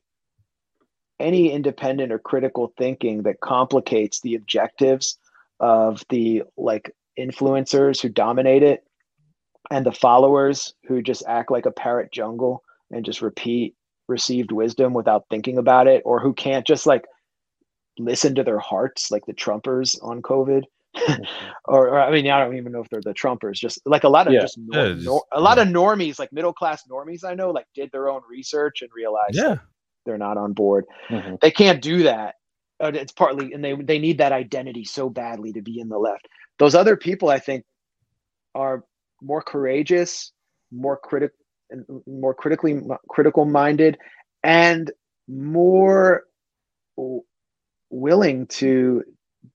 [1.20, 5.18] any independent or critical thinking that complicates the objectives
[5.60, 8.84] of the like influencers who dominate it
[9.70, 13.76] and the followers who just act like a parrot jungle and just repeat
[14.12, 17.06] received wisdom without thinking about it or who can't just like
[17.98, 20.64] listen to their hearts like the trumpers on covid
[20.96, 21.24] mm-hmm.
[21.66, 24.10] or, or, i mean i don't even know if they're the trumpers just like a
[24.10, 24.42] lot of yeah.
[24.42, 27.66] just, nor, yeah, nor, a lot of normies like middle class normies i know like
[27.74, 29.56] did their own research and realized yeah
[30.06, 30.86] they're not on board.
[31.10, 31.36] Mm-hmm.
[31.42, 32.36] They can't do that.
[32.80, 36.28] It's partly, and they they need that identity so badly to be in the left.
[36.58, 37.64] Those other people, I think,
[38.56, 38.84] are
[39.22, 40.32] more courageous,
[40.72, 41.32] more critic,
[42.06, 43.98] more critically critical minded,
[44.44, 44.92] and
[45.28, 46.24] more
[47.90, 49.04] willing to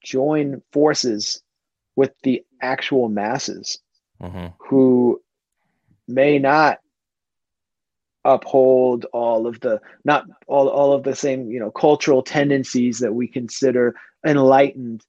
[0.02, 1.42] join forces
[1.96, 3.78] with the actual masses
[4.22, 4.46] mm-hmm.
[4.58, 5.20] who
[6.06, 6.78] may not
[8.24, 13.14] uphold all of the not all, all of the same you know cultural tendencies that
[13.14, 13.94] we consider
[14.26, 15.04] enlightened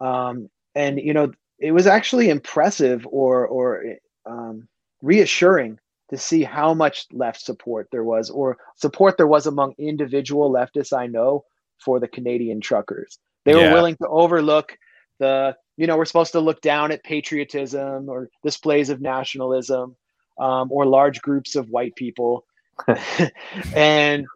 [0.00, 3.84] um, and you know it was actually impressive or or
[4.26, 4.66] um,
[5.00, 5.78] reassuring
[6.10, 10.96] to see how much left support there was or support there was among individual leftists
[10.96, 11.44] i know
[11.78, 13.68] for the canadian truckers they yeah.
[13.68, 14.76] were willing to overlook
[15.18, 19.96] the you know we're supposed to look down at patriotism or displays of nationalism
[20.38, 22.44] um, or large groups of white people
[23.74, 24.26] and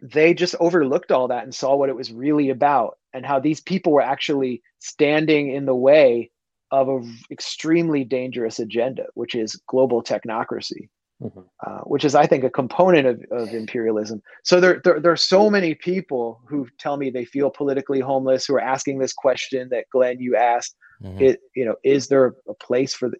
[0.00, 3.60] they just overlooked all that and saw what it was really about and how these
[3.60, 6.30] people were actually standing in the way
[6.72, 10.88] of an extremely dangerous agenda, which is global technocracy,
[11.22, 11.40] mm-hmm.
[11.64, 14.22] uh, which is, I think, a component of, of imperialism.
[14.42, 18.46] So there, there, there, are so many people who tell me they feel politically homeless,
[18.46, 20.74] who are asking this question that Glenn you asked.
[21.00, 21.22] Mm-hmm.
[21.22, 23.16] It, you know, is there a place for the,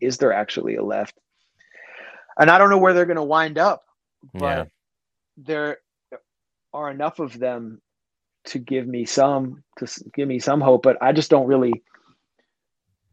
[0.00, 1.18] is there actually a left?
[2.38, 3.84] and I don't know where they're going to wind up,
[4.32, 4.64] but yeah.
[5.36, 5.78] there
[6.72, 7.80] are enough of them
[8.46, 10.82] to give me some to give me some hope.
[10.82, 11.82] But I just don't really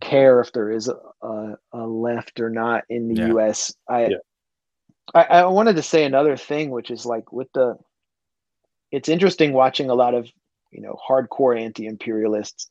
[0.01, 3.27] care if there is a, a left or not in the yeah.
[3.27, 3.73] U.S.
[3.87, 4.17] I, yeah.
[5.13, 7.77] I I wanted to say another thing, which is like with the.
[8.91, 10.29] It's interesting watching a lot of
[10.71, 12.69] you know hardcore anti-imperialists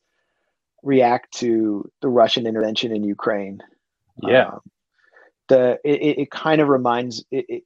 [0.83, 3.63] react to the Russian intervention in Ukraine.
[4.23, 4.49] Yeah.
[4.49, 4.61] Um,
[5.49, 7.63] the it, it kind of reminds it, it,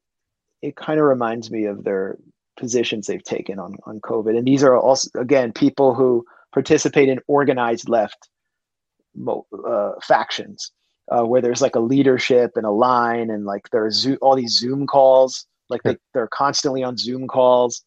[0.63, 2.17] it kind of reminds me of their
[2.57, 4.37] positions they've taken on on COVID.
[4.37, 8.29] And these are also again people who participate in organized left
[9.67, 10.73] uh, factions
[11.11, 14.59] uh, where there's like a leadership and a line and like there's zo- all these
[14.59, 15.47] Zoom calls.
[15.69, 17.83] Like they, they're constantly on Zoom calls.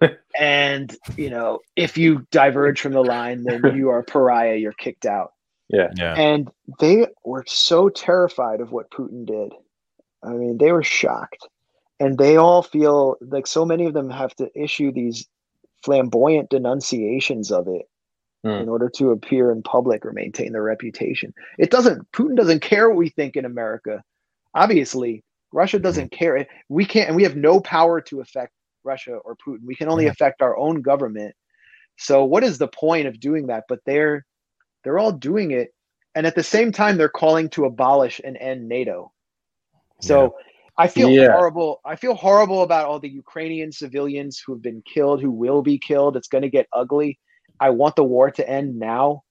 [0.38, 4.56] and you know, if you diverge from the line, then you are pariah.
[4.56, 5.32] You're kicked out.
[5.68, 5.88] Yeah.
[5.94, 6.14] yeah.
[6.14, 6.50] And
[6.80, 9.52] they were so terrified of what Putin did.
[10.22, 11.46] I mean, they were shocked.
[12.00, 15.28] And they all feel like so many of them have to issue these
[15.84, 17.89] flamboyant denunciations of it
[18.44, 18.62] mm.
[18.62, 21.32] in order to appear in public or maintain their reputation.
[21.58, 24.02] It doesn't, Putin doesn't care what we think in America.
[24.54, 25.22] Obviously,
[25.52, 25.84] Russia hmm.
[25.84, 26.46] doesn't care.
[26.68, 28.52] We can't, and we have no power to affect
[28.84, 29.60] Russia or Putin.
[29.64, 30.10] We can only yeah.
[30.10, 31.34] affect our own government.
[31.98, 33.64] So, what is the point of doing that?
[33.68, 34.24] But they're
[34.84, 35.74] they're all doing it.
[36.14, 39.12] And at the same time, they're calling to abolish and end NATO.
[40.00, 40.28] So yeah.
[40.78, 41.32] I feel yeah.
[41.32, 41.80] horrible.
[41.84, 45.78] I feel horrible about all the Ukrainian civilians who have been killed, who will be
[45.78, 46.16] killed.
[46.16, 47.18] It's going to get ugly.
[47.60, 49.22] I want the war to end now.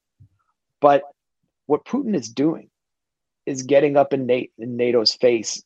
[0.79, 1.03] But
[1.65, 2.69] what Putin is doing
[3.45, 5.61] is getting up in, in NATO's face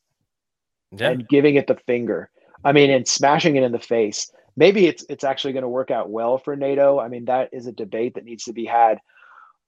[0.91, 1.10] yeah.
[1.11, 2.30] and giving it the finger.
[2.64, 5.91] I mean, and smashing it in the face maybe it's it's actually going to work
[5.91, 6.99] out well for NATO.
[6.99, 8.99] I mean, that is a debate that needs to be had.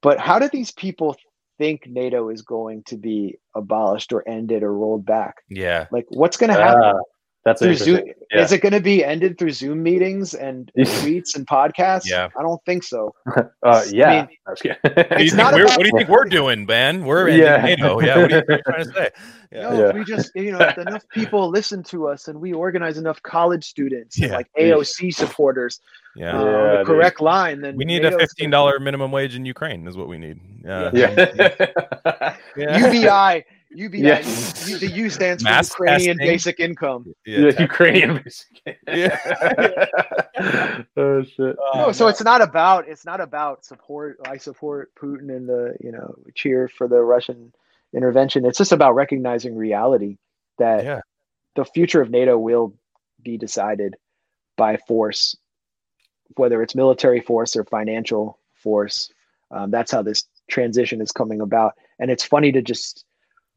[0.01, 1.15] But how do these people
[1.57, 5.37] think NATO is going to be abolished or ended or rolled back?
[5.49, 5.87] Yeah.
[5.91, 6.83] Like, what's going to happen?
[6.83, 6.99] Ah,
[7.45, 7.95] that's through interesting.
[7.97, 8.41] Zoom, Yeah.
[8.43, 12.05] Is it going to be ended through Zoom meetings and tweets and podcasts?
[12.09, 12.29] Yeah.
[12.37, 13.13] I don't think so.
[13.63, 14.09] Uh, yeah.
[14.09, 16.25] I mean, What do you It's think not we're- about- what do you think we're
[16.25, 17.03] doing, Ben?
[17.05, 17.57] We're ending Yeah.
[17.63, 17.99] NATO.
[17.99, 18.17] Yeah.
[18.17, 19.09] What are you trying to say?
[19.51, 19.69] Yeah.
[19.69, 19.91] No, Yeah.
[19.93, 23.63] we just, you know, if enough people listen to us and we organize enough college
[23.65, 24.33] students Yeah.
[24.35, 25.79] like AOC supporters
[26.15, 26.37] Yeah.
[26.37, 26.85] uh, on Yeah, the dude.
[26.87, 29.87] correct line, then We need a fifteen dollar minimum wage in Ukraine.
[29.87, 30.39] Is what we need.
[30.67, 32.35] Uh, yeah.
[32.57, 33.45] UBI.
[33.75, 33.99] UBI.
[33.99, 34.19] Yeah.
[34.67, 36.33] U- the U stands for Mass Ukrainian testing.
[36.33, 37.13] Basic Income.
[37.25, 38.21] yeah, Ukrainian.
[38.23, 38.77] basically.
[38.87, 40.75] Yeah.
[40.97, 41.55] oh shit.
[41.75, 44.17] no, so it's not about it's not about support.
[44.25, 47.53] I support Putin and the you know cheer for the Russian
[47.93, 48.45] intervention.
[48.45, 50.17] It's just about recognizing reality
[50.57, 51.01] that Yeah.
[51.55, 52.73] the future of NATO will
[53.23, 53.95] be decided
[54.57, 55.35] by force,
[56.35, 59.11] whether it's military force or financial force.
[59.51, 63.04] Um, that's how this transition is coming about, and it's funny to just,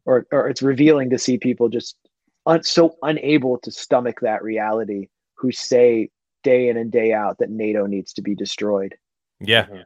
[0.08, 1.96] or or it's revealing to see people just
[2.46, 6.08] un- so unable to stomach that reality who say
[6.42, 8.96] day in and day out that NATO needs to be destroyed.
[9.38, 9.66] Yeah.
[9.66, 9.82] Mm-hmm.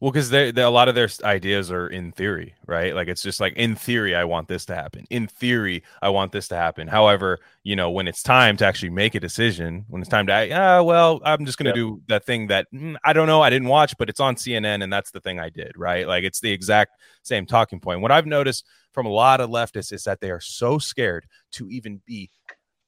[0.00, 2.94] Well, because they, they, a lot of their ideas are in theory, right?
[2.94, 5.04] Like it's just like in theory, I want this to happen.
[5.10, 6.86] In theory, I want this to happen.
[6.86, 10.50] However, you know, when it's time to actually make a decision, when it's time to,
[10.54, 11.74] ah, well, I'm just going to Yep.
[11.80, 14.84] do that thing that mm, I don't know, I didn't watch, but it's on CNN,
[14.84, 16.06] and that's the thing I did, right?
[16.06, 16.92] Like it's the exact
[17.24, 18.00] same talking point.
[18.00, 21.68] What I've noticed from a lot of leftists is that they are so scared to
[21.70, 22.30] even be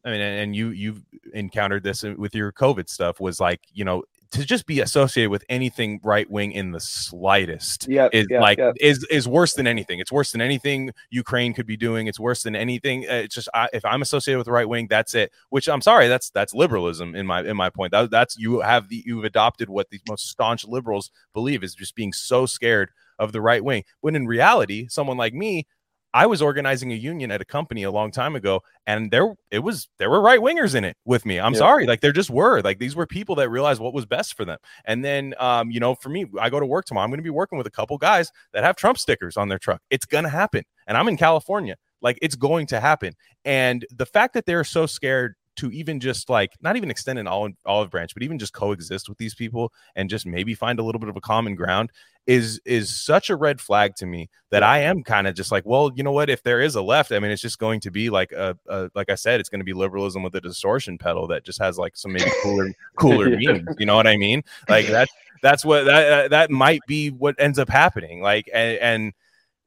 [0.04, 1.02] I mean, and and you you've
[1.34, 5.44] encountered this with your COVID stuff was like, you know, to just be associated with
[5.48, 8.74] anything right wing in the slightest Yep, is yep, like yep.
[8.80, 9.98] is is worse than anything.
[9.98, 12.06] It's worse than anything Ukraine could be doing.
[12.06, 13.06] It's worse than anything.
[13.08, 15.32] uh, It's just I, if I'm associated with the right wing, that's it.
[15.48, 17.92] Which I'm sorry, that's that's liberalism in my in my point.
[17.92, 21.94] That, that's you have the you've adopted what the most staunch liberals believe is just
[21.94, 23.84] being so scared of the right wing.
[24.00, 25.66] When in reality, someone like me,
[26.12, 29.60] I was organizing a union at a company a long time ago, and there it
[29.60, 31.38] was there were right wingers in it with me.
[31.38, 31.58] I'm Yeah.
[31.60, 34.44] sorry, like there just were like these were people that realized what was best for
[34.44, 34.58] them.
[34.84, 37.04] And then, um, you know, for me, I go to work tomorrow.
[37.04, 39.58] I'm going to be working with a couple guys that have Trump stickers on their
[39.58, 39.80] truck.
[39.90, 41.76] It's going to happen, and I'm in California.
[42.02, 43.12] Like it's going to happen.
[43.44, 47.26] And the fact that they're so scared to even just like not even extend an
[47.26, 50.82] olive, olive branch, but even just coexist with these people and just maybe find a
[50.82, 51.90] little bit of a common ground
[52.30, 55.66] is is such a red flag to me that I am kind of just like,
[55.66, 56.30] well, you know what?
[56.30, 58.88] If there is a left, I mean, it's just going to be like a, a
[58.94, 61.76] like I said, it's going to be liberalism with a distortion pedal that just has
[61.76, 63.36] like some maybe cooler cooler Yeah.
[63.36, 63.74] meanings.
[63.80, 64.44] You know what I mean?
[64.68, 65.12] Like that's
[65.42, 68.20] that's what that that might be what ends up happening.
[68.22, 69.12] Like and, and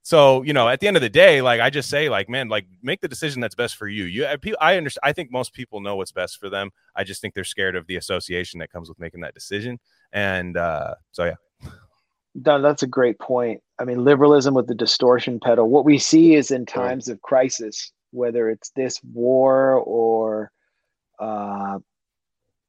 [0.02, 2.48] so you know, at the end of the day, like I just say, like man,
[2.48, 4.06] like make the decision that's best for you.
[4.06, 5.02] You, I, I understand.
[5.04, 6.72] I think most people know what's best for them.
[6.96, 9.80] I just think they're scared of the association that comes with making that decision.
[10.14, 11.36] And uh, so yeah,
[12.36, 13.62] No, that's a great point.
[13.80, 15.70] I mean, liberalism with the distortion pedal.
[15.70, 20.52] What we see is in times of crisis, whether it's this war or,
[21.20, 21.80] uh,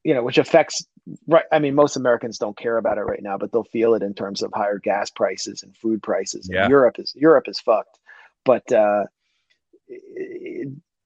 [0.02, 0.84] you know, which affects.
[1.26, 1.44] Right.
[1.52, 4.14] I mean, most Americans don't care about it right now, but they'll feel it in
[4.14, 6.48] terms of higher gas prices and food prices.
[6.48, 6.68] And Yeah.
[6.68, 7.98] Europe is Europe is fucked,
[8.44, 9.04] but uh,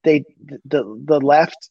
[0.05, 0.25] they
[0.65, 1.71] the the left,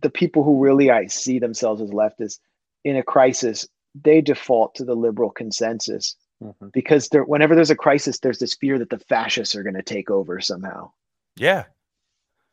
[0.00, 2.38] the people who really I see themselves as leftists
[2.84, 6.72] in a crisis, they default to the liberal consensus Mhm.
[6.72, 9.82] because there whenever there's a crisis there's this fear that the fascists are going to
[9.82, 10.90] take over somehow.
[11.36, 11.64] Yeah,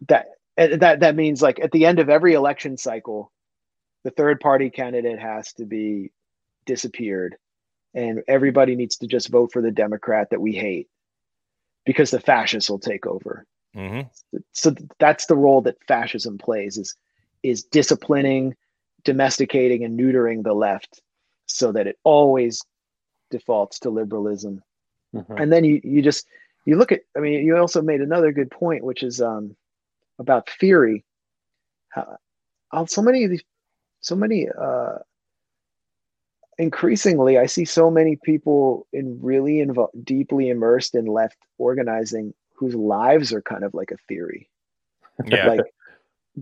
[0.08, 0.28] that
[0.58, 3.32] that that means like at the end of every election cycle
[4.04, 6.12] the third party candidate has to be
[6.66, 7.36] disappeared
[7.94, 10.88] and everybody needs to just vote for the democrat that we hate
[11.86, 13.46] because the fascists will take over.
[13.74, 14.02] Hmm
[14.54, 16.96] so that's the role that fascism plays is
[17.44, 18.56] is disciplining
[19.04, 21.02] domesticating and neutering the left
[21.57, 22.61] so that it always
[23.30, 24.64] defaults to liberalism.
[25.14, 25.41] Mhm.
[25.41, 26.26] and then you you just
[26.65, 29.56] you look at i mean you also made another good point which is um
[30.19, 31.03] about theory.
[31.90, 32.18] How,
[32.72, 33.44] how so many of these
[33.99, 34.99] so many uh
[36.57, 42.76] increasingly i see so many people in really invo- deeply immersed in left organizing whose
[42.76, 44.48] lives are kind of like a theory.
[45.26, 45.73] Yeah, like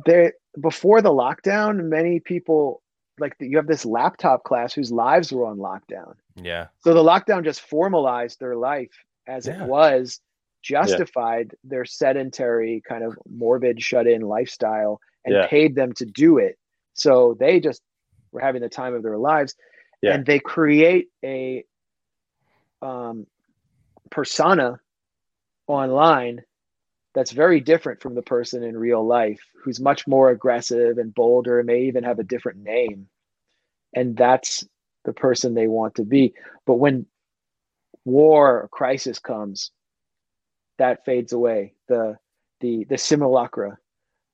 [0.06, 2.81] there before the lockdown many people
[3.20, 7.44] like you have this laptop class whose lives were on lockdown yeah, so the lockdown
[7.44, 8.91] just formalized their life
[9.28, 9.64] as Yeah.
[9.64, 10.22] it was,
[10.62, 15.48] justified their sedentary, kind of morbid, shut in lifestyle, and Yeah.
[15.48, 16.58] paid them to do it.
[16.94, 17.82] So they just
[18.32, 19.56] were having the time of their lives.
[20.02, 20.14] Yeah.
[20.16, 21.64] And they create a
[22.82, 23.28] um,
[24.10, 24.80] persona
[25.68, 26.44] online
[27.14, 31.60] that's very different from the person in real life who's much more aggressive and bolder
[31.60, 33.07] and may even have a different name.
[33.95, 34.64] And that's
[35.06, 36.34] the person they want to be.
[36.65, 37.07] But when
[38.06, 39.72] war or crisis comes
[40.77, 41.73] that fades away.
[41.88, 42.18] The
[42.61, 43.77] the the simulacra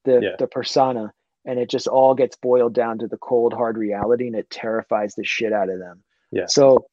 [0.06, 0.36] the Yeah.
[0.38, 1.12] the persona
[1.46, 5.16] and it just all gets boiled down to the cold hard reality and it terrifies
[5.16, 6.04] the shit out of them.
[6.32, 6.46] Yeah.
[6.48, 6.86] so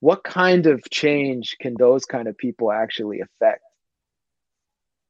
[0.00, 3.62] what kind of change can those kind of people actually affect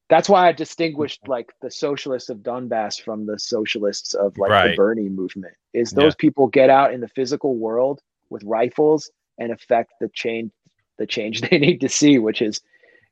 [0.09, 4.77] that's why i distinguished like the socialists of donbass from the socialists of like the
[4.77, 9.93] bernie movement is those people get out in the physical world with rifles and affect
[10.01, 10.51] the change
[10.99, 12.61] the change they need to see which is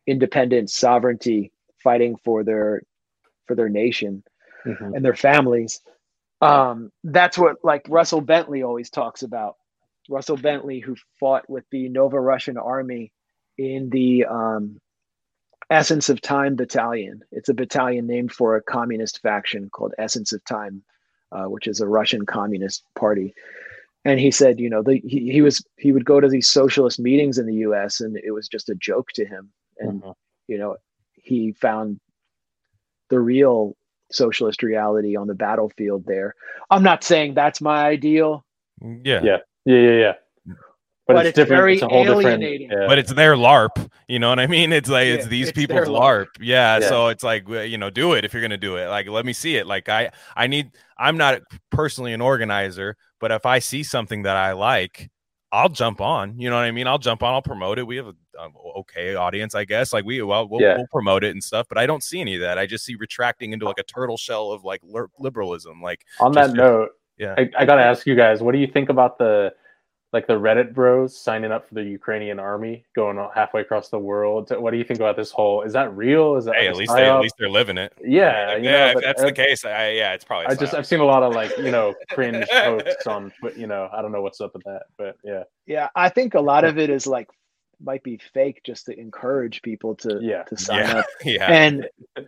[0.06, 1.52] independence sovereignty
[1.82, 2.82] fighting for their
[3.46, 4.22] for their nation
[4.66, 4.96] Mhm.
[4.96, 5.80] and their families.
[6.40, 9.56] Um, that's what like Russell Bentley always talks about.
[10.08, 13.12] Russell Bentley, who fought with the Nova Russian Army
[13.56, 14.80] in the um,
[15.70, 17.22] Essence of Time Battalion.
[17.32, 20.82] It's a battalion named for a communist faction called Essence of Time,
[21.32, 23.34] uh, which is a Russian communist party.
[24.04, 27.00] And he said, you know, the, he, he was he would go to these socialist
[27.00, 28.00] meetings in the U.S.
[28.00, 29.50] and it was just a joke to him.
[29.78, 30.14] And Mhm.
[30.46, 30.76] you know,
[31.14, 31.98] he found
[33.08, 33.76] the real
[34.12, 36.36] socialist reality on the battlefield there.
[36.70, 38.44] I'm not saying that's my ideal,
[38.80, 39.20] Yeah.
[39.24, 39.38] Yeah.
[39.64, 40.12] Yeah, yeah, yeah.
[41.06, 41.60] But, But it's, it's different.
[41.60, 42.26] very it's a whole different.
[42.42, 42.70] alienating.
[42.70, 42.86] Yeah.
[42.88, 44.72] But it's their LARP, you know what I mean?
[44.72, 46.24] It's like it's these it's people's LARP.
[46.24, 46.26] LARP.
[46.40, 46.88] Yeah, Yeah.
[46.88, 48.88] So it's like you know, do it if you're gonna do it.
[48.88, 49.66] Like, let me see it.
[49.68, 50.70] Like, I I need.
[50.98, 55.08] I'm not personally an organizer, but if I see something that I like,
[55.52, 56.40] I'll jump on.
[56.40, 56.86] You know what I mean?
[56.88, 57.34] I'll jump on.
[57.34, 57.86] I'll promote it.
[57.86, 59.92] We have a um, okay audience, I guess.
[59.92, 60.76] Like we well, we'll, Yeah.
[60.76, 61.66] we'll promote it and stuff.
[61.68, 62.58] But I don't see any of that.
[62.58, 65.80] I just see retracting into like a turtle shell of like lir- liberalism.
[65.80, 67.34] Like, On just- that note, yeah.
[67.38, 69.52] I, I gotta ask you guys, what do you think about the
[70.16, 74.50] like the Reddit bros signing up for the Ukrainian army, going halfway across the world?
[74.50, 75.60] What do you think about this whole?
[75.60, 76.36] Is that real?
[76.36, 77.92] Is that hey, like at least they, at least they're living it.
[78.02, 78.70] yeah, Like, yeah.
[78.70, 80.46] know, if but that's the case, I, yeah, it's probably.
[80.46, 80.72] I just.
[80.72, 84.00] I've seen a lot of like you know cringe posts on but you know I
[84.00, 86.88] don't know what's up with that, but yeah, Yeah, I think a lot of it
[86.88, 87.28] is like
[87.78, 90.44] might be fake just to encourage people to Yeah.
[90.44, 91.06] to sign yeah, up.
[91.24, 91.52] yeah.
[91.52, 91.88] And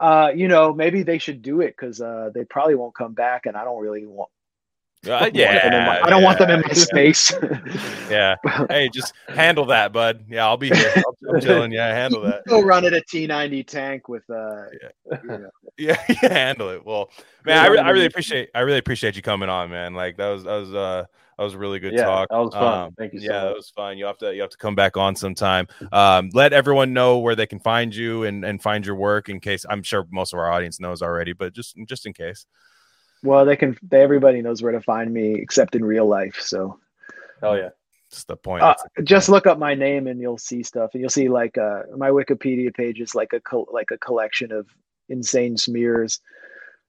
[0.00, 3.46] uh, you know, maybe they should do it because uh, they probably won't come back,
[3.46, 4.30] and I don't really want.
[5.04, 6.74] Uh, want them in my- yeah, I don't want them in my yeah.
[6.74, 7.32] space.
[8.10, 8.36] Yeah.
[8.70, 10.24] Hey, just handle that, bud.
[10.28, 10.92] Yeah, I'll be here.
[10.96, 11.72] I'll, I'm chilling.
[11.72, 12.44] Yeah, handle that.
[12.46, 14.66] Go run at a T ninety tank with uh,
[15.24, 16.86] you know, Yeah, yeah, handle it.
[16.86, 17.10] Well,
[17.44, 19.94] man, I, re- I really appreciate I really appreciate you coming on, man.
[19.94, 21.04] Like that was that was uh
[21.36, 22.28] that was a really good yeah, talk.
[22.30, 22.82] that was fun.
[22.84, 23.20] Um, Thank you.
[23.20, 23.98] So yeah, that was fun.
[23.98, 25.66] You have to you have to come back on sometime.
[25.92, 29.40] Um, let everyone know where they can find you and and find your work in
[29.40, 32.46] case I'm sure most of our audience knows already, but just just in case.
[33.22, 33.76] Well, they can.
[33.82, 36.36] They, everybody knows where to find me, except in real life.
[36.40, 36.78] So
[37.40, 37.70] Hell yeah.
[38.10, 38.62] That's the point.
[38.62, 40.90] uh, That's- just look up my name, and you'll see stuff.
[40.94, 44.52] And you'll see like uh, my Wikipedia page is like a col- like a collection
[44.52, 44.66] of
[45.08, 46.20] insane smears.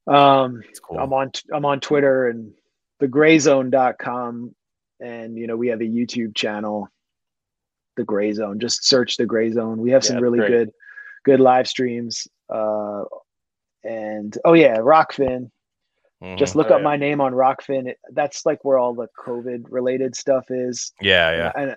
[0.06, 0.99] Um, cool.
[0.99, 2.54] I'm on I'm on Twitter and
[3.02, 4.56] thegrayzone.com
[4.99, 6.90] and you know we have a YouTube channel
[7.95, 10.49] the gray zone just search the gray zone we have some Yeah, really great.
[10.49, 10.72] good
[11.26, 13.04] good live streams uh
[13.84, 15.49] and oh yeah Rokfin
[16.23, 16.38] Mhm.
[16.38, 16.84] just look Oh, up yeah.
[16.85, 21.31] my name on Rokfin It- that's like where all the covid related stuff is yeah,
[21.31, 21.52] yeah.
[21.56, 21.76] and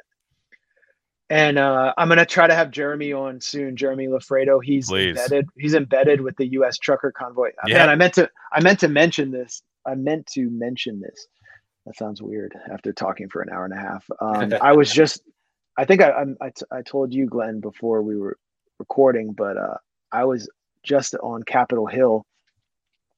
[1.29, 3.77] and uh, I'm gonna try to have Jeremy on soon.
[3.77, 5.11] Jeremy Loffredo, he's Please.
[5.17, 5.47] embedded.
[5.57, 6.77] He's embedded with the U.S.
[6.77, 7.51] trucker convoy.
[7.69, 7.79] Yeah.
[7.79, 8.29] Man, I meant to.
[8.53, 9.63] I meant to mention this.
[9.87, 11.29] I meant to mention this.
[11.87, 14.05] That sounds weird after talking for an hour and a half.
[14.21, 15.23] Um, I was just.
[15.79, 18.37] I think I, I'm- I t- I told you, Glenn, before we were
[18.81, 19.77] recording, but uh,
[20.11, 20.51] I was
[20.83, 22.27] just on Capitol Hill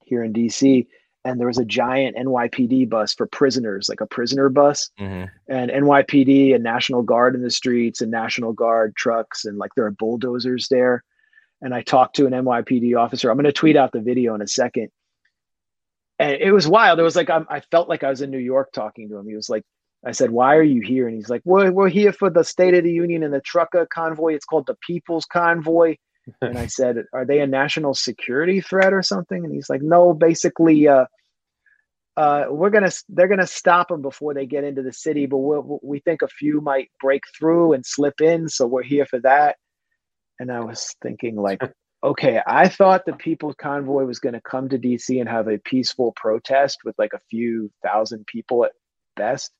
[0.05, 0.87] here in D.C.
[1.25, 5.31] And there was a giant NYPD bus for prisoners, like a prisoner bus Mhm.
[5.49, 9.87] and NYPD and National Guard in the streets and National Guard trucks and like there
[9.87, 11.05] are bulldozers there.
[11.61, 13.31] And I talked to an NYPD officer.
[13.31, 14.89] I'm going to tweet out the video in a second.
[16.19, 16.99] And it was wild.
[16.99, 19.29] It was like I'm, I felt like I was in New York talking to him.
[19.29, 19.65] He was like,
[20.05, 22.75] I said, "Why are you here?" And he's like, "We're we're here for the State
[22.75, 24.35] of the Union and the trucker convoy.
[24.35, 25.95] It's called the People's Convoy."
[26.41, 30.15] And I said, "Are they a national security threat or something?" And he's like, "No,
[30.15, 31.07] basically, uh,
[32.17, 35.79] uh, we're gonna they're gonna stop them before they get into the city, but we
[35.83, 39.57] we think a few might break through and slip in, so we're here for that."
[40.39, 41.61] And I was thinking, like,
[42.05, 45.59] okay, I thought the People's Convoy was going to come to DC and have a
[45.59, 48.73] peaceful protest with like a few thousand people at
[49.17, 49.53] best,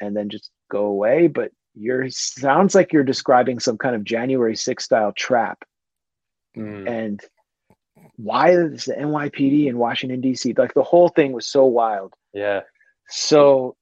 [0.00, 1.28] and then just go away.
[1.28, 5.62] But you're sounds like you're describing some kind of January 6th style trap
[6.56, 6.88] Mm.
[6.88, 7.20] and
[8.16, 10.54] why is the NYPD in Washington D.C.
[10.56, 12.14] like the whole thing was so wild.
[12.34, 12.60] Yeah.
[13.08, 13.76] So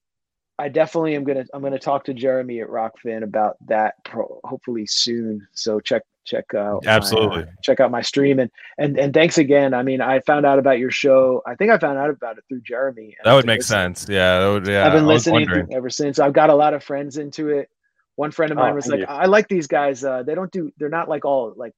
[0.59, 4.87] I definitely am gonna I'm gonna talk to Jeremy at Rokfin about that pro, hopefully
[4.87, 5.47] soon.
[5.53, 7.45] So check check out my, uh, Absolutely.
[7.63, 9.73] check out my stream and and and thanks again.
[9.75, 11.43] I mean, I found out about your show.
[11.47, 13.17] I think I found out about it through Jeremy.
[13.25, 13.95] That would make listening.
[13.97, 14.09] sense.
[14.09, 14.67] Yeah, that would.
[14.67, 16.19] Yeah, I've been listening ever since.
[16.19, 17.69] I've got a lot of friends into it.
[18.17, 19.15] One friend of mine Oh, was thank like, you.
[19.15, 20.05] "I like these guys.
[20.05, 20.71] Uh, they don't do.
[20.79, 21.75] They're not like all like I-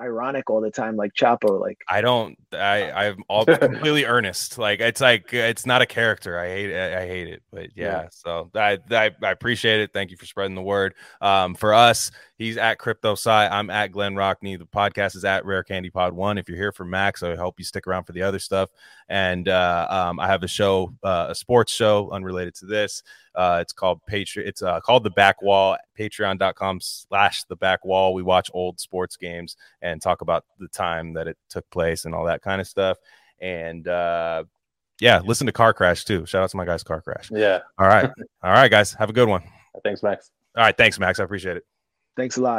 [0.00, 1.60] ironic all the time, like Chapo.
[1.60, 2.36] Like I don't.
[2.52, 2.90] I.
[2.90, 4.58] I'm all completely earnest.
[4.58, 6.38] Like it's like it's not a character.
[6.38, 6.76] I hate.
[6.76, 7.42] I, I hate it.
[7.52, 8.02] But yeah.
[8.02, 8.08] Yeah.
[8.10, 9.10] So I, I.
[9.22, 9.92] I appreciate it.
[9.92, 10.94] Thank you for spreading the word.
[11.20, 13.30] Um, for us, he's at Crypto Sci.
[13.30, 14.58] I'm at Glenn Rockney.
[14.58, 16.38] The podcast is at Rare Candy Pod One.
[16.38, 18.70] If you're here for Max, I hope you stick around for the other stuff.
[19.08, 23.02] And uh, um, I have a show, uh, a sports show unrelated to this.
[23.34, 24.46] Uh, it's called Patreon.
[24.46, 25.76] It's uh, called the Back Wall.
[25.98, 28.14] Patreon.com slash the Back Wall.
[28.14, 32.14] We watch old sports games and talk about the time that it took place and
[32.14, 32.98] all that kind of stuff.
[33.40, 34.44] And uh,
[35.00, 36.26] yeah, listen to Car Crash too.
[36.26, 37.30] Shout out to my guys, Car Crash.
[37.30, 37.60] Yeah.
[37.78, 38.10] All right,
[38.42, 39.42] all right, guys, have a good one.
[39.84, 40.30] Thanks, Max.
[40.56, 41.20] All right, thanks, Max.
[41.20, 41.64] I appreciate it.
[42.16, 42.54] thanks a lot.